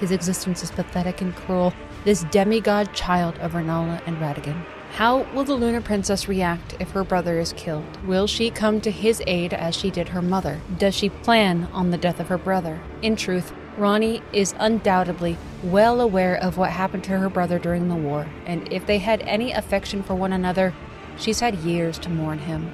His 0.00 0.12
existence 0.12 0.62
is 0.62 0.70
pathetic 0.70 1.20
and 1.20 1.36
cruel, 1.36 1.74
this 2.06 2.24
demigod 2.30 2.94
child 2.94 3.36
of 3.40 3.52
Rennala 3.52 4.00
and 4.06 4.16
Radagon. 4.16 4.64
How 4.92 5.24
will 5.34 5.44
the 5.44 5.52
Lunar 5.52 5.82
Princess 5.82 6.26
react 6.26 6.74
if 6.80 6.92
her 6.92 7.04
brother 7.04 7.38
is 7.38 7.52
killed? 7.52 8.02
Will 8.06 8.26
she 8.26 8.48
come 8.48 8.80
to 8.80 8.90
his 8.90 9.22
aid 9.26 9.52
as 9.52 9.76
she 9.76 9.90
did 9.90 10.08
her 10.08 10.22
mother? 10.22 10.62
Does 10.78 10.94
she 10.94 11.10
plan 11.10 11.68
on 11.70 11.90
the 11.90 11.98
death 11.98 12.18
of 12.18 12.28
her 12.28 12.38
brother? 12.38 12.80
In 13.02 13.14
truth, 13.14 13.52
Ranni 13.76 14.22
is 14.32 14.54
undoubtedly 14.58 15.36
well 15.62 16.00
aware 16.00 16.34
of 16.34 16.56
what 16.56 16.70
happened 16.70 17.04
to 17.04 17.18
her 17.18 17.28
brother 17.28 17.58
during 17.58 17.90
the 17.90 17.94
war, 17.94 18.26
and 18.46 18.72
if 18.72 18.86
they 18.86 18.96
had 18.96 19.20
any 19.22 19.52
affection 19.52 20.02
for 20.02 20.14
one 20.14 20.32
another, 20.32 20.72
she's 21.18 21.40
had 21.40 21.54
years 21.56 21.98
to 22.00 22.10
mourn 22.10 22.38
him. 22.38 22.72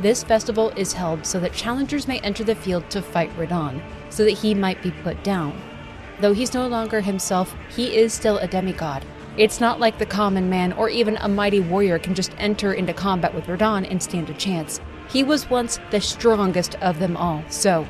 This 0.00 0.22
festival 0.22 0.70
is 0.76 0.92
held 0.92 1.26
so 1.26 1.40
that 1.40 1.52
challengers 1.52 2.06
may 2.06 2.20
enter 2.20 2.44
the 2.44 2.54
field 2.54 2.88
to 2.90 3.02
fight 3.02 3.34
Radahn, 3.36 3.82
so 4.10 4.24
that 4.24 4.38
he 4.38 4.54
might 4.54 4.82
be 4.82 4.90
put 4.90 5.22
down. 5.24 5.60
Though 6.20 6.32
he's 6.32 6.54
no 6.54 6.66
longer 6.66 7.00
himself, 7.00 7.54
he 7.74 7.96
is 7.96 8.12
still 8.12 8.38
a 8.38 8.46
demigod, 8.46 9.04
it's 9.38 9.60
not 9.60 9.78
like 9.78 9.98
the 9.98 10.04
common 10.04 10.50
man 10.50 10.72
or 10.72 10.88
even 10.88 11.16
a 11.18 11.28
mighty 11.28 11.60
warrior 11.60 12.00
can 12.00 12.12
just 12.12 12.34
enter 12.38 12.72
into 12.72 12.92
combat 12.92 13.32
with 13.32 13.46
Radahn 13.46 13.88
and 13.88 14.02
stand 14.02 14.28
a 14.28 14.34
chance. 14.34 14.80
He 15.08 15.22
was 15.22 15.48
once 15.48 15.78
the 15.92 16.00
strongest 16.00 16.74
of 16.82 16.98
them 16.98 17.16
all, 17.16 17.44
so 17.48 17.86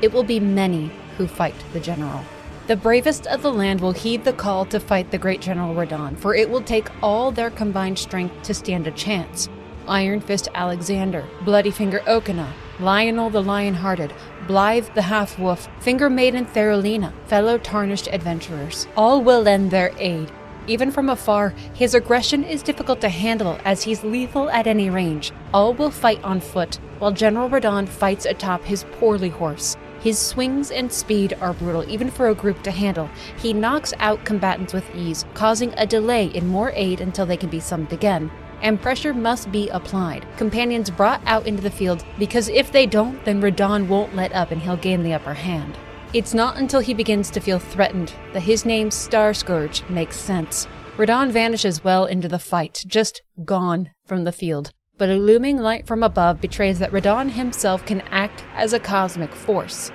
it 0.00 0.10
will 0.10 0.24
be 0.24 0.40
many 0.40 0.90
who 1.18 1.26
fight 1.26 1.54
the 1.74 1.80
general. 1.80 2.24
The 2.66 2.76
bravest 2.76 3.28
of 3.28 3.42
the 3.42 3.52
land 3.52 3.80
will 3.80 3.92
heed 3.92 4.24
the 4.24 4.32
call 4.32 4.64
to 4.66 4.80
fight 4.80 5.12
the 5.12 5.18
great 5.18 5.40
General 5.40 5.74
Radahn, 5.74 6.18
for 6.18 6.34
it 6.34 6.50
will 6.50 6.60
take 6.60 6.88
all 7.00 7.30
their 7.30 7.50
combined 7.50 7.98
strength 7.98 8.42
to 8.42 8.54
stand 8.54 8.88
a 8.88 8.90
chance. 8.90 9.48
Iron 9.86 10.20
Fist 10.20 10.48
Alexander, 10.52 11.24
Bloody 11.44 11.70
Finger 11.70 12.00
Okina, 12.08 12.52
Lionel 12.80 13.30
the 13.30 13.40
Lion-Hearted, 13.42 14.12
Blaidd 14.48 14.92
the 14.94 15.02
Half-Wolf, 15.02 15.68
Finger 15.78 16.10
Maiden 16.10 16.44
Therolina, 16.44 17.12
fellow 17.26 17.56
tarnished 17.56 18.08
adventurers, 18.08 18.88
all 18.96 19.22
will 19.22 19.42
lend 19.42 19.70
their 19.70 19.92
aid 19.98 20.32
even 20.66 20.90
from 20.90 21.08
afar, 21.08 21.50
his 21.74 21.94
aggression 21.94 22.42
is 22.44 22.62
difficult 22.62 23.00
to 23.00 23.08
handle 23.08 23.58
as 23.64 23.82
he's 23.82 24.02
lethal 24.02 24.50
at 24.50 24.66
any 24.66 24.90
range. 24.90 25.32
All 25.54 25.74
will 25.74 25.90
fight 25.90 26.22
on 26.24 26.40
foot, 26.40 26.76
while 26.98 27.12
General 27.12 27.48
Radahn 27.48 27.88
fights 27.88 28.26
atop 28.26 28.64
his 28.64 28.84
poorly 28.92 29.28
horse. 29.28 29.76
His 30.00 30.18
swings 30.18 30.70
and 30.70 30.92
speed 30.92 31.36
are 31.40 31.52
brutal, 31.52 31.88
even 31.88 32.10
for 32.10 32.28
a 32.28 32.34
group 32.34 32.62
to 32.62 32.70
handle. 32.70 33.10
He 33.38 33.52
knocks 33.52 33.92
out 33.98 34.24
combatants 34.24 34.72
with 34.72 34.94
ease, 34.94 35.24
causing 35.34 35.72
a 35.76 35.86
delay 35.86 36.26
in 36.26 36.46
more 36.46 36.72
aid 36.74 37.00
until 37.00 37.26
they 37.26 37.36
can 37.36 37.50
be 37.50 37.60
summoned 37.60 37.92
again. 37.92 38.30
And 38.62 38.80
pressure 38.80 39.12
must 39.12 39.52
be 39.52 39.68
applied. 39.68 40.26
Companions 40.36 40.90
brought 40.90 41.20
out 41.26 41.46
into 41.46 41.62
the 41.62 41.70
field, 41.70 42.04
because 42.18 42.48
if 42.48 42.72
they 42.72 42.86
don't, 42.86 43.22
then 43.24 43.42
Radahn 43.42 43.88
won't 43.88 44.16
let 44.16 44.32
up 44.32 44.50
and 44.50 44.62
he'll 44.62 44.76
gain 44.76 45.02
the 45.02 45.14
upper 45.14 45.34
hand. 45.34 45.76
It's 46.12 46.34
not 46.34 46.56
until 46.56 46.80
he 46.80 46.94
begins 46.94 47.30
to 47.30 47.40
feel 47.40 47.58
threatened 47.58 48.14
that 48.32 48.40
his 48.40 48.64
name 48.64 48.90
Star 48.90 49.34
Scourge 49.34 49.82
makes 49.88 50.16
sense. 50.16 50.66
Radahn 50.96 51.30
vanishes 51.30 51.84
well 51.84 52.06
into 52.06 52.28
the 52.28 52.38
fight, 52.38 52.82
just 52.86 53.20
gone 53.44 53.90
from 54.06 54.24
the 54.24 54.32
field. 54.32 54.70
But 54.98 55.10
a 55.10 55.16
looming 55.16 55.58
light 55.58 55.86
from 55.86 56.02
above 56.02 56.40
betrays 56.40 56.78
that 56.78 56.90
Radahn 56.90 57.32
himself 57.32 57.84
can 57.84 58.00
act 58.10 58.44
as 58.54 58.72
a 58.72 58.80
cosmic 58.80 59.34
force. 59.34 59.92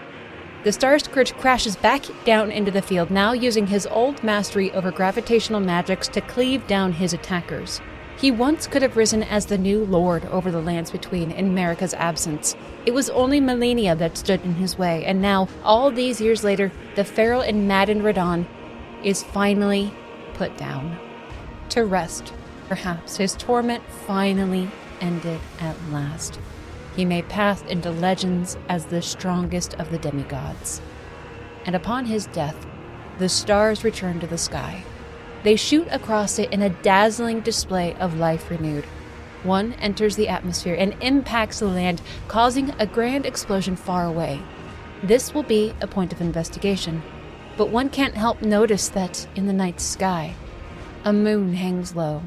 The 0.64 0.72
Star 0.72 1.00
Scourge 1.00 1.34
crashes 1.34 1.76
back 1.76 2.06
down 2.24 2.52
into 2.52 2.70
the 2.70 2.84
field, 2.84 3.10
now 3.10 3.34
using 3.34 3.66
his 3.66 3.88
old 3.88 4.24
mastery 4.24 4.72
over 4.74 4.92
gravitational 4.92 5.60
magics 5.60 6.08
to 6.10 6.22
cleave 6.22 6.68
down 6.68 6.94
his 6.94 7.14
attackers. 7.14 7.82
He 8.20 8.30
once 8.30 8.68
could 8.68 8.84
have 8.84 8.96
risen 8.96 9.24
as 9.24 9.48
the 9.48 9.58
new 9.58 9.86
lord 9.86 10.24
over 10.26 10.52
the 10.52 10.62
lands 10.62 10.92
between 10.92 11.32
in 11.32 11.56
Marika's 11.56 11.96
absence. 11.96 12.56
It 12.86 12.94
was 12.94 13.10
only 13.10 13.42
Malenia 13.42 13.98
that 13.98 14.18
stood 14.18 14.46
in 14.46 14.54
his 14.54 14.78
way, 14.78 15.04
and 15.06 15.20
now, 15.20 15.48
all 15.64 15.90
these 15.90 16.22
years 16.22 16.44
later, 16.44 16.72
the 16.96 17.04
feral 17.04 17.42
and 17.42 17.68
maddened 17.68 18.04
Radahn 18.04 18.46
is 19.04 19.24
finally 19.24 19.92
put 20.36 20.56
down. 20.58 20.96
To 21.70 21.86
rest, 21.86 22.34
perhaps 22.68 23.18
his 23.18 23.34
torment 23.34 23.84
finally 24.06 24.70
ended 25.02 25.42
at 25.60 25.76
last. 25.92 26.40
He 26.96 27.04
may 27.04 27.22
pass 27.24 27.62
into 27.64 27.92
legends 27.92 28.58
as 28.70 28.86
the 28.86 29.02
strongest 29.02 29.74
of 29.76 29.92
the 29.92 29.98
demigods. 29.98 30.82
And 31.66 31.76
upon 31.76 32.06
his 32.06 32.28
death, 32.28 32.66
the 33.18 33.30
stars 33.30 33.84
return 33.84 34.20
to 34.20 34.28
the 34.28 34.38
sky. 34.38 34.84
They 35.44 35.56
shoot 35.56 35.88
across 35.92 36.38
it 36.40 36.52
in 36.52 36.62
a 36.62 36.70
dazzling 36.70 37.42
display 37.42 37.96
of 37.96 38.18
life 38.18 38.50
renewed. 38.50 38.86
One 39.44 39.74
enters 39.74 40.16
the 40.16 40.28
atmosphere 40.28 40.76
and 40.76 40.96
impacts 41.02 41.60
the 41.60 41.68
land, 41.68 42.02
causing 42.28 42.72
a 42.78 42.86
grand 42.86 43.26
explosion 43.26 43.76
far 43.76 44.06
away. 44.06 44.42
This 45.02 45.34
will 45.34 45.44
be 45.44 45.74
a 45.82 45.88
point 45.88 46.14
of 46.14 46.22
investigation, 46.22 47.02
but 47.58 47.70
one 47.70 47.90
can't 47.90 48.16
help 48.16 48.42
notice 48.42 48.88
that 48.90 49.28
in 49.36 49.48
the 49.48 49.54
night 49.54 49.82
sky, 49.82 50.36
a 51.04 51.12
moon 51.12 51.54
hangs 51.54 51.96
low. 51.96 52.22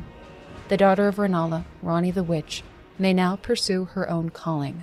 The 0.74 0.78
daughter 0.78 1.06
of 1.06 1.18
Rennala, 1.18 1.64
Ranni 1.84 2.12
the 2.12 2.24
Witch, 2.24 2.64
may 2.98 3.14
now 3.14 3.36
pursue 3.36 3.84
her 3.84 4.10
own 4.10 4.30
calling. 4.30 4.82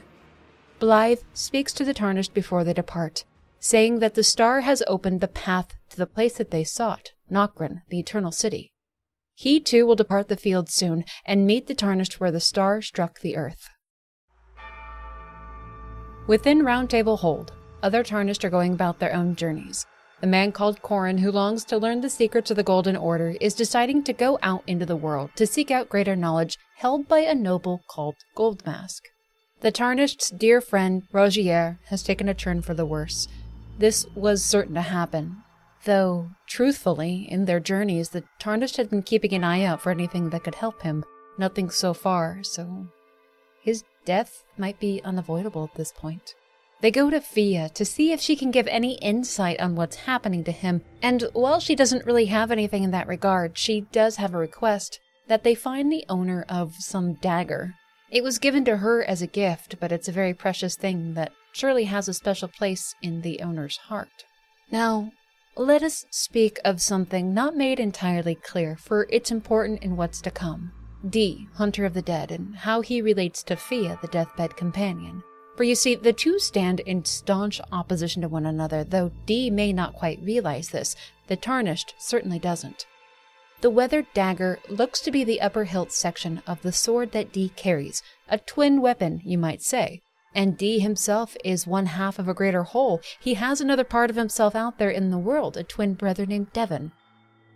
Blaidd 0.80 1.22
speaks 1.34 1.74
to 1.74 1.84
the 1.84 1.94
Tarnished 1.94 2.34
before 2.34 2.64
they 2.64 2.72
depart, 2.72 3.26
saying 3.60 4.00
that 4.00 4.14
the 4.14 4.24
star 4.24 4.62
has 4.62 4.82
opened 4.88 5.20
the 5.20 5.28
path 5.28 5.76
to 5.90 5.98
the 5.98 6.06
place 6.06 6.38
that 6.38 6.50
they 6.50 6.64
sought, 6.64 7.12
Nokron, 7.30 7.82
the 7.90 8.00
Eternal 8.00 8.32
City. 8.32 8.72
He 9.36 9.60
too 9.60 9.86
will 9.86 9.98
depart 9.98 10.30
the 10.30 10.38
field 10.38 10.70
soon 10.70 11.04
and 11.26 11.46
meet 11.46 11.68
the 11.68 11.76
Tarnished 11.76 12.22
where 12.22 12.32
the 12.32 12.40
star 12.40 12.82
struck 12.82 13.20
the 13.20 13.36
earth. 13.36 13.68
Within 16.26 16.64
Round 16.64 16.90
Table 16.90 17.18
Hold, 17.18 17.52
other 17.84 18.02
Tarnished 18.02 18.46
are 18.46 18.50
going 18.50 18.72
about 18.72 19.00
their 19.00 19.14
own 19.14 19.36
journeys. 19.36 19.86
The 20.22 20.28
man 20.28 20.52
called 20.52 20.82
Corhyn, 20.82 21.20
who 21.20 21.32
longs 21.32 21.66
to 21.66 21.78
learn 21.78 22.02
the 22.02 22.10
secrets 22.10 22.50
of 22.52 22.58
the 22.58 22.64
Golden 22.64 22.96
Order, 22.96 23.36
is 23.42 23.54
deciding 23.54 24.04
to 24.04 24.14
go 24.14 24.40
out 24.42 24.64
into 24.68 24.86
the 24.86 24.96
world 24.96 25.32
to 25.36 25.48
seek 25.48 25.72
out 25.72 25.90
greater 25.90 26.16
knowledge 26.16 26.58
held 26.78 27.08
by 27.08 27.20
a 27.20 27.36
noble 27.36 27.82
called 27.90 28.16
Goldmask. 28.38 29.02
The 29.62 29.72
Tarnished's 29.72 30.30
dear 30.30 30.62
friend, 30.62 31.04
Rogier, 31.12 31.80
has 31.88 32.04
taken 32.04 32.30
a 32.30 32.34
turn 32.34 32.62
for 32.62 32.74
the 32.74 32.86
worse. 32.86 33.28
This 33.78 34.06
was 34.16 34.46
certain 34.46 34.76
to 34.76 34.82
happen, 34.82 35.44
Though, 35.84 36.30
truthfully, 36.48 37.28
in 37.28 37.46
their 37.46 37.60
journeys, 37.60 38.10
the 38.10 38.24
Tarnished 38.38 38.78
had 38.78 38.90
been 38.90 39.02
keeping 39.02 39.34
an 39.34 39.44
eye 39.44 39.64
out 39.64 39.82
for 39.82 39.90
anything 39.90 40.30
that 40.30 40.44
could 40.44 40.56
help 40.56 40.84
him. 40.84 41.04
Nothing 41.40 41.72
so 41.72 41.94
far, 41.94 42.44
so 42.44 42.88
his 43.64 43.84
death 44.06 44.44
might 44.58 44.80
be 44.80 45.02
unavoidable 45.04 45.64
at 45.64 45.76
this 45.76 45.92
point. 45.92 46.36
They 46.82 46.90
go 46.90 47.12
to 47.12 47.22
Fia 47.22 47.70
to 47.70 47.86
see 47.86 48.12
if 48.12 48.20
she 48.20 48.36
can 48.36 48.50
give 48.50 48.68
any 48.68 48.96
insight 48.96 49.60
on 49.60 49.76
what's 49.76 49.98
happening 49.98 50.44
to 50.46 50.52
him, 50.52 50.82
and 51.02 51.24
while 51.34 51.60
she 51.60 51.76
doesn't 51.76 52.06
really 52.08 52.26
have 52.26 52.50
anything 52.50 52.84
in 52.84 52.92
that 52.92 53.08
regard, 53.08 53.56
she 53.58 53.82
does 53.92 54.16
have 54.16 54.34
a 54.34 54.40
request 54.40 55.00
that 55.28 55.44
they 55.44 55.54
find 55.54 55.92
the 55.92 56.06
owner 56.10 56.44
of 56.50 56.74
some 56.80 57.14
dagger. 57.14 57.76
It 58.10 58.24
was 58.24 58.40
given 58.40 58.66
to 58.66 58.78
her 58.78 59.04
as 59.04 59.22
a 59.22 59.28
gift, 59.28 59.76
but 59.80 59.92
it's 59.92 60.08
a 60.08 60.12
very 60.12 60.34
precious 60.34 60.76
thing 60.76 61.14
that 61.14 61.32
surely 61.54 61.86
has 61.86 62.08
a 62.08 62.16
special 62.16 62.48
place 62.48 62.96
in 63.02 63.22
the 63.22 63.42
owner's 63.42 63.78
heart. 63.78 64.26
Now, 64.72 65.12
let 65.56 65.84
us 65.84 66.06
speak 66.10 66.60
of 66.66 66.82
something 66.82 67.34
not 67.34 67.56
made 67.56 67.80
entirely 67.80 68.36
clear, 68.36 68.76
for 68.76 69.06
it's 69.12 69.32
important 69.32 69.84
in 69.84 69.98
what's 69.98 70.20
to 70.22 70.32
come. 70.32 70.72
D, 71.08 71.48
Hunter 71.56 71.86
of 71.86 71.94
the 71.94 72.02
Dead, 72.02 72.32
and 72.32 72.56
how 72.56 72.82
he 72.82 73.02
relates 73.02 73.44
to 73.44 73.56
Fia, 73.56 74.00
the 74.02 74.08
deathbed 74.08 74.58
companion. 74.58 75.24
For 75.62 75.66
you 75.66 75.76
see, 75.76 75.94
the 75.94 76.12
two 76.12 76.40
stand 76.40 76.80
in 76.80 77.06
staunch 77.06 77.62
opposition 77.72 78.24
to 78.24 78.28
one 78.28 78.48
another, 78.48 78.84
though 78.84 79.12
D 79.28 79.52
may 79.52 79.72
not 79.72 79.94
quite 79.94 80.20
realize 80.24 80.70
this. 80.70 80.96
The 81.28 81.36
Tarnished 81.36 81.94
certainly 82.00 82.40
doesn't. 82.40 82.88
The 83.62 83.70
weathered 83.70 84.08
dagger 84.16 84.58
looks 84.70 85.02
to 85.02 85.12
be 85.12 85.24
the 85.24 85.40
upper 85.40 85.66
hilt 85.66 85.92
section 85.92 86.42
of 86.48 86.64
the 86.64 86.72
sword 86.72 87.12
that 87.12 87.32
D 87.32 87.50
carries, 87.50 88.02
a 88.28 88.40
twin 88.40 88.82
weapon, 88.82 89.22
you 89.24 89.38
might 89.38 89.62
say. 89.62 90.02
And 90.34 90.58
D 90.58 90.80
himself 90.80 91.38
is 91.44 91.68
one 91.68 91.86
half 91.86 92.18
of 92.18 92.28
a 92.28 92.34
greater 92.34 92.64
whole. 92.64 93.00
He 93.20 93.36
has 93.36 93.62
another 93.62 93.84
part 93.84 94.10
of 94.10 94.16
himself 94.16 94.56
out 94.56 94.80
there 94.80 94.90
in 94.90 95.12
the 95.12 95.20
world, 95.20 95.58
a 95.58 95.64
twin 95.64 95.94
brother 95.94 96.26
named 96.26 96.52
Devon. 96.54 96.92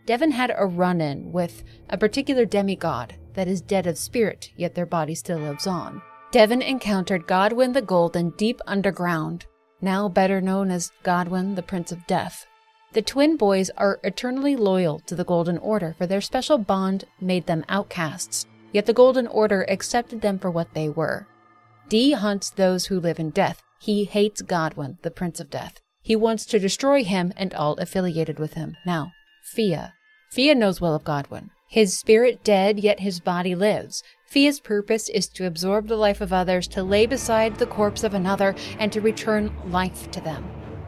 Devon 0.06 0.30
had 0.30 0.54
a 0.56 0.68
run 0.68 1.02
in 1.02 1.32
with 1.32 1.64
a 1.90 1.98
particular 1.98 2.46
demigod 2.46 3.16
that 3.34 3.48
is 3.48 3.62
dead 3.62 3.88
of 3.88 3.98
spirit, 3.98 4.52
yet 4.56 4.76
their 4.76 4.86
body 4.86 5.16
still 5.16 5.40
lives 5.40 5.66
on. 5.66 6.04
Devon 6.36 6.62
encountered 6.62 7.28
Godwyn 7.28 7.72
the 7.72 7.82
Golden 7.82 8.32
deep 8.32 8.60
underground, 8.68 9.46
now 9.80 10.10
better 10.10 10.42
known 10.42 10.70
as 10.70 10.92
Godwyn 11.02 11.56
the 11.56 11.64
Prince 11.64 11.94
of 11.94 12.06
Death. 12.08 12.46
The 12.92 13.02
twin 13.02 13.38
boys 13.38 13.70
are 13.78 14.02
eternally 14.04 14.58
loyal 14.58 15.00
to 15.06 15.16
the 15.16 15.24
Golden 15.24 15.58
Order, 15.60 15.96
for 15.98 16.06
their 16.06 16.20
special 16.20 16.58
bond 16.58 17.06
made 17.22 17.46
them 17.46 17.64
outcasts, 17.70 18.48
yet 18.74 18.86
the 18.86 18.92
Golden 18.92 19.28
Order 19.28 19.66
accepted 19.70 20.20
them 20.20 20.38
for 20.38 20.52
what 20.52 20.74
they 20.74 20.90
were. 20.90 21.26
D 21.88 22.12
hunts 22.12 22.50
those 22.50 22.88
who 22.88 23.00
live 23.00 23.18
in 23.18 23.30
death. 23.30 23.64
He 23.80 24.04
hates 24.04 24.42
Godwyn, 24.42 24.98
the 25.04 25.12
Prince 25.12 25.40
of 25.40 25.50
Death. 25.50 25.80
He 26.02 26.18
wants 26.18 26.46
to 26.48 26.60
destroy 26.60 27.06
him 27.06 27.32
and 27.38 27.54
all 27.54 27.76
affiliated 27.76 28.40
with 28.40 28.56
him. 28.56 28.76
Now, 28.86 29.14
Fia. 29.54 29.94
Fia 30.34 30.54
knows 30.54 30.82
well 30.82 30.96
of 30.96 31.06
Godwyn. 31.06 31.52
His 31.70 31.98
spirit 31.98 32.44
dead, 32.44 32.80
yet 32.80 33.00
his 33.00 33.22
body 33.22 33.56
lives. 33.56 34.04
Fia's 34.36 34.60
purpose 34.60 35.08
is 35.08 35.30
to 35.30 35.48
absorb 35.48 35.88
the 35.88 35.96
life 35.96 36.20
of 36.20 36.34
others, 36.34 36.68
to 36.68 36.84
lay 36.84 37.06
beside 37.06 37.56
the 37.56 37.66
corpse 37.66 38.04
of 38.04 38.14
another, 38.14 38.54
and 38.80 38.92
to 38.92 39.00
return 39.00 39.56
life 39.68 40.12
to 40.12 40.20
them. 40.20 40.46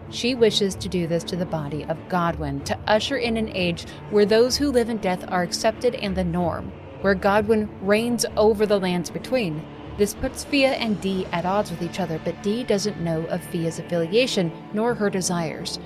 She 0.10 0.36
wishes 0.36 0.76
to 0.76 0.90
do 0.90 1.08
this 1.08 1.24
to 1.24 1.38
the 1.38 1.46
body 1.46 1.86
of 1.86 1.98
Godwyn, 2.10 2.66
to 2.66 2.78
usher 2.88 3.16
in 3.16 3.38
an 3.38 3.48
age 3.56 3.86
where 4.10 4.26
those 4.26 4.58
who 4.58 4.70
live 4.70 4.90
in 4.90 4.98
death 4.98 5.24
are 5.30 5.44
accepted 5.44 5.96
and 5.96 6.14
the 6.14 6.26
norm, 6.26 6.74
where 7.00 7.16
Godwyn 7.16 7.70
reigns 7.82 8.26
over 8.36 8.66
the 8.66 8.82
lands 8.82 9.10
between. 9.10 9.66
This 9.98 10.14
puts 10.14 10.44
Fia 10.44 10.72
and 10.72 11.00
D 11.00 11.26
at 11.32 11.46
odds 11.46 11.72
with 11.72 11.82
each 11.82 12.02
other, 12.02 12.20
but 12.26 12.44
D 12.44 12.66
doesn't 12.66 13.00
know 13.00 13.24
of 13.28 13.42
Fia's 13.46 13.80
affiliation 13.80 14.52
nor 14.74 14.94
her 14.94 15.10
desires, 15.10 15.80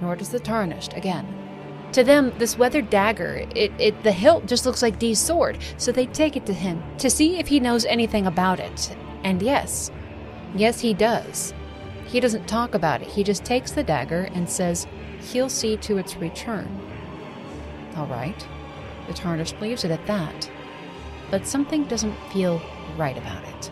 nor 0.00 0.14
does 0.14 0.28
the 0.28 0.38
Tarnished, 0.38 0.92
again. 0.92 1.39
To 1.92 2.04
them, 2.04 2.32
this 2.38 2.56
weathered 2.56 2.88
dagger, 2.88 3.44
it, 3.56 3.72
it 3.78 4.02
the 4.04 4.12
hilt 4.12 4.46
just 4.46 4.64
looks 4.64 4.80
like 4.80 5.00
D's 5.00 5.18
sword, 5.18 5.58
so 5.76 5.90
they 5.90 6.06
take 6.06 6.36
it 6.36 6.46
to 6.46 6.52
him 6.52 6.82
to 6.98 7.10
see 7.10 7.38
if 7.38 7.48
he 7.48 7.58
knows 7.58 7.84
anything 7.84 8.26
about 8.26 8.60
it. 8.60 8.96
And 9.24 9.42
yes, 9.42 9.90
yes 10.54 10.80
he 10.80 10.94
does. 10.94 11.52
He 12.06 12.20
doesn't 12.20 12.46
talk 12.46 12.74
about 12.74 13.02
it. 13.02 13.08
He 13.08 13.24
just 13.24 13.44
takes 13.44 13.72
the 13.72 13.82
dagger 13.82 14.28
and 14.34 14.48
says 14.48 14.86
he'll 15.20 15.48
see 15.48 15.76
to 15.78 15.98
its 15.98 16.16
return. 16.16 16.80
All 17.96 18.06
right. 18.06 18.46
The 19.08 19.14
tarnished 19.14 19.60
leaves 19.60 19.84
it 19.84 19.90
at 19.90 20.06
that. 20.06 20.50
But 21.30 21.46
something 21.46 21.84
doesn't 21.84 22.16
feel 22.32 22.62
right 22.96 23.16
about 23.16 23.42
it. 23.44 23.70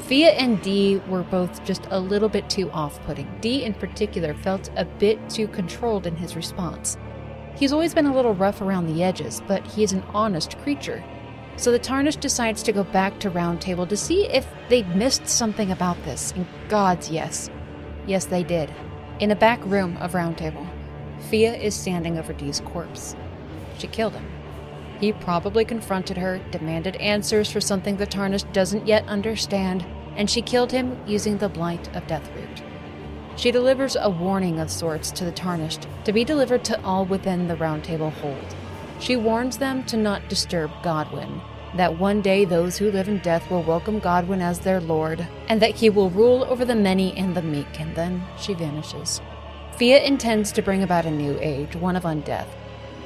Fia 0.00 0.30
and 0.30 0.60
D 0.62 0.96
were 1.08 1.22
both 1.22 1.62
just 1.64 1.86
a 1.90 2.00
little 2.00 2.28
bit 2.28 2.48
too 2.50 2.70
off 2.72 3.00
putting. 3.04 3.30
D, 3.40 3.64
in 3.64 3.74
particular, 3.74 4.34
felt 4.34 4.70
a 4.76 4.84
bit 4.84 5.30
too 5.30 5.46
controlled 5.48 6.06
in 6.06 6.16
his 6.16 6.36
response. 6.36 6.96
He's 7.60 7.74
always 7.74 7.92
been 7.92 8.06
a 8.06 8.14
little 8.14 8.32
rough 8.32 8.62
around 8.62 8.86
the 8.86 9.02
edges, 9.02 9.42
but 9.46 9.66
he 9.66 9.84
is 9.84 9.92
an 9.92 10.02
honest 10.14 10.56
creature. 10.60 11.04
So 11.58 11.70
the 11.70 11.78
Tarnished 11.78 12.20
decides 12.20 12.62
to 12.62 12.72
go 12.72 12.84
back 12.84 13.20
to 13.20 13.30
Roundtable 13.30 13.86
to 13.90 13.98
see 13.98 14.26
if 14.28 14.46
they'd 14.70 14.96
missed 14.96 15.28
something 15.28 15.70
about 15.70 16.02
this. 16.04 16.32
And 16.32 16.46
God's 16.70 17.10
yes. 17.10 17.50
Yes, 18.06 18.24
they 18.24 18.42
did. 18.44 18.72
In 19.18 19.30
a 19.30 19.36
back 19.36 19.62
room 19.66 19.98
of 19.98 20.12
Roundtable, 20.12 20.66
Fia 21.28 21.54
is 21.54 21.74
standing 21.74 22.16
over 22.16 22.32
D's 22.32 22.60
corpse. 22.60 23.14
She 23.76 23.88
killed 23.88 24.14
him. 24.14 24.26
He 24.98 25.12
probably 25.12 25.66
confronted 25.66 26.16
her, 26.16 26.40
demanded 26.50 26.96
answers 26.96 27.50
for 27.50 27.60
something 27.60 27.98
the 27.98 28.06
Tarnished 28.06 28.50
doesn't 28.54 28.86
yet 28.86 29.06
understand, 29.06 29.84
and 30.16 30.30
she 30.30 30.40
killed 30.40 30.72
him 30.72 30.98
using 31.06 31.36
the 31.36 31.50
Blight 31.50 31.94
of 31.94 32.06
Deathroot. 32.06 32.69
She 33.40 33.50
delivers 33.50 33.96
a 33.98 34.10
warning 34.10 34.60
of 34.60 34.70
sorts 34.70 35.10
to 35.12 35.24
the 35.24 35.32
Tarnished, 35.32 35.88
to 36.04 36.12
be 36.12 36.24
delivered 36.24 36.62
to 36.64 36.78
all 36.84 37.06
within 37.06 37.48
the 37.48 37.56
Roundtable 37.56 38.12
hold. 38.12 38.54
She 38.98 39.16
warns 39.16 39.56
them 39.56 39.82
to 39.84 39.96
not 39.96 40.28
disturb 40.28 40.70
Godwyn, 40.82 41.40
that 41.74 41.98
one 41.98 42.20
day 42.20 42.44
those 42.44 42.76
who 42.76 42.92
live 42.92 43.08
in 43.08 43.16
death 43.20 43.50
will 43.50 43.62
welcome 43.62 43.98
Godwyn 43.98 44.42
as 44.42 44.58
their 44.58 44.78
lord, 44.78 45.26
and 45.48 45.62
that 45.62 45.74
he 45.74 45.88
will 45.88 46.10
rule 46.10 46.44
over 46.50 46.66
the 46.66 46.74
many 46.74 47.16
and 47.16 47.34
the 47.34 47.40
meek, 47.40 47.80
and 47.80 47.94
then 47.94 48.22
she 48.38 48.52
vanishes. 48.52 49.22
Fia 49.78 50.02
intends 50.02 50.52
to 50.52 50.60
bring 50.60 50.82
about 50.82 51.06
a 51.06 51.10
new 51.10 51.38
age, 51.40 51.74
one 51.74 51.96
of 51.96 52.02
undeath. 52.02 52.48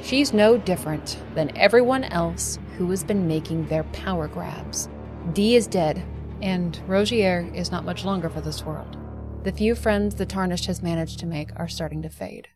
She's 0.03 0.33
no 0.33 0.57
different 0.57 1.17
than 1.33 1.55
everyone 1.55 2.03
else 2.03 2.59
who 2.77 2.89
has 2.89 3.05
been 3.05 3.25
making 3.25 3.67
their 3.67 3.85
power 3.85 4.27
grabs. 4.27 4.89
D 5.31 5.55
is 5.55 5.65
dead, 5.65 6.03
and 6.41 6.77
Rogier 6.87 7.49
is 7.55 7.71
not 7.71 7.85
much 7.85 8.03
longer 8.03 8.29
for 8.29 8.41
this 8.41 8.65
world. 8.65 8.97
The 9.45 9.51
few 9.51 9.75
friends 9.75 10.15
the 10.15 10.25
Tarnished 10.25 10.65
has 10.65 10.81
managed 10.81 11.19
to 11.19 11.27
make 11.27 11.51
are 11.55 11.67
starting 11.67 12.01
to 12.01 12.09
fade. 12.09 12.47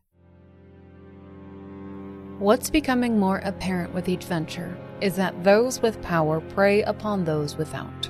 What's 2.39 2.71
becoming 2.71 3.19
more 3.19 3.43
apparent 3.45 3.93
with 3.93 4.09
each 4.09 4.23
venture 4.23 4.75
is 4.99 5.15
that 5.15 5.43
those 5.43 5.83
with 5.83 6.01
power 6.01 6.41
prey 6.41 6.81
upon 6.81 7.23
those 7.23 7.55
without. 7.57 8.09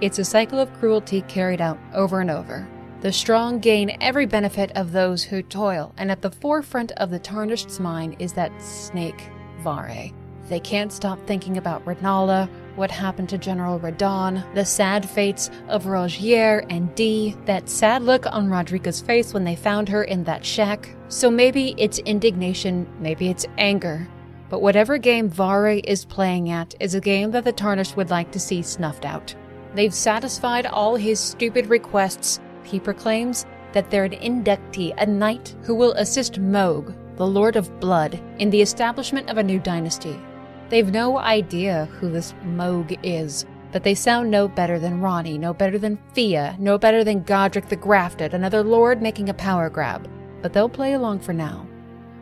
It's 0.00 0.20
a 0.20 0.24
cycle 0.24 0.60
of 0.60 0.72
cruelty 0.74 1.22
carried 1.22 1.60
out 1.60 1.80
over 1.92 2.20
and 2.20 2.30
over. 2.30 2.68
The 3.00 3.12
strong 3.12 3.58
gain 3.58 3.96
every 4.00 4.26
benefit 4.26 4.70
of 4.76 4.92
those 4.92 5.24
who 5.24 5.42
toil, 5.42 5.92
and 5.96 6.08
at 6.08 6.22
the 6.22 6.30
forefront 6.30 6.92
of 6.98 7.10
the 7.10 7.18
tarnished's 7.18 7.80
mind 7.80 8.14
is 8.20 8.32
that 8.34 8.52
snake, 8.62 9.28
Varré. 9.64 10.14
They 10.48 10.60
can't 10.60 10.92
stop 10.92 11.18
thinking 11.26 11.56
about 11.56 11.84
Rennala, 11.84 12.48
what 12.80 12.90
happened 12.90 13.28
to 13.28 13.36
General 13.36 13.78
Radahn, 13.78 14.42
the 14.54 14.64
sad 14.64 15.06
fates 15.06 15.50
of 15.68 15.84
Rogier 15.84 16.64
and 16.70 16.92
D, 16.94 17.36
that 17.44 17.68
sad 17.68 18.02
look 18.02 18.24
on 18.24 18.48
Roderika's 18.48 19.02
face 19.02 19.34
when 19.34 19.44
they 19.44 19.54
found 19.54 19.86
her 19.90 20.04
in 20.04 20.24
that 20.24 20.46
shack. 20.46 20.96
So 21.08 21.30
maybe 21.30 21.74
it's 21.76 21.98
indignation, 21.98 22.88
maybe 22.98 23.28
it's 23.28 23.44
anger, 23.58 24.08
but 24.48 24.62
whatever 24.62 24.96
game 24.96 25.30
Varré 25.30 25.82
is 25.84 26.06
playing 26.06 26.50
at 26.50 26.74
is 26.80 26.94
a 26.94 27.00
game 27.02 27.30
that 27.32 27.44
the 27.44 27.52
Tarnished 27.52 27.98
would 27.98 28.08
like 28.08 28.32
to 28.32 28.40
see 28.40 28.62
snuffed 28.62 29.04
out. 29.04 29.34
They've 29.74 29.92
satisfied 29.92 30.64
all 30.64 30.96
his 30.96 31.20
stupid 31.20 31.66
requests. 31.66 32.40
He 32.62 32.80
proclaims 32.80 33.44
that 33.74 33.90
they're 33.90 34.04
an 34.04 34.12
inductee, 34.12 34.94
a 34.96 35.04
knight 35.04 35.54
who 35.64 35.74
will 35.74 35.92
assist 35.92 36.40
Mohg, 36.40 36.96
the 37.16 37.26
Lord 37.26 37.56
of 37.56 37.78
Blood, 37.78 38.18
in 38.38 38.48
the 38.48 38.62
establishment 38.62 39.28
of 39.28 39.36
a 39.36 39.42
new 39.42 39.58
dynasty. 39.58 40.18
They've 40.70 40.92
no 40.92 41.18
idea 41.18 41.86
who 41.98 42.08
this 42.10 42.32
Mohg 42.44 42.96
is, 43.02 43.44
but 43.72 43.82
they 43.82 43.94
sound 43.94 44.30
no 44.30 44.46
better 44.46 44.78
than 44.78 45.00
Ranni, 45.00 45.36
no 45.36 45.52
better 45.52 45.78
than 45.78 45.98
Fia, 46.12 46.56
no 46.60 46.78
better 46.78 47.02
than 47.02 47.24
Godrick 47.24 47.68
the 47.68 47.74
Grafted, 47.74 48.34
another 48.34 48.62
lord 48.62 49.02
making 49.02 49.28
a 49.28 49.34
power 49.34 49.68
grab. 49.68 50.08
But 50.42 50.52
they'll 50.52 50.68
play 50.68 50.92
along 50.92 51.20
for 51.20 51.32
now. 51.32 51.66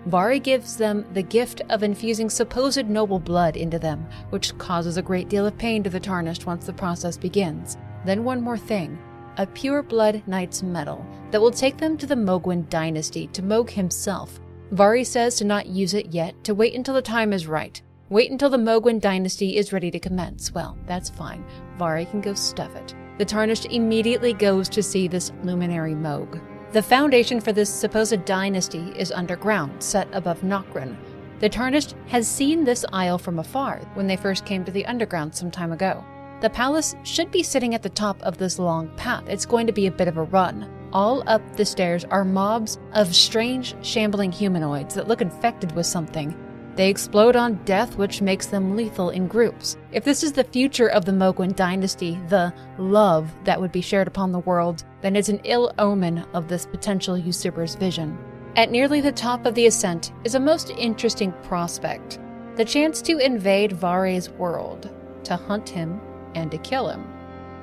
Varré 0.08 0.42
gives 0.42 0.78
them 0.78 1.04
the 1.12 1.22
gift 1.22 1.60
of 1.68 1.82
infusing 1.82 2.30
supposed 2.30 2.88
noble 2.88 3.18
blood 3.18 3.54
into 3.54 3.78
them, 3.78 4.06
which 4.30 4.56
causes 4.56 4.96
a 4.96 5.02
great 5.02 5.28
deal 5.28 5.46
of 5.46 5.58
pain 5.58 5.82
to 5.82 5.90
the 5.90 6.00
Tarnished 6.00 6.46
once 6.46 6.64
the 6.64 6.72
process 6.72 7.18
begins. 7.18 7.76
Then 8.06 8.24
one 8.24 8.40
more 8.40 8.58
thing 8.58 8.98
a 9.36 9.46
pure 9.46 9.82
blood 9.82 10.22
knight's 10.26 10.62
medal 10.62 11.06
that 11.30 11.40
will 11.40 11.50
take 11.50 11.76
them 11.76 11.98
to 11.98 12.06
the 12.06 12.14
Mohgwyn 12.14 12.68
dynasty, 12.70 13.26
to 13.28 13.42
Mohg 13.42 13.68
himself. 13.70 14.40
Varré 14.72 15.06
says 15.06 15.36
to 15.36 15.44
not 15.44 15.66
use 15.66 15.92
it 15.92 16.14
yet, 16.14 16.42
to 16.44 16.54
wait 16.54 16.74
until 16.74 16.94
the 16.94 17.02
time 17.02 17.34
is 17.34 17.46
right. 17.46 17.80
Wait 18.10 18.30
until 18.30 18.48
the 18.48 18.56
Mohgwyn 18.56 18.98
dynasty 19.00 19.58
is 19.58 19.70
ready 19.70 19.90
to 19.90 20.00
commence. 20.00 20.54
Well, 20.54 20.78
that's 20.86 21.10
fine. 21.10 21.44
Varré 21.78 22.10
can 22.10 22.22
go 22.22 22.32
stuff 22.32 22.74
it. 22.74 22.94
The 23.18 23.24
Tarnished 23.26 23.66
immediately 23.66 24.32
goes 24.32 24.70
to 24.70 24.82
see 24.82 25.08
this 25.08 25.30
luminary 25.42 25.92
Mohg. 25.92 26.40
The 26.72 26.82
foundation 26.82 27.38
for 27.38 27.52
this 27.52 27.68
supposed 27.68 28.24
dynasty 28.24 28.94
is 28.96 29.12
underground, 29.12 29.82
set 29.82 30.08
above 30.12 30.40
Nokron. 30.40 30.96
The 31.40 31.50
Tarnished 31.50 31.96
has 32.06 32.26
seen 32.26 32.64
this 32.64 32.86
isle 32.94 33.18
from 33.18 33.40
afar 33.40 33.80
when 33.92 34.06
they 34.06 34.16
first 34.16 34.46
came 34.46 34.64
to 34.64 34.72
the 34.72 34.86
underground 34.86 35.34
some 35.34 35.50
time 35.50 35.72
ago. 35.72 36.02
The 36.40 36.48
palace 36.48 36.96
should 37.02 37.30
be 37.30 37.42
sitting 37.42 37.74
at 37.74 37.82
the 37.82 37.90
top 37.90 38.22
of 38.22 38.38
this 38.38 38.58
long 38.58 38.88
path. 38.96 39.24
It's 39.28 39.44
going 39.44 39.66
to 39.66 39.72
be 39.72 39.86
a 39.86 39.92
bit 39.92 40.08
of 40.08 40.16
a 40.16 40.22
run. 40.22 40.70
All 40.94 41.22
up 41.28 41.42
the 41.56 41.64
stairs 41.66 42.06
are 42.06 42.24
mobs 42.24 42.78
of 42.94 43.14
strange, 43.14 43.74
shambling 43.84 44.32
humanoids 44.32 44.94
that 44.94 45.08
look 45.08 45.20
infected 45.20 45.72
with 45.72 45.84
something 45.84 46.34
they 46.78 46.88
explode 46.88 47.34
on 47.34 47.56
death, 47.64 47.98
which 47.98 48.22
makes 48.22 48.46
them 48.46 48.76
lethal 48.76 49.10
in 49.10 49.26
groups. 49.26 49.76
If 49.90 50.04
this 50.04 50.22
is 50.22 50.30
the 50.30 50.44
future 50.44 50.86
of 50.86 51.04
the 51.04 51.10
Mohgwyn 51.10 51.56
dynasty, 51.56 52.16
the 52.28 52.54
love 52.78 53.28
that 53.42 53.60
would 53.60 53.72
be 53.72 53.80
shared 53.80 54.06
upon 54.06 54.30
the 54.30 54.38
world, 54.38 54.84
then 55.00 55.16
it's 55.16 55.28
an 55.28 55.40
ill 55.42 55.72
omen 55.80 56.24
of 56.34 56.46
this 56.46 56.66
potential 56.66 57.18
usurper's 57.18 57.74
vision. 57.74 58.16
At 58.54 58.70
nearly 58.70 59.00
the 59.00 59.10
top 59.10 59.44
of 59.44 59.56
the 59.56 59.66
ascent 59.66 60.12
is 60.22 60.36
a 60.36 60.40
most 60.40 60.70
interesting 60.70 61.32
prospect 61.42 62.20
the 62.54 62.64
chance 62.64 63.02
to 63.02 63.18
invade 63.18 63.72
Varré's 63.72 64.30
world, 64.30 64.88
to 65.24 65.34
hunt 65.34 65.68
him, 65.68 66.00
and 66.36 66.48
to 66.52 66.58
kill 66.58 66.88
him. 66.88 67.04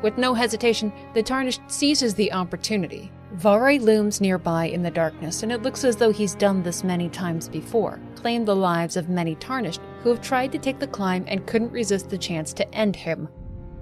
With 0.01 0.17
no 0.17 0.33
hesitation, 0.33 0.91
the 1.13 1.23
Tarnished 1.23 1.61
seizes 1.67 2.15
the 2.15 2.33
opportunity. 2.33 3.11
Varré 3.35 3.81
looms 3.81 4.21
nearby 4.21 4.65
in 4.65 4.81
the 4.81 4.89
darkness, 4.89 5.43
and 5.43 5.51
it 5.51 5.61
looks 5.61 5.83
as 5.83 5.97
though 5.97 6.11
he's 6.11 6.35
done 6.35 6.63
this 6.63 6.85
many 6.85 7.09
times 7.09 7.49
before, 7.49 7.99
claimed 8.15 8.47
the 8.47 8.55
lives 8.55 8.95
of 8.95 9.09
many 9.09 9.35
Tarnished 9.35 9.81
who 10.01 10.09
have 10.09 10.21
tried 10.21 10.53
to 10.53 10.57
take 10.57 10.79
the 10.79 10.87
climb 10.87 11.25
and 11.27 11.45
couldn't 11.45 11.73
resist 11.73 12.09
the 12.09 12.17
chance 12.17 12.53
to 12.53 12.73
end 12.73 12.95
him. 12.95 13.27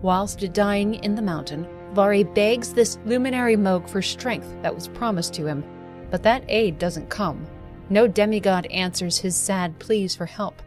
Whilst 0.01 0.51
dying 0.54 0.95
in 0.95 1.14
the 1.14 1.22
mountain, 1.22 1.68
Varré 1.93 2.34
begs 2.34 2.74
this 2.74 2.97
luminary 3.06 3.56
Mohg 3.56 3.88
for 3.88 4.01
strength 4.01 4.56
that 4.64 4.74
was 4.74 4.88
promised 4.88 5.36
to 5.36 5.45
him, 5.45 5.64
but 6.10 6.24
that 6.24 6.43
aid 6.47 6.80
doesn't 6.80 7.12
come. 7.12 7.45
No 7.91 8.08
demigod 8.08 8.66
answers 8.68 9.20
his 9.20 9.36
sad 9.36 9.78
pleas 9.78 10.16
for 10.16 10.26
help. 10.26 10.64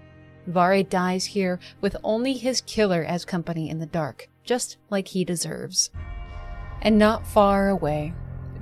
Varré 0.48 0.88
dies 0.88 1.24
here 1.24 1.58
with 1.80 1.96
only 2.04 2.34
his 2.34 2.60
killer 2.60 3.02
as 3.02 3.24
company 3.24 3.68
in 3.68 3.80
the 3.80 3.86
dark, 3.86 4.28
just 4.44 4.76
like 4.90 5.08
he 5.08 5.24
deserves. 5.24 5.90
And 6.82 6.98
not 6.98 7.26
far 7.26 7.68
away, 7.68 8.14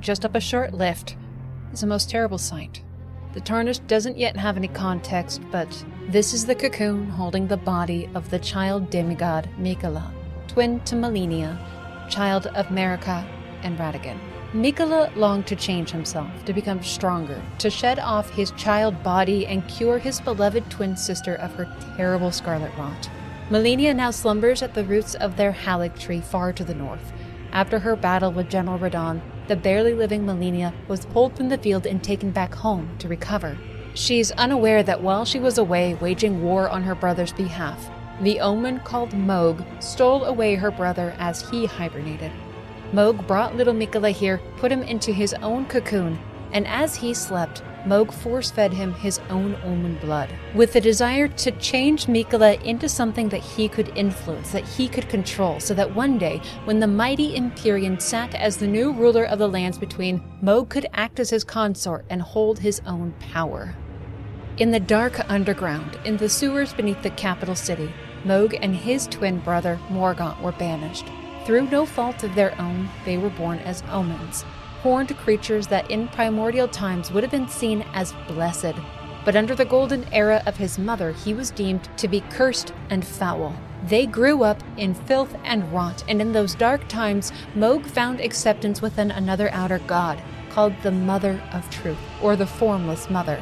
just 0.05 0.25
up 0.27 0.35
a 0.35 0.41
short 0.41 0.75
lift, 0.75 1.17
is 1.73 1.83
a 1.83 1.87
most 1.87 2.11
terrible 2.11 2.37
sight. 2.37 2.83
The 3.33 3.41
Tarnished 3.41 3.87
doesn't 3.87 4.19
yet 4.19 4.37
have 4.37 4.59
any 4.59 4.69
context, 4.69 5.41
but 5.51 5.85
this 6.11 6.35
is 6.35 6.45
the 6.45 6.55
cocoon 6.55 7.09
holding 7.09 7.49
the 7.49 7.57
body 7.57 8.11
of 8.15 8.29
the 8.29 8.39
child 8.39 8.91
demigod 8.91 9.49
Miquella, 9.59 10.13
twin 10.47 10.81
to 10.81 10.95
Malenia, 10.95 11.59
child 12.11 12.49
of 12.49 12.67
Marika 12.67 13.27
and 13.63 13.79
Radagon. 13.79 14.19
Miquella 14.53 15.11
longed 15.17 15.47
to 15.47 15.57
change 15.57 15.91
himself, 15.91 16.31
to 16.45 16.53
become 16.53 16.83
stronger, 16.83 17.43
to 17.59 17.71
shed 17.71 17.99
off 17.99 18.29
his 18.29 18.51
child 18.53 19.03
body 19.03 19.47
and 19.47 19.67
cure 19.69 19.99
his 19.99 20.21
beloved 20.21 20.71
twin 20.71 20.99
sister 20.99 21.37
of 21.37 21.55
her 21.55 21.67
terrible 21.97 22.31
scarlet 22.31 22.71
rot. 22.77 23.09
Malenia 23.49 23.97
now 23.97 24.11
slumbers 24.11 24.63
at 24.63 24.75
the 24.75 24.85
roots 24.85 25.15
of 25.15 25.37
their 25.37 25.53
Haligtree 25.53 26.23
far 26.23 26.53
to 26.53 26.63
the 26.63 26.75
north. 26.75 27.13
After 27.53 27.79
her 27.79 27.97
battle 27.97 28.33
with 28.33 28.51
General 28.51 28.79
Radahn, 28.79 29.21
the 29.49 29.57
barely 29.57 29.95
living 29.95 30.25
Malenia 30.25 30.73
was 30.89 31.07
pulled 31.07 31.37
from 31.37 31.49
the 31.49 31.59
field 31.59 31.87
and 31.87 32.03
taken 32.03 32.31
back 32.31 32.55
home 32.55 32.89
to 32.99 33.09
recover. 33.09 33.59
She's 33.95 34.31
unaware 34.33 34.83
that 34.83 35.03
while 35.03 35.25
she 35.25 35.39
was 35.39 35.59
away 35.59 35.95
waging 35.95 36.43
war 36.43 36.69
on 36.69 36.83
her 36.83 36.95
brother's 36.95 37.33
behalf, 37.33 37.91
the 38.21 38.41
omen 38.41 38.81
called 38.81 39.11
Mohg 39.11 39.65
stole 39.83 40.25
away 40.25 40.55
her 40.55 40.71
brother 40.71 41.15
as 41.19 41.49
he 41.49 41.67
hibernated. 41.67 42.33
Mohg 42.93 43.27
brought 43.27 43.57
little 43.57 43.75
Miquella 43.75 44.13
here, 44.13 44.41
put 44.57 44.73
him 44.73 44.83
into 44.83 45.13
his 45.13 45.35
own 45.35 45.67
cocoon, 45.67 46.19
and 46.53 46.67
as 46.67 46.95
he 46.97 47.13
slept, 47.13 47.63
Mohg 47.87 48.13
force 48.13 48.51
fed 48.51 48.73
him 48.73 48.95
his 48.95 49.21
own 49.29 49.57
omen 49.63 49.99
blood, 49.99 50.31
with 50.55 50.73
the 50.73 50.81
desire 50.81 51.29
to 51.29 51.51
change 51.53 52.07
Miquella 52.07 52.61
into 52.63 52.89
something 52.89 53.29
that 53.29 53.43
he 53.43 53.69
could 53.69 53.93
influence, 53.97 54.53
that 54.53 54.67
he 54.67 54.89
could 54.89 55.09
control, 55.09 55.61
so 55.61 55.75
that 55.75 55.95
one 55.95 56.17
day, 56.17 56.41
when 56.65 56.81
the 56.81 56.87
mighty 56.87 57.37
Empyrean 57.37 58.01
sat 58.01 58.35
as 58.35 58.57
the 58.57 58.67
new 58.67 58.93
ruler 58.93 59.25
of 59.25 59.39
the 59.39 59.49
lands 59.49 59.77
between, 59.77 60.23
Mohg 60.43 60.71
could 60.71 60.87
act 60.95 61.21
as 61.21 61.31
his 61.31 61.45
consort 61.45 62.05
and 62.09 62.23
hold 62.23 62.59
his 62.59 62.81
own 62.87 63.13
power. 63.33 63.75
In 64.57 64.71
the 64.71 64.81
dark 64.81 65.29
underground, 65.29 65.99
in 66.05 66.17
the 66.17 66.29
sewers 66.29 66.73
beneath 66.73 67.03
the 67.03 67.11
capital 67.11 67.57
city, 67.57 67.93
Mohg 68.25 68.59
and 68.63 68.75
his 68.75 69.07
twin 69.09 69.41
brother 69.41 69.79
Morgott, 69.91 70.41
were 70.41 70.53
banished. 70.53 71.07
Through 71.45 71.69
no 71.69 71.85
fault 71.85 72.23
of 72.25 72.35
their 72.35 72.59
own, 72.59 72.89
they 73.05 73.19
were 73.19 73.31
born 73.31 73.59
as 73.59 73.83
omens, 73.91 74.47
horned 74.85 75.17
creatures 75.17 75.67
that 75.69 75.91
in 75.91 76.07
primordial 76.09 76.69
times 76.69 77.11
would 77.11 77.23
have 77.25 77.31
been 77.31 77.49
seen 77.49 77.83
as 77.95 78.13
blessed. 78.29 78.75
But 79.25 79.35
under 79.35 79.55
the 79.55 79.65
golden 79.65 80.05
era 80.13 80.43
of 80.45 80.59
his 80.59 80.79
mother, 80.79 81.13
he 81.13 81.33
was 81.33 81.51
deemed 81.51 81.89
to 81.97 82.07
be 82.07 82.21
cursed 82.29 82.75
and 82.91 83.03
foul. 83.03 83.57
They 83.87 84.05
grew 84.05 84.45
up 84.45 84.63
in 84.77 84.93
filth 84.93 85.35
and 85.43 85.73
rot, 85.73 86.05
and 86.07 86.21
in 86.21 86.33
those 86.33 86.55
dark 86.55 86.87
times, 86.87 87.33
Mohg 87.55 87.87
found 87.87 88.21
acceptance 88.21 88.83
within 88.83 89.11
another 89.11 89.49
outer 89.53 89.79
god, 89.87 90.21
called 90.51 90.75
the 90.83 90.91
Mother 90.91 91.43
of 91.55 91.71
Truth, 91.71 91.97
or 92.23 92.37
the 92.37 92.47
Formless 92.47 93.09
Mother. 93.09 93.41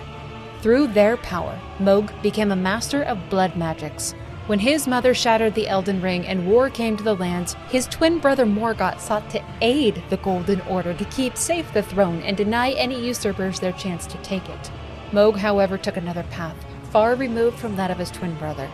Through 0.61 0.87
their 0.89 1.17
power, 1.17 1.59
Mohg 1.81 2.23
became 2.23 2.53
a 2.53 2.57
master 2.71 3.03
of 3.03 3.29
blood 3.29 3.57
magics, 3.57 4.15
when 4.47 4.59
his 4.59 4.89
mother 4.89 5.15
shattered 5.15 5.55
the 5.55 5.69
Elden 5.69 6.01
Ring 6.03 6.27
and 6.27 6.49
war 6.49 6.69
came 6.69 6.97
to 6.97 7.05
the 7.05 7.15
lands, 7.15 7.55
his 7.69 7.87
twin 7.87 8.19
brother 8.19 8.45
Morgott 8.45 8.99
sought 8.99 9.31
to 9.31 9.45
aid 9.61 10.03
the 10.11 10.17
Golden 10.17 10.61
Order 10.63 10.95
to 10.95 11.05
keep 11.07 11.37
safe 11.37 11.73
the 11.73 11.83
throne 11.83 12.21
and 12.23 12.37
deny 12.37 12.73
any 12.73 13.07
usurpers 13.07 13.61
their 13.61 13.73
chance 13.73 14.05
to 14.07 14.19
take 14.19 14.49
it. 14.49 14.71
Mohg, 15.13 15.37
however, 15.37 15.79
took 15.79 15.97
another 15.97 16.25
path, 16.25 16.57
far 16.91 17.15
removed 17.15 17.57
from 17.59 17.77
that 17.77 17.93
of 17.93 17.99
his 17.99 18.11
twin 18.11 18.35
brother. 18.37 18.69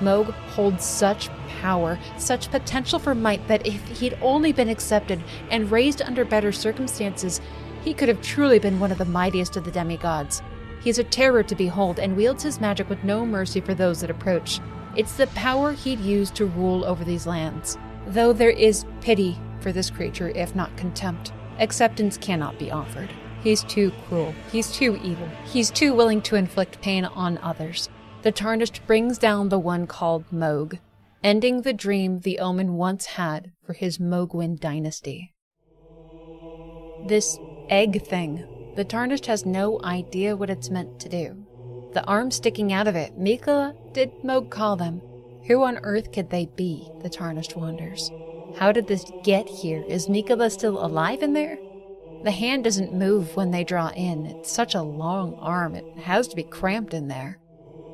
Mohg 0.00 0.32
holds 0.50 0.84
such 0.84 1.30
power, 1.62 1.98
such 2.18 2.50
potential 2.50 2.98
for 2.98 3.14
might, 3.14 3.48
that 3.48 3.66
if 3.66 3.82
he'd 3.98 4.18
only 4.20 4.52
been 4.52 4.68
accepted 4.68 5.22
and 5.50 5.70
raised 5.70 6.02
under 6.02 6.26
better 6.26 6.52
circumstances, 6.52 7.40
he 7.82 7.94
could 7.94 8.08
have 8.08 8.20
truly 8.20 8.58
been 8.58 8.78
one 8.78 8.92
of 8.92 8.98
the 8.98 9.06
mightiest 9.06 9.56
of 9.56 9.64
the 9.64 9.70
demigods. 9.70 10.42
He's 10.82 10.98
a 10.98 11.04
terror 11.04 11.42
to 11.44 11.54
behold 11.54 11.98
and 11.98 12.16
wields 12.16 12.42
his 12.42 12.60
magic 12.60 12.90
with 12.90 13.02
no 13.02 13.24
mercy 13.24 13.62
for 13.62 13.72
those 13.72 14.02
that 14.02 14.10
approach. 14.10 14.60
It's 14.96 15.16
the 15.16 15.26
power 15.28 15.72
he'd 15.72 16.00
use 16.00 16.30
to 16.32 16.46
rule 16.46 16.82
over 16.84 17.04
these 17.04 17.26
lands. 17.26 17.76
Though 18.06 18.32
there 18.32 18.50
is 18.50 18.86
pity 19.02 19.38
for 19.60 19.70
this 19.70 19.90
creature, 19.90 20.30
if 20.30 20.56
not 20.56 20.74
contempt, 20.78 21.34
acceptance 21.58 22.16
cannot 22.16 22.58
be 22.58 22.70
offered. 22.70 23.10
He's 23.42 23.62
too 23.62 23.92
cruel. 24.08 24.34
He's 24.50 24.72
too 24.72 24.98
evil. 25.04 25.28
He's 25.44 25.70
too 25.70 25.92
willing 25.92 26.22
to 26.22 26.36
inflict 26.36 26.80
pain 26.80 27.04
on 27.04 27.36
others. 27.38 27.90
The 28.22 28.32
Tarnished 28.32 28.86
brings 28.86 29.18
down 29.18 29.50
the 29.50 29.58
one 29.58 29.86
called 29.86 30.24
Mohg, 30.32 30.78
ending 31.22 31.60
the 31.60 31.74
dream 31.74 32.20
the 32.20 32.38
Omen 32.38 32.74
once 32.74 33.06
had 33.06 33.52
for 33.62 33.74
his 33.74 33.98
Mohgwyn 33.98 34.58
dynasty. 34.58 35.34
This 37.06 37.38
egg 37.68 38.02
thing, 38.06 38.46
the 38.76 38.84
Tarnished 38.84 39.26
has 39.26 39.44
no 39.44 39.78
idea 39.84 40.34
what 40.36 40.50
it's 40.50 40.70
meant 40.70 40.98
to 41.00 41.08
do 41.10 41.45
the 41.92 42.04
arm 42.04 42.30
sticking 42.30 42.72
out 42.72 42.88
of 42.88 42.96
it. 42.96 43.18
Miquella 43.18 43.74
did 43.92 44.12
Mohg 44.22 44.50
call 44.50 44.76
them? 44.76 45.00
Who 45.46 45.62
on 45.62 45.78
earth 45.78 46.12
could 46.12 46.30
they 46.30 46.46
be? 46.46 46.90
The 47.02 47.08
Tarnished 47.08 47.56
wonders. 47.56 48.10
How 48.56 48.72
did 48.72 48.86
this 48.86 49.04
get 49.22 49.48
here? 49.48 49.84
Is 49.86 50.08
Miquella 50.08 50.50
still 50.50 50.84
alive 50.84 51.22
in 51.22 51.32
there? 51.32 51.58
The 52.24 52.30
hand 52.30 52.64
doesn't 52.64 52.94
move 52.94 53.36
when 53.36 53.50
they 53.50 53.62
draw 53.64 53.90
in. 53.90 54.26
It's 54.26 54.50
such 54.50 54.74
a 54.74 54.82
long 54.82 55.34
arm, 55.34 55.74
it 55.74 55.84
has 55.98 56.26
to 56.28 56.36
be 56.36 56.42
cramped 56.42 56.94
in 56.94 57.08
there. 57.08 57.38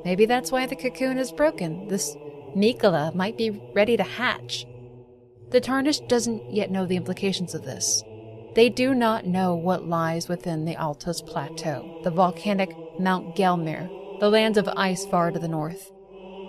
Maybe 0.04 0.26
that's 0.26 0.50
why 0.50 0.66
the 0.66 0.76
cocoon 0.76 1.18
is 1.18 1.32
broken. 1.32 1.88
This 1.88 2.16
Miquella 2.56 3.14
might 3.14 3.36
be 3.36 3.50
ready 3.74 3.96
to 3.96 4.02
hatch. 4.02 4.66
The 5.50 5.60
Tarnished 5.60 6.08
doesn't 6.08 6.54
yet 6.54 6.70
know 6.70 6.86
the 6.86 6.96
implications 6.96 7.54
of 7.54 7.64
this. 7.64 8.02
They 8.54 8.68
do 8.68 8.94
not 8.94 9.26
know 9.26 9.54
what 9.54 9.88
lies 9.88 10.28
within 10.28 10.66
the 10.66 10.74
Altus 10.74 11.26
Plateau, 11.26 12.00
the 12.04 12.10
volcanic 12.10 12.76
Mount 12.98 13.34
Gelmir, 13.34 13.88
the 14.20 14.28
lands 14.28 14.58
of 14.58 14.68
ice 14.76 15.06
far 15.06 15.30
to 15.30 15.38
the 15.38 15.48
north. 15.48 15.90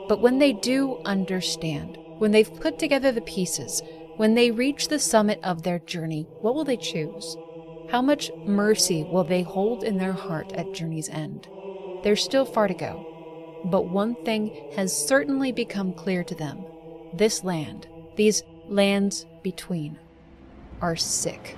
But 0.10 0.20
when 0.20 0.40
they 0.40 0.52
do 0.52 0.98
understand, 1.06 1.98
when 2.18 2.32
they've 2.32 2.60
put 2.60 2.78
together 2.78 3.14
the 3.14 3.22
pieces, 3.22 3.82
when 4.18 4.36
they 4.36 4.52
reach 4.52 4.90
the 4.90 5.00
summit 5.00 5.40
of 5.44 5.64
their 5.64 5.80
journey, 5.80 6.28
what 6.42 6.56
will 6.56 6.66
they 6.66 6.76
choose? 6.76 7.38
How 7.90 8.02
much 8.02 8.32
mercy 8.46 9.06
will 9.06 9.24
they 9.24 9.44
hold 9.44 9.86
in 9.86 9.98
their 9.98 10.14
heart 10.14 10.52
at 10.54 10.74
journey's 10.74 11.08
end? 11.08 11.48
There's 12.04 12.24
still 12.24 12.46
far 12.46 12.68
to 12.68 12.74
go. 12.74 13.62
But 13.64 13.88
one 13.88 14.16
thing 14.26 14.72
has 14.76 14.92
certainly 15.08 15.54
become 15.54 15.94
clear 15.94 16.26
to 16.26 16.36
them 16.36 16.66
this 17.14 17.46
land, 17.46 17.88
these 18.18 18.44
lands 18.68 19.26
between, 19.42 20.00
are 20.82 20.98
sick. 20.98 21.56